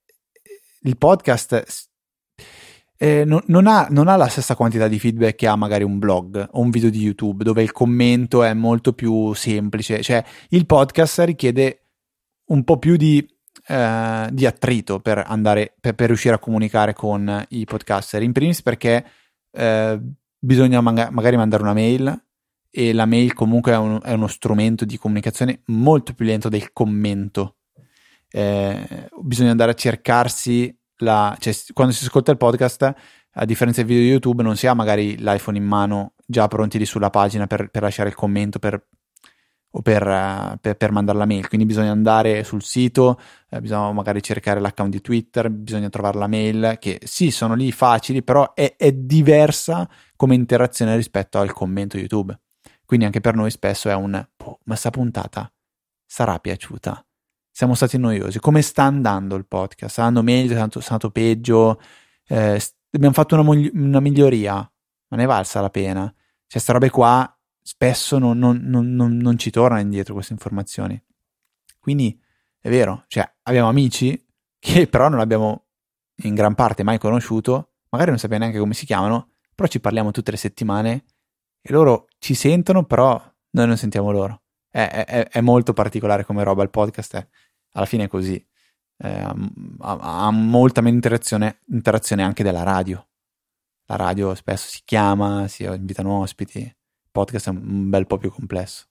il 0.83 0.97
podcast 0.97 1.89
eh, 3.03 3.25
non, 3.25 3.41
non, 3.47 3.65
ha, 3.65 3.87
non, 3.89 4.07
ha, 4.07 4.15
la 4.15 4.27
stessa 4.27 4.55
quantità 4.55 4.87
di 4.87 4.99
feedback 4.99 5.33
che 5.33 5.47
ha 5.47 5.55
magari 5.55 5.83
un 5.83 5.97
blog 5.97 6.49
o 6.51 6.61
un 6.61 6.69
video 6.69 6.91
di 6.91 7.01
YouTube 7.01 7.43
dove 7.43 7.63
il 7.63 7.71
commento 7.71 8.43
è 8.43 8.53
molto 8.53 8.93
più 8.93 9.33
semplice. 9.33 10.03
Cioè, 10.03 10.23
il 10.49 10.67
podcast 10.67 11.21
richiede 11.21 11.87
un 12.49 12.63
po' 12.63 12.77
più 12.77 12.97
di, 12.97 13.27
eh, 13.65 14.29
di 14.31 14.45
attrito 14.45 14.99
per 14.99 15.23
andare 15.25 15.73
per, 15.81 15.95
per, 15.95 16.07
riuscire 16.09 16.35
a 16.35 16.37
comunicare 16.37 16.93
con 16.93 17.43
i 17.49 17.65
podcaster. 17.65 18.21
In 18.21 18.33
primis 18.33 18.61
perché 18.61 19.03
eh, 19.49 19.99
bisogna 20.37 20.79
magari 20.81 21.37
mandare 21.37 21.63
una 21.63 21.73
mail 21.73 22.23
e 22.69 22.93
la 22.93 23.07
mail 23.07 23.33
comunque 23.33 23.71
è, 23.71 23.77
un, 23.77 23.99
è, 24.03 24.13
uno 24.13 24.27
strumento 24.27 24.85
di 24.85 24.99
comunicazione 24.99 25.63
molto 25.65 26.13
più 26.13 26.23
lento 26.23 26.49
del 26.49 26.71
commento. 26.71 27.55
Eh, 28.29 29.09
bisogna 29.23 29.49
andare 29.49 29.71
a 29.71 29.73
cercarsi 29.73 30.75
la, 31.01 31.35
cioè, 31.39 31.53
quando 31.73 31.93
si 31.93 32.05
ascolta 32.05 32.31
il 32.31 32.37
podcast, 32.37 32.93
a 33.33 33.45
differenza 33.45 33.81
del 33.81 33.89
video 33.89 34.03
di 34.03 34.09
YouTube, 34.09 34.43
non 34.43 34.55
si 34.55 34.67
ha 34.67 34.73
magari 34.73 35.17
l'iPhone 35.17 35.57
in 35.57 35.65
mano 35.65 36.13
già 36.25 36.47
pronti 36.47 36.77
lì 36.77 36.85
sulla 36.85 37.09
pagina 37.09 37.47
per, 37.47 37.69
per 37.69 37.81
lasciare 37.81 38.09
il 38.09 38.15
commento 38.15 38.59
per, 38.59 38.87
o 39.71 39.81
per, 39.81 40.05
uh, 40.05 40.57
per, 40.59 40.75
per, 40.75 40.91
mandare 40.91 41.17
la 41.17 41.25
mail. 41.25 41.47
Quindi 41.47 41.65
bisogna 41.65 41.91
andare 41.91 42.43
sul 42.43 42.63
sito, 42.63 43.19
eh, 43.49 43.61
bisogna 43.61 43.91
magari 43.91 44.21
cercare 44.21 44.59
l'account 44.59 44.91
di 44.91 45.01
Twitter, 45.01 45.49
bisogna 45.49 45.89
trovare 45.89 46.17
la 46.17 46.27
mail, 46.27 46.77
che 46.79 46.99
sì, 47.03 47.31
sono 47.31 47.53
lì 47.53 47.71
facili, 47.71 48.23
però 48.23 48.53
è, 48.53 48.75
è 48.77 48.91
diversa 48.91 49.87
come 50.15 50.35
interazione 50.35 50.95
rispetto 50.95 51.39
al 51.39 51.53
commento 51.53 51.97
YouTube. 51.97 52.37
Quindi 52.85 53.05
anche 53.05 53.21
per 53.21 53.35
noi 53.35 53.51
spesso 53.51 53.89
è 53.89 53.95
un, 53.95 54.27
oh, 54.43 54.59
ma 54.65 54.75
sta 54.75 54.89
puntata 54.89 55.51
sarà 56.11 56.37
piaciuta. 56.39 57.05
Siamo 57.51 57.75
stati 57.75 57.97
noiosi. 57.97 58.39
Come 58.39 58.61
sta 58.61 58.83
andando 58.83 59.35
il 59.35 59.45
podcast? 59.45 59.91
Sta 59.91 60.03
andando 60.05 60.31
meglio? 60.31 60.53
Sta 60.53 60.93
andando 60.93 61.11
peggio? 61.11 61.81
Eh, 62.25 62.61
abbiamo 62.91 63.13
fatto 63.13 63.37
una, 63.37 63.69
una, 63.73 63.99
miglioria? 63.99 64.53
Non 65.09 65.19
è 65.19 65.25
valsa 65.25 65.59
la 65.59 65.69
pena? 65.69 66.03
Cioè, 66.03 66.47
queste 66.47 66.71
robe 66.71 66.89
qua 66.89 67.37
spesso 67.61 68.17
non, 68.17 68.37
non, 68.37 68.59
non, 68.63 69.17
non 69.17 69.37
ci 69.37 69.51
tornano 69.51 69.81
indietro 69.81 70.13
queste 70.13 70.33
informazioni. 70.33 70.99
Quindi 71.77 72.19
è 72.59 72.69
vero, 72.69 73.03
cioè 73.07 73.29
abbiamo 73.43 73.67
amici 73.67 74.25
che 74.57 74.87
però 74.89 75.09
non 75.09 75.19
abbiamo 75.19 75.65
in 76.23 76.33
gran 76.33 76.55
parte 76.55 76.83
mai 76.83 76.99
conosciuto, 76.99 77.73
magari 77.89 78.11
non 78.11 78.19
sappiamo 78.19 78.43
neanche 78.43 78.59
come 78.59 78.73
si 78.73 78.85
chiamano, 78.85 79.31
però 79.53 79.67
ci 79.67 79.79
parliamo 79.79 80.11
tutte 80.11 80.31
le 80.31 80.37
settimane 80.37 81.05
e 81.59 81.71
loro 81.73 82.07
ci 82.19 82.33
sentono, 82.33 82.85
però 82.85 83.21
noi 83.51 83.67
non 83.67 83.77
sentiamo 83.77 84.11
loro. 84.11 84.40
È, 84.71 84.87
è, 84.87 85.27
è 85.27 85.41
molto 85.41 85.73
particolare 85.73 86.25
come 86.25 86.43
roba 86.43 86.63
il 86.63 86.69
podcast, 86.69 87.15
è, 87.17 87.27
alla 87.73 87.85
fine 87.85 88.05
è 88.05 88.07
così. 88.07 88.43
Ha, 89.03 89.35
ha, 89.79 90.31
molta 90.31 90.81
meno 90.81 90.95
interazione, 90.95 91.59
interazione 91.67 92.23
anche 92.23 92.43
della 92.43 92.63
radio. 92.63 93.05
La 93.85 93.97
radio 93.97 94.33
spesso 94.35 94.69
si 94.69 94.81
chiama, 94.85 95.47
si 95.47 95.63
invitano 95.63 96.21
ospiti. 96.21 96.59
Il 96.59 97.09
podcast 97.11 97.47
è 97.47 97.49
un 97.49 97.89
bel 97.89 98.07
po' 98.07 98.17
più 98.17 98.31
complesso. 98.31 98.90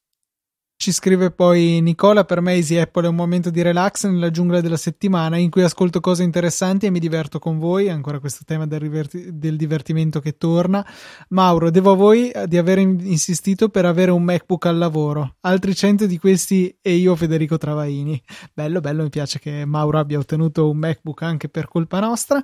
Ci 0.82 0.92
scrive 0.92 1.30
poi 1.30 1.82
Nicola, 1.82 2.24
per 2.24 2.40
me 2.40 2.54
Easy 2.54 2.78
Apple 2.78 3.04
è 3.04 3.08
un 3.08 3.14
momento 3.14 3.50
di 3.50 3.60
relax 3.60 4.06
nella 4.06 4.30
giungla 4.30 4.62
della 4.62 4.78
settimana 4.78 5.36
in 5.36 5.50
cui 5.50 5.62
ascolto 5.62 6.00
cose 6.00 6.22
interessanti 6.22 6.86
e 6.86 6.90
mi 6.90 7.00
diverto 7.00 7.38
con 7.38 7.58
voi, 7.58 7.90
ancora 7.90 8.18
questo 8.18 8.44
tema 8.46 8.66
del, 8.66 8.80
riverti- 8.80 9.38
del 9.38 9.58
divertimento 9.58 10.20
che 10.20 10.38
torna. 10.38 10.82
Mauro, 11.28 11.70
devo 11.70 11.90
a 11.90 11.96
voi 11.96 12.32
di 12.46 12.56
aver 12.56 12.78
insistito 12.78 13.68
per 13.68 13.84
avere 13.84 14.10
un 14.10 14.22
MacBook 14.22 14.64
al 14.64 14.78
lavoro, 14.78 15.36
altri 15.40 15.74
100 15.74 16.06
di 16.06 16.16
questi 16.16 16.74
e 16.80 16.94
io 16.94 17.14
Federico 17.14 17.58
Travaini. 17.58 18.18
Bello, 18.54 18.80
bello, 18.80 19.02
mi 19.02 19.10
piace 19.10 19.38
che 19.38 19.66
Mauro 19.66 19.98
abbia 19.98 20.18
ottenuto 20.18 20.70
un 20.70 20.78
MacBook 20.78 21.20
anche 21.20 21.50
per 21.50 21.68
colpa 21.68 22.00
nostra. 22.00 22.42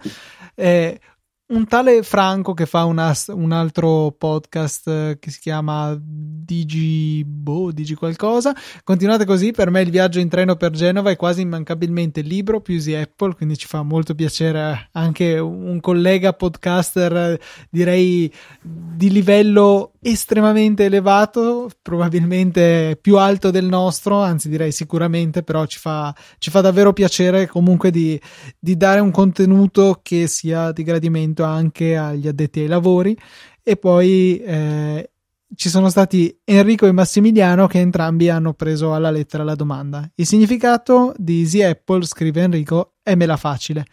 Eh, 0.54 1.00
un 1.48 1.64
tale 1.66 2.02
Franco 2.02 2.54
che 2.54 2.66
fa 2.66 2.84
una, 2.84 3.14
un 3.28 3.52
altro 3.52 4.12
podcast 4.18 4.88
eh, 4.88 5.16
che 5.20 5.30
si 5.30 5.38
chiama 5.38 5.96
Digi 5.96 7.24
boh, 7.24 7.70
Digi 7.70 7.94
qualcosa. 7.94 8.54
Continuate 8.82 9.24
così, 9.24 9.52
per 9.52 9.70
me 9.70 9.82
il 9.82 9.90
viaggio 9.90 10.18
in 10.18 10.28
treno 10.28 10.56
per 10.56 10.72
Genova 10.72 11.10
è 11.10 11.16
quasi 11.16 11.42
immancabilmente 11.42 12.20
libro 12.22 12.60
più 12.60 12.74
Easy 12.74 12.94
Apple, 12.94 13.34
quindi 13.34 13.56
ci 13.56 13.68
fa 13.68 13.82
molto 13.82 14.14
piacere 14.14 14.88
anche 14.92 15.38
un 15.38 15.78
collega 15.80 16.32
podcaster 16.32 17.38
direi 17.70 18.32
di 18.60 19.10
livello 19.10 19.92
estremamente 20.00 20.84
elevato, 20.84 21.68
probabilmente 21.82 22.96
più 23.00 23.18
alto 23.18 23.50
del 23.50 23.66
nostro, 23.66 24.20
anzi 24.20 24.48
direi 24.48 24.70
sicuramente, 24.70 25.42
però 25.42 25.66
ci 25.66 25.78
fa, 25.78 26.14
ci 26.38 26.50
fa 26.50 26.60
davvero 26.60 26.92
piacere 26.92 27.46
comunque 27.46 27.90
di, 27.90 28.20
di 28.58 28.76
dare 28.76 29.00
un 29.00 29.10
contenuto 29.10 29.98
che 30.02 30.26
sia 30.28 30.70
di 30.70 30.84
gradimento 30.84 31.35
anche 31.44 31.96
agli 31.96 32.28
addetti 32.28 32.60
ai 32.60 32.66
lavori 32.66 33.16
e 33.62 33.76
poi 33.76 34.38
eh, 34.38 35.10
ci 35.54 35.68
sono 35.68 35.88
stati 35.88 36.38
Enrico 36.44 36.86
e 36.86 36.92
Massimiliano 36.92 37.66
che 37.66 37.78
entrambi 37.78 38.28
hanno 38.28 38.52
preso 38.54 38.94
alla 38.94 39.10
lettera 39.10 39.44
la 39.44 39.54
domanda. 39.54 40.08
Il 40.14 40.26
significato 40.26 41.14
di 41.16 41.40
Easy 41.40 41.62
Apple, 41.62 42.04
scrive 42.04 42.42
Enrico, 42.42 42.94
è 43.02 43.14
mela 43.14 43.36
facile. 43.36 43.84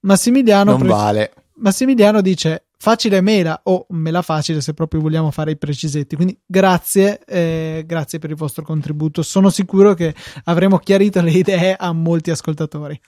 Massimiliano, 0.00 0.76
non 0.76 0.86
vale. 0.86 1.32
Massimiliano 1.54 2.20
dice 2.20 2.66
facile 2.76 3.20
mela 3.20 3.60
o 3.64 3.86
mela 3.90 4.22
facile 4.22 4.60
se 4.60 4.74
proprio 4.74 5.00
vogliamo 5.00 5.30
fare 5.30 5.52
i 5.52 5.56
precisetti. 5.56 6.16
Quindi 6.16 6.36
grazie, 6.44 7.24
eh, 7.24 7.84
grazie 7.86 8.18
per 8.18 8.30
il 8.30 8.36
vostro 8.36 8.64
contributo. 8.64 9.22
Sono 9.22 9.50
sicuro 9.50 9.94
che 9.94 10.14
avremo 10.44 10.78
chiarito 10.78 11.20
le 11.20 11.30
idee 11.30 11.76
a 11.76 11.92
molti 11.92 12.32
ascoltatori. 12.32 13.00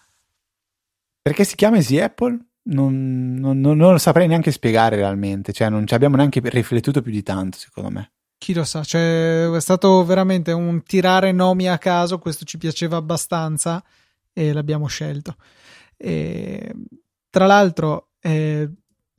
Perché 1.20 1.42
si 1.44 1.56
chiama 1.56 1.76
Easy 1.76 1.98
Apple? 1.98 2.38
Non, 2.64 3.34
non, 3.38 3.60
non, 3.60 3.76
lo 3.76 3.98
saprei 3.98 4.26
neanche 4.26 4.50
spiegare 4.50 4.96
realmente, 4.96 5.52
cioè 5.52 5.68
non 5.68 5.86
ci 5.86 5.94
abbiamo 5.94 6.16
neanche 6.16 6.40
riflettuto 6.42 7.02
più 7.02 7.12
di 7.12 7.22
tanto, 7.22 7.58
secondo 7.58 7.90
me. 7.90 8.12
Chi 8.38 8.52
lo 8.54 8.64
sa, 8.64 8.82
cioè, 8.82 9.50
è 9.50 9.60
stato 9.60 10.04
veramente 10.04 10.52
un 10.52 10.82
tirare 10.82 11.32
nomi 11.32 11.68
a 11.68 11.78
caso, 11.78 12.18
questo 12.18 12.44
ci 12.44 12.58
piaceva 12.58 12.96
abbastanza 12.96 13.82
e 14.32 14.52
l'abbiamo 14.52 14.86
scelto. 14.86 15.36
E, 15.96 16.72
tra 17.30 17.46
l'altro, 17.46 18.08
eh, 18.20 18.70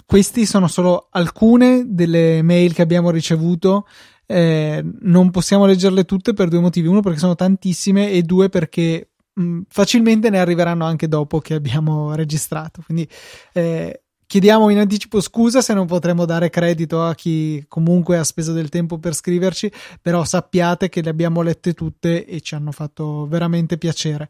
questi 0.05 0.45
sono 0.45 0.67
solo 0.67 1.07
alcune 1.11 1.85
delle 1.87 2.41
mail 2.41 2.73
che 2.73 2.81
abbiamo 2.81 3.09
ricevuto. 3.09 3.87
Eh, 4.27 4.83
non 5.01 5.31
possiamo 5.31 5.65
leggerle 5.65 6.05
tutte 6.05 6.33
per 6.33 6.49
due 6.49 6.59
motivi: 6.59 6.87
uno, 6.87 7.01
perché 7.01 7.19
sono 7.19 7.35
tantissime, 7.35 8.11
e 8.11 8.21
due, 8.21 8.49
perché 8.49 9.09
Mm, 9.39 9.61
facilmente 9.67 10.29
ne 10.29 10.39
arriveranno 10.39 10.85
anche 10.85 11.07
dopo 11.07 11.39
che 11.39 11.55
abbiamo 11.55 12.15
registrato. 12.15 12.81
Quindi 12.85 13.07
eh, 13.53 14.03
chiediamo 14.25 14.69
in 14.69 14.77
anticipo 14.77 15.19
scusa 15.19 15.61
se 15.61 15.73
non 15.73 15.85
potremo 15.85 16.25
dare 16.25 16.49
credito 16.49 17.03
a 17.03 17.13
chi 17.15 17.63
comunque 17.67 18.17
ha 18.17 18.23
speso 18.23 18.53
del 18.53 18.69
tempo 18.69 18.97
per 18.97 19.13
scriverci, 19.13 19.71
però 20.01 20.23
sappiate 20.23 20.87
che 20.87 21.01
le 21.01 21.09
abbiamo 21.09 21.41
lette 21.41 21.73
tutte 21.73 22.25
e 22.25 22.39
ci 22.39 22.55
hanno 22.55 22.71
fatto 22.71 23.27
veramente 23.27 23.77
piacere. 23.77 24.29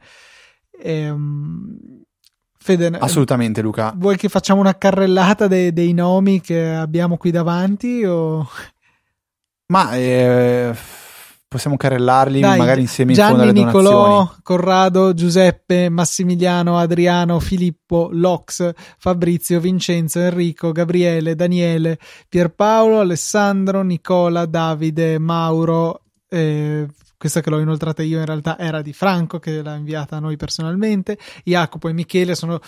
Ehm, 0.82 2.04
Fede, 2.58 2.88
assolutamente 2.88 3.62
Luca. 3.62 3.94
Vuoi 3.96 4.18
che 4.18 4.28
facciamo 4.28 4.60
una 4.60 4.76
carrellata 4.76 5.46
dei, 5.46 5.72
dei 5.72 5.94
nomi 5.94 6.42
che 6.42 6.68
abbiamo 6.74 7.16
qui 7.16 7.30
davanti? 7.30 8.04
O... 8.04 8.50
Ma 9.68 9.96
eh 9.96 10.76
possiamo 11.56 11.78
carrellarli 11.78 12.42
Dai, 12.42 12.58
magari 12.58 12.82
insieme 12.82 13.14
Gianni, 13.14 13.32
in 13.32 13.38
fondo 13.38 13.52
alle 13.52 13.66
Nicolò, 13.66 13.92
donazioni. 13.92 14.40
Corrado, 14.44 15.14
Giuseppe, 15.14 15.90
Massimiliano, 15.90 16.78
Adriano, 16.78 17.40
Filippo, 17.40 18.10
Lox, 18.12 18.72
Fabrizio, 18.98 19.62
Vincenzo, 19.62 20.20
Enrico, 20.20 20.74
Gabriele, 20.74 21.34
Daniele, 21.36 21.98
Pierpaolo, 22.28 23.00
Alessandro, 23.00 23.84
Nicola, 23.84 24.46
Davide, 24.46 25.18
Mauro. 25.18 26.02
Eh, 26.28 26.88
questa 27.18 27.40
che 27.40 27.50
l'ho 27.50 27.60
inoltrata 27.60 28.04
io 28.04 28.20
in 28.20 28.26
realtà 28.26 28.60
era 28.60 28.82
di 28.82 28.92
Franco 28.92 29.40
che 29.40 29.62
l'ha 29.62 29.76
inviata 29.76 30.18
a 30.18 30.20
noi 30.20 30.36
personalmente. 30.36 31.18
Jacopo 31.46 31.88
e 31.88 31.94
Michele 31.94 32.36
sono 32.36 32.60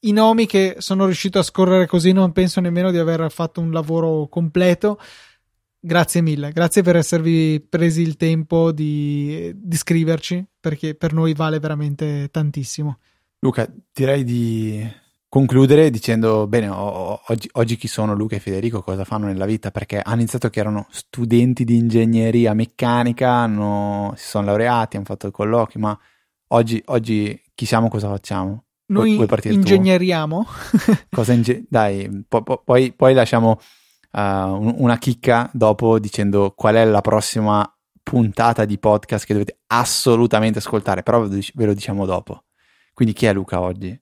i 0.00 0.12
nomi 0.12 0.44
che 0.44 0.76
sono 0.78 1.06
riuscito 1.06 1.38
a 1.38 1.42
scorrere 1.42 1.86
così. 1.86 2.12
Non 2.12 2.32
penso 2.32 2.60
nemmeno 2.60 2.90
di 2.90 2.98
aver 2.98 3.30
fatto 3.30 3.62
un 3.62 3.72
lavoro 3.72 4.28
completo 4.28 5.00
Grazie 5.86 6.20
mille, 6.20 6.50
grazie 6.50 6.82
per 6.82 6.96
esservi 6.96 7.60
presi 7.60 8.02
il 8.02 8.16
tempo 8.16 8.72
di, 8.72 9.52
di 9.54 9.76
scriverci, 9.76 10.44
perché 10.58 10.96
per 10.96 11.12
noi 11.12 11.32
vale 11.32 11.60
veramente 11.60 12.28
tantissimo. 12.32 12.98
Luca, 13.38 13.72
direi 13.92 14.24
di 14.24 14.84
concludere 15.28 15.88
dicendo, 15.90 16.48
bene, 16.48 16.66
oggi, 16.70 17.48
oggi, 17.52 17.76
chi 17.76 17.86
sono 17.86 18.16
Luca 18.16 18.34
e 18.34 18.40
Federico, 18.40 18.82
cosa 18.82 19.04
fanno 19.04 19.26
nella 19.26 19.46
vita? 19.46 19.70
Perché 19.70 20.00
hanno 20.00 20.22
iniziato 20.22 20.50
che 20.50 20.58
erano 20.58 20.88
studenti 20.90 21.62
di 21.62 21.76
ingegneria 21.76 22.52
meccanica, 22.52 23.30
hanno, 23.30 24.12
si 24.16 24.26
sono 24.26 24.46
laureati, 24.46 24.96
hanno 24.96 25.04
fatto 25.04 25.28
i 25.28 25.30
colloqui, 25.30 25.78
ma 25.78 25.96
oggi, 26.48 26.82
oggi 26.86 27.40
chi 27.54 27.64
siamo, 27.64 27.86
cosa 27.86 28.08
facciamo? 28.08 28.64
Noi 28.86 29.24
ingegneriamo? 29.44 30.46
cosa 31.10 31.32
inge- 31.32 31.64
dai, 31.68 32.24
po- 32.26 32.42
po- 32.42 32.60
poi, 32.64 32.92
poi 32.92 33.14
lasciamo 33.14 33.60
uh, 34.16 34.82
una 34.82 34.98
chicca 34.98 35.48
dopo 35.52 35.98
dicendo 35.98 36.52
qual 36.56 36.76
è 36.76 36.84
la 36.84 37.02
prossima 37.02 37.70
puntata 38.02 38.64
di 38.64 38.78
podcast 38.78 39.26
che 39.26 39.32
dovete 39.32 39.58
assolutamente 39.66 40.58
ascoltare, 40.58 41.02
però 41.02 41.26
ve 41.26 41.66
lo 41.66 41.74
diciamo 41.74 42.06
dopo. 42.06 42.44
Quindi 42.94 43.14
chi 43.14 43.26
è 43.26 43.32
Luca 43.32 43.60
oggi? 43.60 43.98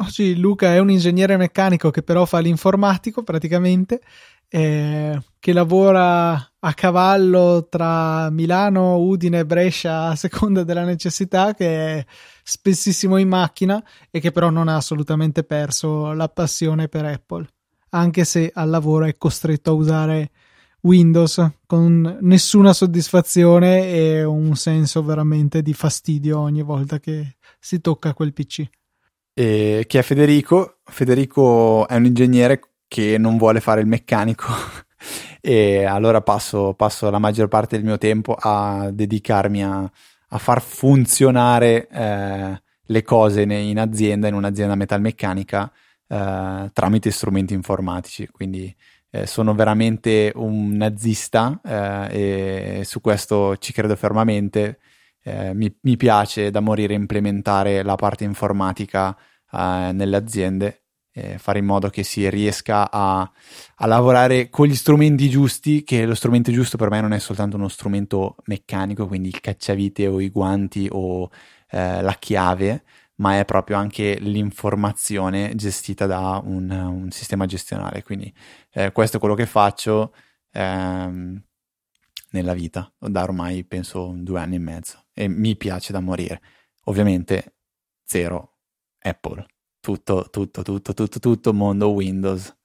Oggi 0.00 0.38
Luca 0.38 0.72
è 0.72 0.78
un 0.78 0.90
ingegnere 0.90 1.36
meccanico 1.36 1.90
che 1.90 2.02
però 2.02 2.24
fa 2.24 2.38
l'informatico 2.38 3.24
praticamente, 3.24 4.00
eh, 4.48 5.20
che 5.40 5.52
lavora 5.52 6.34
a 6.60 6.74
cavallo 6.74 7.66
tra 7.68 8.30
Milano, 8.30 8.98
Udine 8.98 9.40
e 9.40 9.46
Brescia 9.46 10.06
a 10.06 10.14
seconda 10.14 10.62
della 10.62 10.84
necessità, 10.84 11.52
che 11.52 11.98
è 11.98 12.04
spessissimo 12.44 13.16
in 13.16 13.28
macchina 13.28 13.84
e 14.08 14.20
che 14.20 14.30
però 14.30 14.50
non 14.50 14.68
ha 14.68 14.76
assolutamente 14.76 15.42
perso 15.42 16.12
la 16.12 16.28
passione 16.28 16.86
per 16.86 17.04
Apple 17.04 17.48
anche 17.90 18.24
se 18.24 18.50
al 18.52 18.68
lavoro 18.68 19.04
è 19.04 19.16
costretto 19.16 19.70
a 19.70 19.74
usare 19.74 20.30
Windows 20.80 21.44
con 21.66 22.18
nessuna 22.20 22.72
soddisfazione 22.72 23.88
e 23.88 24.24
un 24.24 24.54
senso 24.54 25.02
veramente 25.02 25.62
di 25.62 25.72
fastidio 25.74 26.38
ogni 26.38 26.62
volta 26.62 27.00
che 27.00 27.36
si 27.58 27.80
tocca 27.80 28.14
quel 28.14 28.32
PC. 28.32 28.64
E 29.34 29.84
chi 29.86 29.98
è 29.98 30.02
Federico? 30.02 30.78
Federico 30.84 31.86
è 31.88 31.96
un 31.96 32.06
ingegnere 32.06 32.60
che 32.86 33.18
non 33.18 33.36
vuole 33.36 33.60
fare 33.60 33.80
il 33.80 33.86
meccanico 33.86 34.46
e 35.40 35.84
allora 35.84 36.22
passo, 36.22 36.74
passo, 36.74 37.10
la 37.10 37.18
maggior 37.18 37.48
parte 37.48 37.76
del 37.76 37.84
mio 37.84 37.98
tempo 37.98 38.34
a 38.38 38.90
dedicarmi 38.90 39.64
a, 39.64 39.90
a 40.28 40.38
far 40.38 40.62
funzionare 40.62 41.88
eh, 41.88 42.62
le 42.82 43.02
cose 43.02 43.42
in 43.42 43.78
azienda, 43.78 44.28
in 44.28 44.34
un'azienda 44.34 44.74
metalmeccanica 44.74 45.70
eh, 46.08 46.70
tramite 46.72 47.10
strumenti 47.10 47.54
informatici. 47.54 48.26
Quindi 48.28 48.74
eh, 49.10 49.26
sono 49.26 49.54
veramente 49.54 50.32
un 50.34 50.72
nazista 50.72 51.60
eh, 51.64 52.78
e 52.80 52.84
su 52.84 53.00
questo 53.00 53.56
ci 53.58 53.72
credo 53.72 53.96
fermamente. 53.96 54.78
Eh, 55.22 55.52
mi, 55.54 55.74
mi, 55.82 55.96
piace 55.96 56.50
da 56.50 56.60
morire 56.60 56.94
implementare 56.94 57.82
la 57.82 57.96
parte 57.96 58.24
informatica 58.24 59.16
nelle 59.50 60.16
aziende, 60.16 60.82
fare 61.38 61.58
in 61.58 61.64
modo 61.64 61.88
che 61.88 62.02
si 62.02 62.28
riesca 62.28 62.90
a, 62.90 63.20
a, 63.76 63.86
lavorare 63.86 64.50
con 64.50 64.66
gli 64.66 64.74
strumenti 64.74 65.30
giusti, 65.30 65.82
che 65.84 66.04
lo 66.04 66.14
strumento 66.14 66.52
giusto 66.52 66.76
per 66.76 66.90
me 66.90 67.00
non 67.00 67.14
è 67.14 67.18
soltanto 67.18 67.56
uno 67.56 67.68
strumento 67.68 68.36
meccanico, 68.44 69.06
quindi 69.06 69.28
il 69.28 69.40
cacciavite 69.40 70.06
o 70.06 70.20
i 70.20 70.28
guanti 70.28 70.86
o 70.90 71.30
eh, 71.70 72.02
la 72.02 72.14
chiave, 72.18 72.82
ma 73.18 73.38
è 73.38 73.44
proprio 73.44 73.76
anche 73.76 74.18
l'informazione 74.18 75.54
gestita 75.54 76.06
da 76.06 76.40
un, 76.42 76.70
un 76.70 77.10
sistema 77.10 77.46
gestionale. 77.46 78.02
Quindi 78.02 78.32
eh, 78.72 78.92
questo 78.92 79.16
è 79.16 79.20
quello 79.20 79.34
che 79.34 79.46
faccio 79.46 80.14
ehm, 80.52 81.42
nella 82.30 82.54
vita, 82.54 82.92
da 82.98 83.22
ormai 83.22 83.64
penso 83.64 84.12
due 84.16 84.40
anni 84.40 84.56
e 84.56 84.60
mezzo 84.60 85.06
e 85.12 85.28
mi 85.28 85.56
piace 85.56 85.92
da 85.92 86.00
morire. 86.00 86.40
Ovviamente 86.84 87.56
zero 88.04 88.58
Apple, 89.00 89.46
tutto, 89.80 90.28
tutto, 90.30 90.62
tutto, 90.62 90.94
tutto, 90.94 91.18
tutto 91.18 91.52
mondo 91.52 91.90
Windows. 91.90 92.56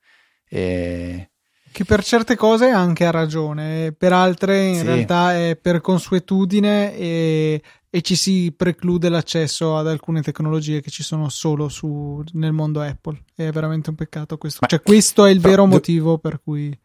E... 0.46 1.33
Che 1.74 1.86
per 1.86 2.04
certe 2.04 2.36
cose 2.36 2.70
anche 2.70 3.06
ha 3.06 3.12
ragione, 3.12 3.92
per 3.92 4.14
altre 4.14 4.66
in 4.68 4.76
sì. 4.76 4.84
realtà 4.84 5.36
è 5.36 5.58
per 5.60 5.82
consuetudine 5.82 6.96
e 6.96 7.62
e 7.96 8.02
ci 8.02 8.16
si 8.16 8.52
preclude 8.58 9.08
l'accesso 9.08 9.78
ad 9.78 9.88
alcune 9.88 10.24
tecnologie 10.24 10.82
che 10.82 10.90
ci 10.90 11.04
sono 11.04 11.30
solo 11.30 11.70
su, 11.70 12.24
nel 12.32 12.52
mondo 12.52 12.82
Apple. 12.82 13.22
È 13.36 13.52
veramente 13.52 13.92
un 13.92 13.96
peccato 13.96 14.40
questo. 14.40 14.58
Ma, 14.62 14.68
cioè, 14.68 14.82
questo 14.82 15.26
è 15.26 15.30
il 15.30 15.40
vero 15.40 15.68
motivo 15.68 16.18
per 16.18 16.42
cui. 16.42 16.76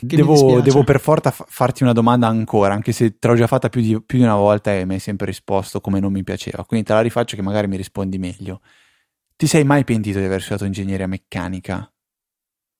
Devo, 0.00 0.62
devo, 0.62 0.82
per 0.82 0.98
forza 0.98 1.30
farti 1.30 1.82
una 1.82 1.92
domanda 1.92 2.26
ancora, 2.26 2.72
anche 2.72 2.92
se 2.92 3.18
te 3.18 3.28
l'ho 3.28 3.34
già 3.34 3.46
fatta 3.46 3.68
più 3.68 3.82
di, 3.82 4.00
più 4.00 4.16
di 4.16 4.24
una 4.24 4.36
volta 4.36 4.74
e 4.74 4.86
mi 4.86 4.94
hai 4.94 4.98
sempre 4.98 5.26
risposto 5.26 5.82
come 5.82 6.00
non 6.00 6.10
mi 6.10 6.24
piaceva. 6.24 6.64
Quindi 6.64 6.86
te 6.86 6.94
la 6.94 7.02
rifaccio 7.02 7.36
che 7.36 7.42
magari 7.42 7.66
mi 7.66 7.76
rispondi 7.76 8.16
meglio. 8.16 8.62
Ti 9.36 9.46
sei 9.46 9.64
mai 9.64 9.84
pentito 9.84 10.18
di 10.18 10.24
aver 10.24 10.40
studiato 10.40 10.64
ingegneria 10.64 11.06
meccanica? 11.06 11.92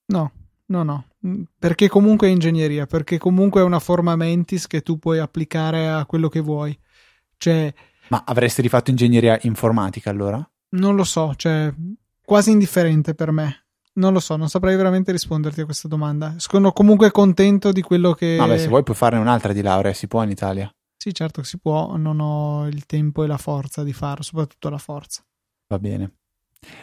No, 0.07 0.31
no, 0.73 0.83
no. 0.83 1.05
Mm, 1.27 1.43
perché 1.59 1.87
comunque 1.87 2.27
è 2.27 2.31
ingegneria, 2.31 2.87
perché 2.87 3.19
comunque 3.19 3.61
è 3.61 3.63
una 3.63 3.79
forma 3.79 4.15
mentis 4.15 4.65
che 4.65 4.81
tu 4.81 4.97
puoi 4.97 5.19
applicare 5.19 5.87
a 5.87 6.05
quello 6.05 6.29
che 6.29 6.39
vuoi. 6.39 6.77
Cioè, 7.37 7.73
Ma 8.07 8.23
avresti 8.25 8.61
rifatto 8.61 8.89
ingegneria 8.89 9.37
informatica 9.43 10.09
allora? 10.09 10.45
Non 10.69 10.95
lo 10.95 11.03
so, 11.03 11.33
cioè, 11.35 11.71
quasi 12.25 12.51
indifferente 12.51 13.13
per 13.13 13.31
me. 13.31 13.65
Non 13.95 14.11
lo 14.11 14.19
so, 14.19 14.35
non 14.35 14.49
saprei 14.49 14.75
veramente 14.75 15.11
risponderti 15.11 15.61
a 15.61 15.65
questa 15.65 15.87
domanda. 15.87 16.33
Sono 16.37 16.71
comunque 16.71 17.11
contento 17.11 17.71
di 17.71 17.81
quello 17.81 18.13
che. 18.13 18.37
Vabbè, 18.37 18.57
se 18.57 18.67
vuoi 18.67 18.81
puoi 18.81 18.95
farne 18.95 19.19
un'altra 19.19 19.53
di 19.53 19.61
laurea, 19.61 19.93
si 19.93 20.07
può 20.07 20.23
in 20.23 20.31
Italia. 20.31 20.73
Sì, 20.97 21.13
certo 21.13 21.41
che 21.41 21.47
si 21.47 21.59
può, 21.59 21.95
non 21.97 22.19
ho 22.19 22.65
il 22.67 22.87
tempo 22.87 23.23
e 23.23 23.27
la 23.27 23.37
forza 23.37 23.83
di 23.83 23.93
farlo, 23.93 24.23
soprattutto 24.23 24.69
la 24.69 24.79
forza. 24.79 25.21
Va 25.67 25.77
bene. 25.77 26.13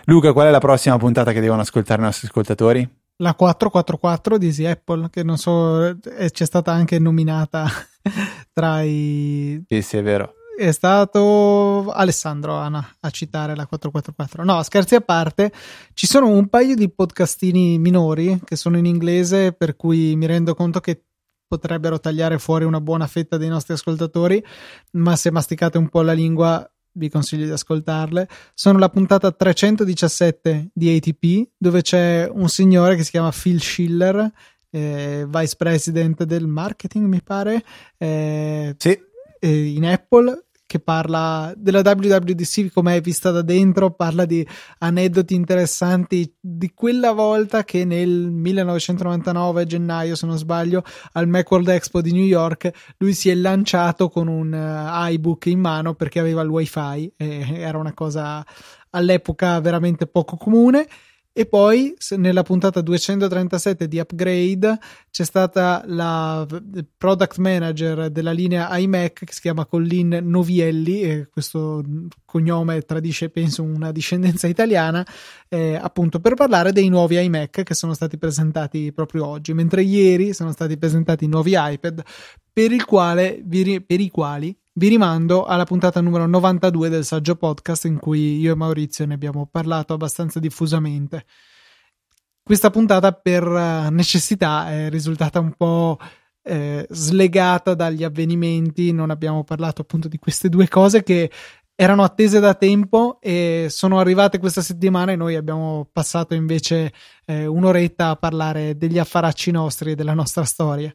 Luca, 0.05 0.33
qual 0.33 0.47
è 0.47 0.51
la 0.51 0.61
prossima 0.61 0.97
puntata 0.99 1.33
che 1.33 1.41
devono 1.41 1.63
ascoltare 1.63 2.01
i 2.01 2.05
nostri 2.05 2.29
ascoltatori? 2.29 2.89
La 3.21 3.35
444 3.35 4.39
di 4.39 4.67
Apple, 4.67 5.11
che 5.11 5.23
non 5.23 5.37
so, 5.37 5.87
è, 5.87 6.31
c'è 6.31 6.45
stata 6.45 6.73
anche 6.73 6.99
nominata 6.99 7.67
tra 8.53 8.83
i. 8.83 9.63
Sì, 9.69 9.83
sì, 9.83 9.97
è 9.99 10.03
vero 10.03 10.35
è 10.61 10.73
stato 10.73 11.91
Alessandro 11.91 12.55
Ana 12.55 12.97
a 13.01 13.09
citare 13.09 13.57
la 13.57 13.67
444. 13.67 14.45
No, 14.45 14.63
scherzi 14.63 14.95
a 14.95 15.01
parte, 15.01 15.51
ci 15.95 16.07
sono 16.07 16.29
un 16.29 16.49
paio 16.49 16.75
di 16.75 16.91
podcastini 16.91 17.79
minori 17.79 18.39
che 18.45 18.57
sono 18.57 18.77
in 18.77 18.85
inglese, 18.85 19.53
per 19.53 19.75
cui 19.75 20.15
mi 20.17 20.27
rendo 20.27 20.55
conto 20.55 20.81
che 20.81 21.05
potrebbero 21.47 21.99
tagliare 21.99 22.39
fuori 22.39 22.65
una 22.65 22.81
buona 22.81 23.07
fetta 23.07 23.39
dei 23.39 23.49
nostri 23.49 23.73
ascoltatori, 23.73 24.45
ma 24.93 25.17
se 25.17 25.31
masticate 25.31 25.79
un 25.79 25.89
po' 25.89 26.03
la 26.03 26.13
lingua 26.13 26.71
vi 26.93 27.09
consiglio 27.09 27.45
di 27.45 27.51
ascoltarle. 27.51 28.29
Sono 28.55 28.79
la 28.79 28.89
puntata 28.89 29.31
317 29.31 30.71
di 30.73 30.97
ATP, 30.97 31.51
dove 31.57 31.83
c'è 31.83 32.29
un 32.31 32.49
signore 32.49 32.97
che 32.97 33.05
si 33.05 33.11
chiama 33.11 33.33
Phil 33.33 33.61
Schiller, 33.61 34.31
eh, 34.71 35.27
vice 35.29 35.57
president 35.57 36.25
del 36.25 36.47
marketing, 36.47 37.07
mi 37.07 37.23
pare. 37.23 37.63
Eh, 37.97 38.75
sì. 38.77 38.99
Eh, 39.43 39.67
in 39.69 39.87
Apple 39.87 40.45
che 40.71 40.79
parla 40.79 41.53
della 41.57 41.81
WWDC 41.81 42.73
come 42.73 42.95
è 42.95 43.01
vista 43.01 43.33
da 43.33 43.43
dentro, 43.43 43.91
parla 43.91 44.25
di 44.25 44.47
aneddoti 44.79 45.35
interessanti 45.35 46.33
di 46.39 46.71
quella 46.73 47.11
volta 47.11 47.65
che 47.65 47.85
nel 47.85 48.31
1999 48.31 49.67
gennaio, 49.67 50.15
se 50.15 50.27
non 50.27 50.39
sbaglio, 50.39 50.85
al 51.15 51.27
Macworld 51.27 51.67
Expo 51.71 52.01
di 52.01 52.13
New 52.13 52.23
York 52.23 52.71
lui 52.99 53.15
si 53.15 53.31
è 53.31 53.35
lanciato 53.35 54.09
con 54.11 54.29
un 54.29 54.53
uh, 54.53 55.11
iBook 55.11 55.47
in 55.47 55.59
mano 55.59 55.95
perché 55.95 56.21
aveva 56.21 56.43
il 56.43 56.49
wifi 56.49 57.15
era 57.17 57.77
una 57.77 57.93
cosa 57.93 58.47
all'epoca 58.91 59.59
veramente 59.59 60.07
poco 60.07 60.37
comune 60.37 60.87
e 61.33 61.47
poi 61.47 61.95
nella 62.17 62.43
puntata 62.43 62.81
237 62.81 63.87
di 63.87 63.99
Upgrade 63.99 64.79
c'è 65.11 65.25
stata 65.25 65.83
la 65.87 66.45
product 66.99 67.39
manager 67.39 68.11
della 68.11 68.33
linea 68.33 68.77
iMac 68.77 69.25
che 69.25 69.33
si 69.33 69.41
chiama 69.41 69.65
Collin 69.65 70.19
Novielli, 70.23 71.03
e 71.03 71.29
questo 71.31 71.85
cognome 72.25 72.83
tradisce 72.83 73.31
penso 73.31 73.63
una 73.63 73.93
discendenza 73.93 74.49
italiana, 74.49 75.07
eh, 75.49 75.77
appunto 75.81 76.19
per 76.19 76.35
parlare 76.35 76.73
dei 76.73 76.89
nuovi 76.89 77.23
iMac 77.23 77.63
che 77.63 77.75
sono 77.75 77.95
stati 77.95 78.19
presentati 78.19 78.93
proprio 78.93 79.27
oggi, 79.27 79.55
mentre 79.55 79.83
ieri 79.83 80.35
sono 80.35 80.51
stati 80.51 80.77
presentati 80.77 81.27
i 81.27 81.29
nuovi 81.29 81.53
iPad 81.55 82.03
per, 82.53 82.85
quale, 82.85 83.41
per 83.87 84.01
i 84.01 84.11
quali 84.11 84.60
vi 84.75 84.89
rimando 84.89 85.45
alla 85.45 85.65
puntata 85.65 86.01
numero 86.01 86.27
92 86.27 86.89
del 86.89 87.05
Saggio 87.05 87.37
Podcast 87.37 87.87
in 87.87 87.99
cui 87.99 88.39
io 88.39 88.53
e 88.53 88.57
Maurizio 88.57 89.05
ne 89.07 89.15
abbiamo 89.15 89.47
parlato 89.51 89.95
abbastanza 89.95 90.39
diffusamente. 90.39 91.25
Questa 92.43 92.71
puntata 92.71 93.13
per 93.13 93.45
eh, 93.45 93.91
necessità 93.91 94.71
è 94.71 94.91
risultata 94.91 95.41
un 95.41 95.53
po' 95.57 95.99
eh, 96.43 96.87
slegata 96.91 97.75
dagli 97.75 98.03
avvenimenti, 98.03 98.93
non 98.93 99.11
abbiamo 99.11 99.45
parlato 99.45 99.83
appunto 99.83 100.09
di 100.09 100.19
queste 100.19 100.49
due 100.49 100.69
cose 100.69 101.03
che 101.03 101.31
erano 101.75 102.03
attese 102.03 102.41
da 102.41 102.55
tempo 102.55 103.19
e 103.21 103.67
sono 103.71 103.99
arrivate 104.01 104.39
questa 104.39 104.61
settimana 104.61 105.13
e 105.13 105.17
noi 105.17 105.35
abbiamo 105.35 105.89
passato 105.91 106.35
invece 106.35 106.93
eh, 107.25 107.47
un'oretta 107.47 108.11
a 108.11 108.17
parlare 108.17 108.77
degli 108.77 108.99
affaracci 108.99 109.51
nostri 109.51 109.93
e 109.93 109.95
della 109.95 110.15
nostra 110.15 110.45
storia. 110.45 110.95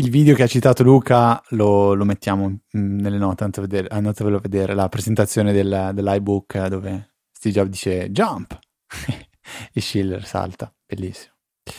Il 0.00 0.08
video 0.08 0.34
che 0.34 0.44
ha 0.44 0.46
citato 0.46 0.82
Luca 0.82 1.42
lo, 1.50 1.92
lo 1.92 2.06
mettiamo 2.06 2.48
mm, 2.48 3.00
nelle 3.00 3.18
note, 3.18 3.44
andatevelo 3.44 4.38
a 4.38 4.40
vedere, 4.40 4.74
la 4.74 4.88
presentazione 4.88 5.52
del, 5.52 5.90
dell'iBook 5.92 6.68
dove 6.68 7.16
Steve 7.30 7.54
Jobs 7.54 7.68
dice 7.68 8.10
jump 8.10 8.58
e 9.74 9.80
Schiller 9.82 10.24
salta, 10.24 10.72
bellissimo. 10.86 11.34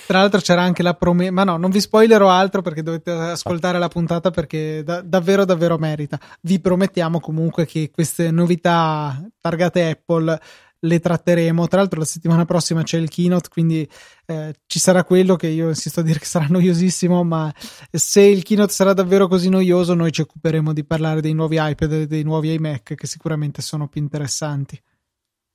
Tra 0.05 0.19
l'altro 0.19 0.39
c'era 0.39 0.61
anche 0.61 0.83
la 0.83 0.93
promessa, 0.93 1.31
ma 1.31 1.43
no, 1.43 1.57
non 1.57 1.71
vi 1.71 1.81
spoilerò 1.81 2.29
altro 2.29 2.61
perché 2.61 2.83
dovete 2.83 3.09
ascoltare 3.09 3.79
la 3.79 3.87
puntata 3.87 4.29
perché 4.29 4.83
da- 4.83 5.01
davvero 5.01 5.43
davvero 5.43 5.79
merita. 5.79 6.19
Vi 6.41 6.59
promettiamo 6.59 7.19
comunque 7.19 7.65
che 7.65 7.89
queste 7.89 8.29
novità 8.29 9.19
targate 9.39 9.89
Apple 9.89 10.39
le 10.81 10.99
tratteremo. 10.99 11.67
Tra 11.67 11.79
l'altro, 11.79 11.99
la 11.99 12.05
settimana 12.05 12.45
prossima 12.45 12.83
c'è 12.83 12.97
il 12.97 13.09
keynote, 13.09 13.49
quindi 13.49 13.87
eh, 14.25 14.53
ci 14.65 14.79
sarà 14.79 15.03
quello 15.03 15.35
che 15.35 15.47
io 15.47 15.69
insisto 15.69 15.99
a 15.99 16.03
dire 16.03 16.19
che 16.19 16.25
sarà 16.25 16.47
noiosissimo. 16.49 17.23
Ma 17.23 17.53
se 17.91 18.21
il 18.21 18.43
keynote 18.43 18.71
sarà 18.71 18.93
davvero 18.93 19.27
così 19.27 19.49
noioso, 19.49 19.93
noi 19.93 20.11
ci 20.11 20.21
occuperemo 20.21 20.73
di 20.73 20.83
parlare 20.83 21.21
dei 21.21 21.33
nuovi 21.33 21.57
iPad 21.59 21.91
e 21.93 22.07
dei 22.07 22.23
nuovi 22.23 22.53
iMac, 22.53 22.95
che 22.95 23.07
sicuramente 23.07 23.61
sono 23.61 23.87
più 23.87 24.01
interessanti. 24.01 24.79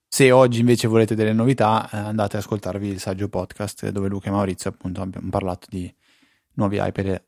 Se 0.08 0.30
oggi 0.30 0.60
invece 0.60 0.86
volete 0.86 1.14
delle 1.14 1.32
novità, 1.32 1.88
eh, 1.90 1.96
andate 1.96 2.36
ad 2.36 2.42
ascoltarvi 2.42 2.88
il 2.88 3.00
saggio 3.00 3.28
podcast 3.28 3.88
dove 3.90 4.08
Luca 4.08 4.28
e 4.28 4.30
Maurizio 4.30 4.70
appunto 4.70 5.02
abbiamo 5.02 5.28
parlato 5.30 5.66
di 5.68 5.92
nuovi 6.54 6.78
iPad 6.80 7.22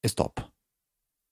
e 0.00 0.08
stop. 0.08 0.50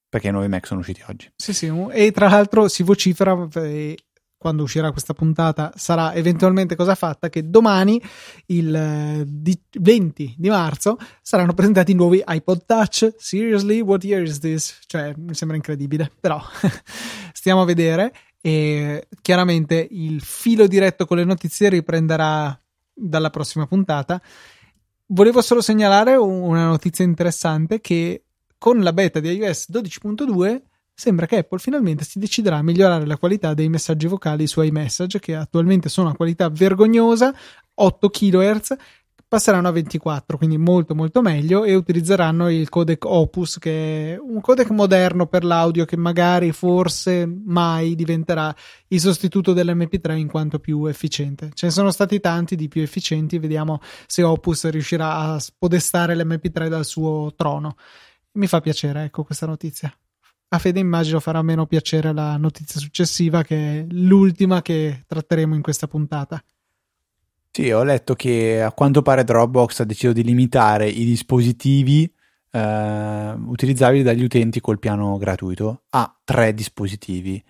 Perché 0.09 0.29
i 0.29 0.33
nuovi 0.33 0.49
Mac 0.49 0.67
sono 0.67 0.81
usciti 0.81 1.03
oggi. 1.09 1.31
Sì, 1.37 1.53
sì, 1.53 1.73
e 1.93 2.11
tra 2.11 2.29
l'altro 2.29 2.69
si 2.69 2.83
vocifera 2.83 3.49
eh, 3.55 3.97
quando 4.41 4.63
uscirà 4.63 4.91
questa 4.91 5.13
puntata 5.13 5.71
sarà 5.77 6.15
eventualmente 6.15 6.75
cosa 6.75 6.95
fatta 6.95 7.29
che 7.29 7.51
domani 7.51 8.03
il 8.47 9.27
20 9.27 10.35
di 10.39 10.49
marzo 10.49 10.97
saranno 11.21 11.53
presentati 11.53 11.93
i 11.93 11.95
nuovi 11.95 12.25
iPod 12.27 12.65
Touch. 12.65 13.17
Seriously 13.19 13.83
what 13.83 14.03
year 14.03 14.23
is 14.23 14.39
this? 14.39 14.79
Cioè 14.87 15.13
mi 15.19 15.35
sembra 15.35 15.59
incredibile 15.59 16.11
però 16.19 16.41
stiamo 17.35 17.61
a 17.61 17.65
vedere. 17.67 18.15
E 18.41 19.09
chiaramente 19.21 19.87
il 19.91 20.23
filo 20.23 20.67
diretto 20.67 21.05
con 21.05 21.19
le 21.19 21.25
notizie 21.25 21.69
riprenderà 21.69 22.59
dalla 22.95 23.29
prossima 23.29 23.67
puntata. 23.67 24.23
Volevo 25.09 25.43
solo 25.43 25.61
segnalare 25.61 26.17
una 26.17 26.65
notizia 26.65 27.05
interessante 27.05 27.83
che 27.83 28.25
con 28.57 28.81
la 28.81 28.95
beta 28.95 29.21
di 29.21 29.35
iOS 29.35 29.69
12.2 29.71 30.63
sembra 31.01 31.25
che 31.25 31.39
Apple 31.39 31.59
finalmente 31.59 32.05
si 32.05 32.19
deciderà 32.19 32.59
a 32.59 32.63
migliorare 32.63 33.07
la 33.07 33.17
qualità 33.17 33.55
dei 33.55 33.71
messaggi 33.71 34.07
vocali 34.07 34.47
su 34.47 34.61
iMessage, 34.61 35.19
che 35.19 35.35
attualmente 35.35 35.89
sono 35.89 36.11
a 36.11 36.15
qualità 36.15 36.51
vergognosa, 36.51 37.35
8 37.73 38.11
kHz, 38.11 38.77
passeranno 39.27 39.69
a 39.69 39.71
24, 39.71 40.37
quindi 40.37 40.59
molto 40.59 40.95
molto 40.95 41.23
meglio 41.23 41.65
e 41.65 41.75
utilizzeranno 41.75 42.51
il 42.51 42.69
codec 42.69 43.03
Opus 43.07 43.57
che 43.59 44.13
è 44.13 44.19
un 44.19 44.43
codec 44.43 44.69
moderno 44.71 45.27
per 45.27 45.43
l'audio 45.43 45.87
che 45.87 45.97
magari 45.97 46.53
forse 46.53 47.25
mai 47.27 47.95
diventerà 47.95 48.55
il 48.89 49.01
sostituto 49.01 49.55
dell'MP3 49.55 50.19
in 50.19 50.27
quanto 50.27 50.59
più 50.59 50.85
efficiente. 50.85 51.49
Ce 51.55 51.65
ne 51.65 51.73
sono 51.73 51.91
stati 51.93 52.21
tanti 52.21 52.57
di 52.57 52.69
più 52.69 52.83
efficienti, 52.83 53.39
vediamo 53.39 53.81
se 54.07 54.23
Opus 54.23 54.69
riuscirà 54.69 55.17
a 55.17 55.39
spodestare 55.39 56.15
l'MP3 56.15 56.69
dal 56.69 56.85
suo 56.85 57.33
trono. 57.35 57.77
Mi 58.33 58.47
fa 58.47 58.61
piacere, 58.61 59.05
ecco 59.05 59.25
questa 59.25 59.47
notizia 59.47 59.91
a 60.53 60.59
Fede 60.59 60.81
immagino 60.81 61.21
farà 61.21 61.43
meno 61.43 61.67
piacere 61.67 62.13
la 62.13 62.37
notizia 62.37 62.81
successiva 62.81 63.43
che 63.43 63.57
è 63.57 63.87
l'ultima 63.91 64.63
che 64.63 65.05
tratteremo 65.07 65.55
in 65.55 65.63
questa 65.63 65.87
puntata. 65.87 66.43
Sì, 67.53 67.71
ho 67.71 67.83
letto 67.83 68.15
che 68.15 68.63
a 68.63 68.73
quanto 68.73 69.03
pare 69.03 69.25
Dropbox 69.25 69.81
ha 69.81 69.85
deciso 69.85 70.13
di 70.13 70.23
limitare 70.23 70.89
i 70.89 71.05
dispositivi 71.05 72.13
eh, 72.51 73.35
utilizzabili 73.47 74.03
dagli 74.03 74.23
utenti 74.23 74.61
col 74.61 74.79
piano 74.79 75.17
gratuito 75.19 75.83
a 75.91 76.17
tre 76.25 76.53
dispositivi. 76.53 77.43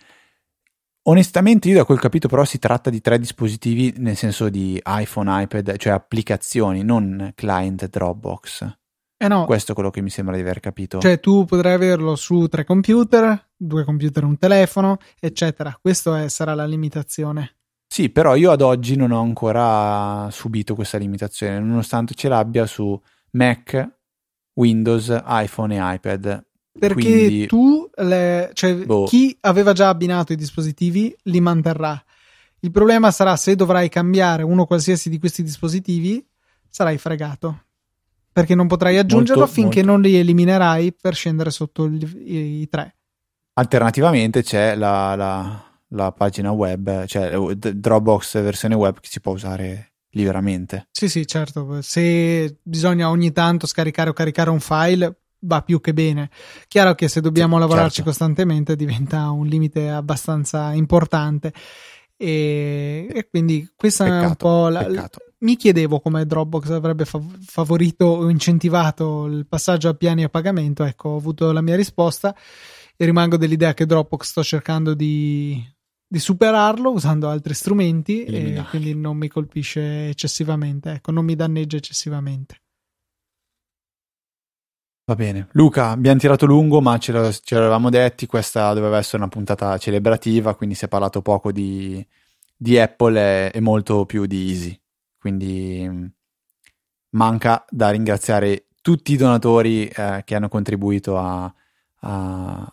Onestamente, 1.04 1.68
io 1.68 1.76
da 1.76 1.84
quel 1.84 1.98
capito, 1.98 2.28
però, 2.28 2.44
si 2.44 2.58
tratta 2.58 2.90
di 2.90 3.00
tre 3.00 3.18
dispositivi 3.18 3.94
nel 3.96 4.16
senso 4.16 4.50
di 4.50 4.80
iPhone, 4.84 5.42
iPad, 5.42 5.76
cioè 5.76 5.94
applicazioni, 5.94 6.82
non 6.82 7.32
client 7.34 7.88
Dropbox. 7.88 8.78
Eh 9.22 9.28
no. 9.28 9.44
Questo 9.44 9.72
è 9.72 9.74
quello 9.74 9.90
che 9.90 10.00
mi 10.00 10.08
sembra 10.08 10.34
di 10.34 10.40
aver 10.40 10.60
capito. 10.60 10.98
Cioè, 10.98 11.20
tu 11.20 11.44
potrai 11.44 11.74
averlo 11.74 12.16
su 12.16 12.46
tre 12.48 12.64
computer, 12.64 13.50
due 13.54 13.84
computer, 13.84 14.24
un 14.24 14.38
telefono, 14.38 14.96
eccetera. 15.20 15.78
Questa 15.78 16.26
sarà 16.30 16.54
la 16.54 16.64
limitazione. 16.64 17.56
Sì, 17.86 18.08
però 18.08 18.34
io 18.34 18.50
ad 18.50 18.62
oggi 18.62 18.96
non 18.96 19.10
ho 19.10 19.20
ancora 19.20 20.26
subito 20.30 20.74
questa 20.74 20.96
limitazione, 20.96 21.60
nonostante 21.60 22.14
ce 22.14 22.28
l'abbia 22.28 22.64
su 22.64 22.98
Mac, 23.32 23.98
Windows, 24.54 25.14
iPhone 25.26 25.76
e 25.76 25.94
iPad. 25.96 26.46
Perché 26.78 26.94
Quindi... 26.94 27.46
tu, 27.46 27.90
le, 27.96 28.50
cioè, 28.54 28.74
boh. 28.74 29.04
chi 29.04 29.36
aveva 29.40 29.74
già 29.74 29.90
abbinato 29.90 30.32
i 30.32 30.36
dispositivi 30.36 31.14
li 31.24 31.42
manterrà. 31.42 32.02
Il 32.60 32.70
problema 32.70 33.10
sarà 33.10 33.36
se 33.36 33.54
dovrai 33.54 33.90
cambiare 33.90 34.44
uno 34.44 34.64
qualsiasi 34.64 35.10
di 35.10 35.18
questi 35.18 35.42
dispositivi, 35.42 36.26
sarai 36.70 36.96
fregato 36.96 37.64
perché 38.40 38.54
non 38.54 38.68
potrai 38.68 38.96
aggiungerlo 38.96 39.42
molto, 39.42 39.54
finché 39.54 39.82
molto. 39.82 39.92
non 39.92 40.00
li 40.00 40.16
eliminerai 40.16 40.94
per 40.94 41.14
scendere 41.14 41.50
sotto 41.50 41.84
i, 41.84 42.60
i 42.62 42.68
tre. 42.70 42.96
Alternativamente 43.52 44.42
c'è 44.42 44.74
la, 44.74 45.14
la, 45.14 45.62
la, 45.88 46.12
pagina 46.12 46.50
web, 46.50 47.04
cioè 47.04 47.30
Dropbox 47.54 48.40
versione 48.40 48.74
web 48.74 48.98
che 48.98 49.08
si 49.10 49.20
può 49.20 49.32
usare 49.32 49.92
liberamente. 50.12 50.88
Sì, 50.90 51.10
sì, 51.10 51.26
certo. 51.26 51.82
Se 51.82 52.60
bisogna 52.62 53.10
ogni 53.10 53.30
tanto 53.32 53.66
scaricare 53.66 54.08
o 54.08 54.14
caricare 54.14 54.48
un 54.48 54.60
file, 54.60 55.18
va 55.40 55.60
più 55.60 55.78
che 55.82 55.92
bene. 55.92 56.30
Chiaro 56.66 56.94
che 56.94 57.08
se 57.08 57.20
dobbiamo 57.20 57.56
sì, 57.56 57.60
lavorarci 57.60 57.96
certo. 57.96 58.08
costantemente 58.08 58.74
diventa 58.74 59.28
un 59.30 59.46
limite 59.46 59.90
abbastanza 59.90 60.72
importante. 60.72 61.52
E, 62.16 63.06
e 63.12 63.28
quindi 63.28 63.70
questa 63.76 64.04
peccato, 64.04 64.24
è 64.24 64.26
un 64.26 64.34
po' 64.36 64.68
la, 64.68 65.10
mi 65.40 65.56
chiedevo 65.56 66.00
come 66.00 66.26
Dropbox 66.26 66.70
avrebbe 66.70 67.04
fav- 67.04 67.38
favorito 67.42 68.04
o 68.04 68.28
incentivato 68.28 69.26
il 69.26 69.46
passaggio 69.46 69.88
a 69.88 69.94
piani 69.94 70.24
a 70.24 70.28
pagamento. 70.28 70.84
Ecco, 70.84 71.10
ho 71.10 71.16
avuto 71.16 71.52
la 71.52 71.60
mia 71.62 71.76
risposta 71.76 72.34
e 72.96 73.04
rimango 73.04 73.36
dell'idea 73.36 73.74
che 73.74 73.86
Dropbox 73.86 74.26
sto 74.26 74.42
cercando 74.42 74.94
di, 74.94 75.62
di 76.06 76.18
superarlo 76.18 76.92
usando 76.92 77.28
altri 77.28 77.54
strumenti 77.54 78.24
Eliminare. 78.24 78.66
e 78.66 78.70
quindi 78.70 78.94
non 78.94 79.16
mi 79.16 79.28
colpisce 79.28 80.08
eccessivamente, 80.08 80.92
ecco, 80.92 81.10
non 81.10 81.24
mi 81.24 81.34
danneggia 81.34 81.76
eccessivamente. 81.76 82.60
Va 85.06 85.16
bene, 85.16 85.48
Luca, 85.52 85.88
abbiamo 85.88 86.20
tirato 86.20 86.46
lungo, 86.46 86.80
ma 86.80 86.96
ce, 86.98 87.10
lo, 87.10 87.32
ce 87.32 87.54
l'avevamo 87.56 87.90
detti, 87.90 88.26
questa 88.26 88.72
doveva 88.74 88.98
essere 88.98 89.16
una 89.16 89.28
puntata 89.28 89.76
celebrativa, 89.76 90.54
quindi 90.54 90.76
si 90.76 90.84
è 90.84 90.88
parlato 90.88 91.20
poco 91.20 91.50
di, 91.50 92.06
di 92.54 92.78
Apple 92.78 93.48
e, 93.48 93.50
e 93.52 93.60
molto 93.60 94.04
più 94.04 94.26
di 94.26 94.50
Easy. 94.50 94.80
Quindi 95.20 95.86
mm, 95.86 96.06
manca 97.10 97.64
da 97.68 97.90
ringraziare 97.90 98.66
tutti 98.80 99.12
i 99.12 99.16
donatori 99.16 99.86
eh, 99.86 100.22
che 100.24 100.34
hanno 100.34 100.48
contribuito 100.48 101.18
a, 101.18 101.52
a, 102.00 102.72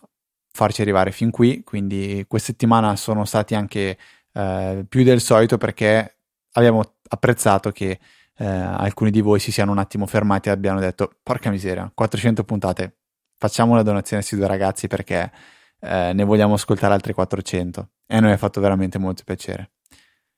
farci 0.51 0.81
arrivare 0.81 1.11
fin 1.11 1.29
qui. 1.29 1.63
Quindi 1.63 2.25
questa 2.27 2.51
settimana 2.51 2.95
sono 2.95 3.25
stati 3.25 3.53
anche 3.53 3.97
eh, 4.33 4.85
più 4.87 5.03
del 5.03 5.19
solito 5.19 5.57
perché 5.57 6.17
abbiamo 6.53 6.95
apprezzato 7.09 7.71
che 7.71 7.99
eh, 8.37 8.45
alcuni 8.45 9.11
di 9.11 9.21
voi 9.21 9.39
si 9.39 9.51
siano 9.51 9.71
un 9.71 9.79
attimo 9.79 10.05
fermati 10.05 10.49
e 10.49 10.51
abbiano 10.51 10.79
detto 10.79 11.15
porca 11.23 11.49
miseria, 11.49 11.91
400 11.93 12.43
puntate, 12.43 12.97
facciamo 13.37 13.73
una 13.73 13.83
donazione 13.83 14.21
a 14.21 14.25
questi 14.25 14.35
due 14.35 14.47
ragazzi 14.47 14.87
perché 14.87 15.31
eh, 15.79 16.11
ne 16.13 16.23
vogliamo 16.23 16.53
ascoltare 16.53 16.93
altre 16.93 17.13
400 17.13 17.89
e 18.07 18.15
a 18.15 18.19
noi 18.19 18.31
ha 18.31 18.37
fatto 18.37 18.61
veramente 18.61 18.97
molto 18.97 19.23
piacere. 19.25 19.71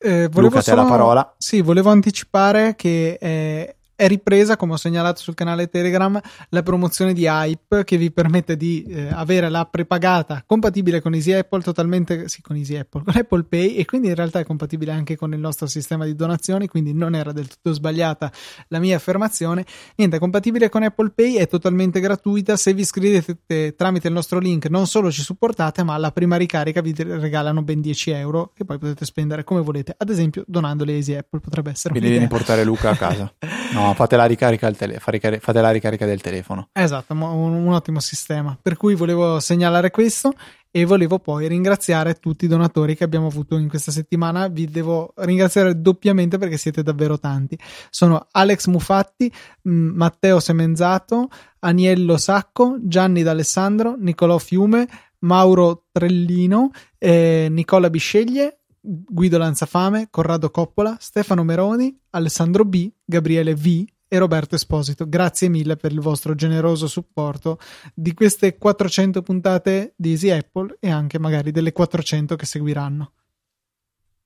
Eh, 0.02 0.30
Luca, 0.34 0.62
solo, 0.62 0.84
la 0.84 0.88
parola. 0.88 1.36
Sì, 1.38 1.62
volevo 1.62 1.90
anticipare 1.90 2.76
che 2.76 3.18
eh, 3.20 3.76
è 4.00 4.08
ripresa, 4.08 4.56
come 4.56 4.74
ho 4.74 4.78
segnalato 4.78 5.20
sul 5.20 5.34
canale 5.34 5.68
Telegram, 5.68 6.18
la 6.52 6.64
promozione 6.64 7.12
di 7.12 7.26
Hype 7.26 7.84
che 7.84 7.98
vi 7.98 8.14
permette 8.14 8.56
di 8.56 8.86
eh, 8.88 9.10
avere 9.12 9.50
la 9.50 9.66
prepagata 9.66 10.42
compatibile 10.46 11.02
con 11.02 11.14
Easy 11.14 11.34
Apple, 11.34 11.62
totalmente 11.62 12.30
sì, 12.30 12.42
con 12.42 12.56
Easy 12.56 12.78
Apple, 12.78 13.04
con 13.12 13.14
Apple 13.18 13.44
Pay 13.44 13.76
e 13.76 13.84
quindi 13.84 14.08
in 14.08 14.16
realtà 14.16 14.40
è 14.40 14.46
compatibile 14.46 14.94
anche 14.94 15.18
con 15.18 15.34
il 15.34 15.40
nostro 15.42 15.68
sistema 15.68 16.06
di 16.06 16.16
donazioni, 16.16 16.70
quindi 16.70 16.94
non 16.94 17.14
era 17.14 17.34
del 17.34 17.50
tutto 17.50 17.74
sbagliata 17.74 18.32
la 18.70 18.80
mia 18.80 18.96
affermazione. 18.96 19.66
Niente, 19.98 20.16
è 20.16 20.20
compatibile 20.20 20.70
con 20.70 20.84
Apple 20.84 21.10
Pay, 21.10 21.34
è 21.34 21.50
totalmente 21.50 22.00
gratuita, 22.00 22.56
se 22.56 22.74
vi 22.74 22.84
iscrivete 22.84 23.76
tramite 23.76 24.08
il 24.08 24.14
nostro 24.14 24.40
link 24.40 24.70
non 24.70 24.88
solo 24.88 25.12
ci 25.12 25.22
supportate, 25.22 25.84
ma 25.84 25.96
alla 25.96 26.14
prima 26.14 26.38
ricarica 26.38 26.80
vi 26.80 26.96
regalano 26.96 27.64
ben 27.64 27.82
10 27.82 28.12
euro 28.12 28.54
che 28.56 28.64
poi 28.64 28.78
potete 28.78 29.04
spendere 29.04 29.44
come 29.44 29.60
volete, 29.60 29.94
ad 29.98 30.10
esempio 30.10 30.46
donandoli 30.48 30.94
a 30.94 30.96
Easy 30.96 31.16
Apple 31.16 31.42
potrebbe 31.42 31.72
essere 31.72 31.94
Quindi 31.94 32.12
devi 32.12 32.28
portare 32.28 32.64
Luca 32.64 32.92
a 32.92 32.96
casa. 32.96 33.34
No, 33.72 33.89
fate 33.94 34.16
la 34.16 34.26
ricarica, 34.26 34.72
tele- 34.72 35.00
fate 35.00 35.62
la 35.62 35.72
ricarica 35.72 36.06
del 36.06 36.22
telefono. 36.22 36.70
Esatto, 36.74 37.14
un, 37.14 37.22
un 37.22 37.74
ottimo 37.74 38.00
sistema. 38.00 38.58
Per 38.62 38.78
cui 38.78 38.96
volevo 38.96 39.40
segnalare 39.40 39.92
questo 39.92 40.34
e 40.72 40.86
volevo 40.86 41.18
poi 41.20 41.48
ringraziare 41.48 42.16
tutti 42.16 42.46
i 42.46 42.48
donatori 42.48 42.96
che 42.96 43.04
abbiamo 43.04 43.28
avuto 43.28 43.58
in 43.58 43.68
questa 43.68 43.92
settimana. 43.92 44.48
Vi 44.48 44.68
devo 44.68 45.14
ringraziare 45.18 45.82
doppiamente 45.82 46.38
perché 46.38 46.58
siete 46.58 46.84
davvero 46.84 47.20
tanti. 47.20 47.58
Sono 47.90 48.28
Alex 48.32 48.68
Mufatti, 48.68 49.32
Matteo 49.64 50.40
Semenzato, 50.40 51.30
Aniello 51.60 52.18
Sacco, 52.18 52.78
Gianni 52.82 53.24
D'Alessandro, 53.24 53.96
Nicolò 53.98 54.38
Fiume, 54.38 54.88
Mauro 55.20 55.86
Trellino, 55.92 56.70
eh, 56.98 57.48
Nicola 57.50 57.90
Bisceglie, 57.90 58.59
Guido 58.82 59.38
Lanzafame, 59.38 60.08
Corrado 60.10 60.50
Coppola, 60.50 60.98
Stefano 61.00 61.44
Meroni, 61.44 61.98
Alessandro 62.12 62.66
B, 62.66 62.92
Gabriele 63.04 63.56
V 63.56 63.86
e 64.08 64.18
Roberto 64.18 64.56
Esposito. 64.56 65.08
Grazie 65.08 65.50
mille 65.50 65.76
per 65.76 65.92
il 65.92 66.02
vostro 66.02 66.36
generoso 66.36 66.88
supporto 66.88 67.60
di 67.94 68.14
queste 68.14 68.58
400 68.58 69.22
puntate 69.22 69.94
di 69.96 70.12
Easy 70.12 70.30
Apple 70.30 70.78
e 70.80 70.90
anche 70.90 71.20
magari 71.20 71.52
delle 71.52 71.72
400 71.72 72.36
che 72.36 72.46
seguiranno. 72.46 73.14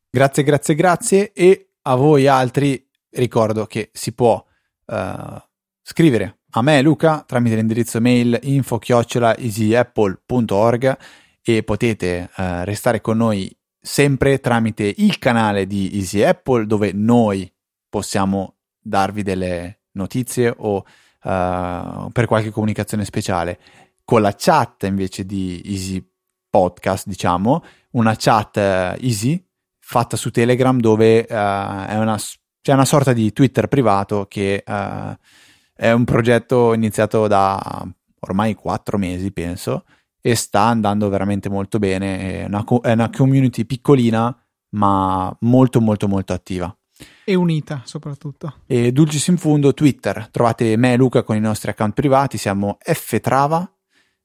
Grazie, 0.09 0.43
grazie, 0.43 0.75
grazie 0.75 1.33
e 1.33 1.71
a 1.81 1.95
voi 1.95 2.27
altri 2.27 2.87
ricordo 3.09 3.65
che 3.65 3.89
si 3.93 4.13
può 4.13 4.43
uh, 4.85 5.41
scrivere 5.81 6.37
a 6.55 6.61
me 6.61 6.83
Luca 6.83 7.23
tramite 7.25 7.55
l'indirizzo 7.55 7.99
mail 7.99 8.37
info-easyapple.org 8.41 10.97
e 11.41 11.63
potete 11.63 12.29
uh, 12.37 12.61
restare 12.63 13.01
con 13.01 13.17
noi 13.17 13.51
sempre 13.85 14.39
tramite 14.39 14.93
il 14.95 15.19
canale 15.19 15.67
di 15.67 15.91
Easy 15.95 16.21
Apple 16.21 16.65
dove 16.65 16.93
noi 16.93 17.51
possiamo 17.89 18.55
darvi 18.79 19.23
delle 19.23 19.81
notizie 19.91 20.53
o 20.55 20.77
uh, 20.77 22.09
per 22.11 22.25
qualche 22.25 22.49
comunicazione 22.49 23.03
speciale. 23.03 23.59
Con 24.05 24.21
la 24.21 24.33
chat 24.37 24.83
invece 24.83 25.25
di 25.25 25.61
Easy 25.65 26.01
Podcast, 26.49 27.07
diciamo, 27.07 27.61
una 27.91 28.15
chat 28.17 28.55
uh, 28.55 29.03
easy 29.03 29.45
fatta 29.79 30.15
su 30.15 30.31
Telegram 30.31 30.79
dove 30.79 31.25
uh, 31.29 31.33
una, 31.33 32.17
c'è 32.61 32.71
una 32.71 32.85
sorta 32.85 33.11
di 33.11 33.33
Twitter 33.33 33.67
privato 33.67 34.27
che 34.29 34.63
è 34.63 35.91
un 35.91 36.05
progetto 36.05 36.73
iniziato 36.73 37.27
da 37.27 37.85
ormai 38.19 38.53
quattro 38.53 38.97
mesi, 38.97 39.33
penso, 39.33 39.83
e 40.25 40.35
sta 40.35 40.61
andando 40.61 41.09
veramente 41.09 41.49
molto 41.49 41.79
bene. 41.79 42.43
È 42.43 42.45
una, 42.45 42.63
è 42.81 42.93
una 42.93 43.09
community 43.09 43.65
piccolina, 43.65 44.33
ma 44.69 45.35
molto, 45.41 45.81
molto, 45.81 46.07
molto 46.07 46.31
attiva. 46.31 46.73
E 47.25 47.35
unita 47.35 47.81
soprattutto. 47.83 48.61
E 48.65 48.93
Dulcis 48.93 49.27
in 49.27 49.35
Fundo, 49.37 49.73
Twitter. 49.73 50.29
Trovate 50.31 50.77
me 50.77 50.93
e 50.93 50.95
Luca 50.95 51.23
con 51.23 51.35
i 51.35 51.41
nostri 51.41 51.71
account 51.71 51.93
privati. 51.93 52.37
Siamo 52.37 52.77
Ftrava, 52.79 53.69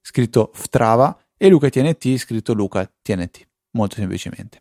scritto 0.01 0.53
Ftrava, 0.55 1.19
e 1.37 1.49
Luca 1.49 1.69
TNT, 1.69 2.17
scritto 2.17 2.53
Luca 2.53 2.89
TNT. 3.03 3.45
Molto 3.73 3.97
semplicemente. 3.97 4.61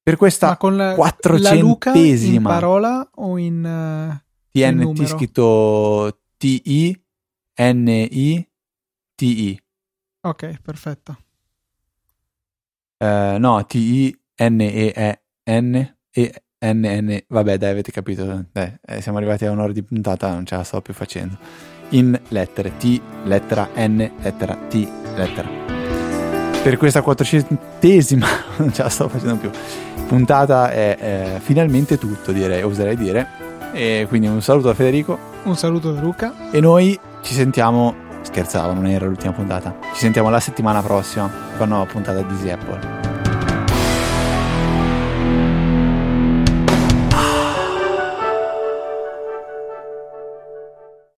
Per 0.00 0.16
questa 0.16 0.56
quattrocentesima. 0.56 2.36
in 2.36 2.42
parola 2.42 3.10
o 3.16 3.36
in. 3.36 3.64
Uh, 3.64 4.22
TNT 4.52 4.98
in 5.00 5.06
scritto 5.08 6.20
T-I-N-I-T-I. 6.36 7.02
Ok, 10.24 10.60
perfetto. 10.62 11.18
Uh, 12.98 13.36
no, 13.38 13.64
T-I-N-E-N 13.66 15.16
e 16.10 16.42
NN, 16.64 17.18
vabbè 17.28 17.58
dai 17.58 17.70
avete 17.70 17.92
capito, 17.92 18.46
dai, 18.50 18.74
eh, 18.86 19.02
siamo 19.02 19.18
arrivati 19.18 19.44
a 19.44 19.50
un'ora 19.50 19.72
di 19.72 19.82
puntata, 19.82 20.32
non 20.32 20.46
ce 20.46 20.56
la 20.56 20.64
sto 20.64 20.80
più 20.80 20.94
facendo. 20.94 21.36
In 21.90 22.18
lettere, 22.28 22.78
T, 22.78 23.00
lettera 23.24 23.68
N, 23.76 24.10
lettera 24.22 24.54
T, 24.54 24.88
lettera. 25.14 25.48
Per 26.62 26.78
questa 26.78 27.02
quattrocentesima, 27.02 28.26
non 28.56 28.72
ce 28.72 28.82
la 28.82 28.88
sto 28.88 29.10
facendo 29.10 29.36
più, 29.36 29.50
puntata 30.06 30.70
è, 30.70 30.96
è 30.96 31.38
finalmente 31.40 31.98
tutto 31.98 32.32
direi, 32.32 32.62
oserei 32.62 32.96
dire. 32.96 33.42
E 33.74 34.06
quindi 34.08 34.28
un 34.28 34.40
saluto 34.40 34.68
da 34.68 34.74
Federico. 34.74 35.18
Un 35.42 35.56
saluto 35.56 35.92
da 35.92 36.00
Luca. 36.00 36.50
E 36.50 36.60
noi 36.60 36.98
ci 37.20 37.34
sentiamo, 37.34 37.94
scherzavo, 38.24 38.72
non 38.72 38.86
era 38.86 39.06
l'ultima 39.06 39.32
puntata, 39.32 39.76
ci 39.92 40.00
sentiamo 40.00 40.30
la 40.30 40.40
settimana 40.40 40.82
prossima 40.82 41.28
con 41.28 41.66
una 41.66 41.76
nuova 41.76 41.86
puntata 41.90 42.20
di 42.22 42.32
Easy 42.34 42.50
Apple. 42.50 43.03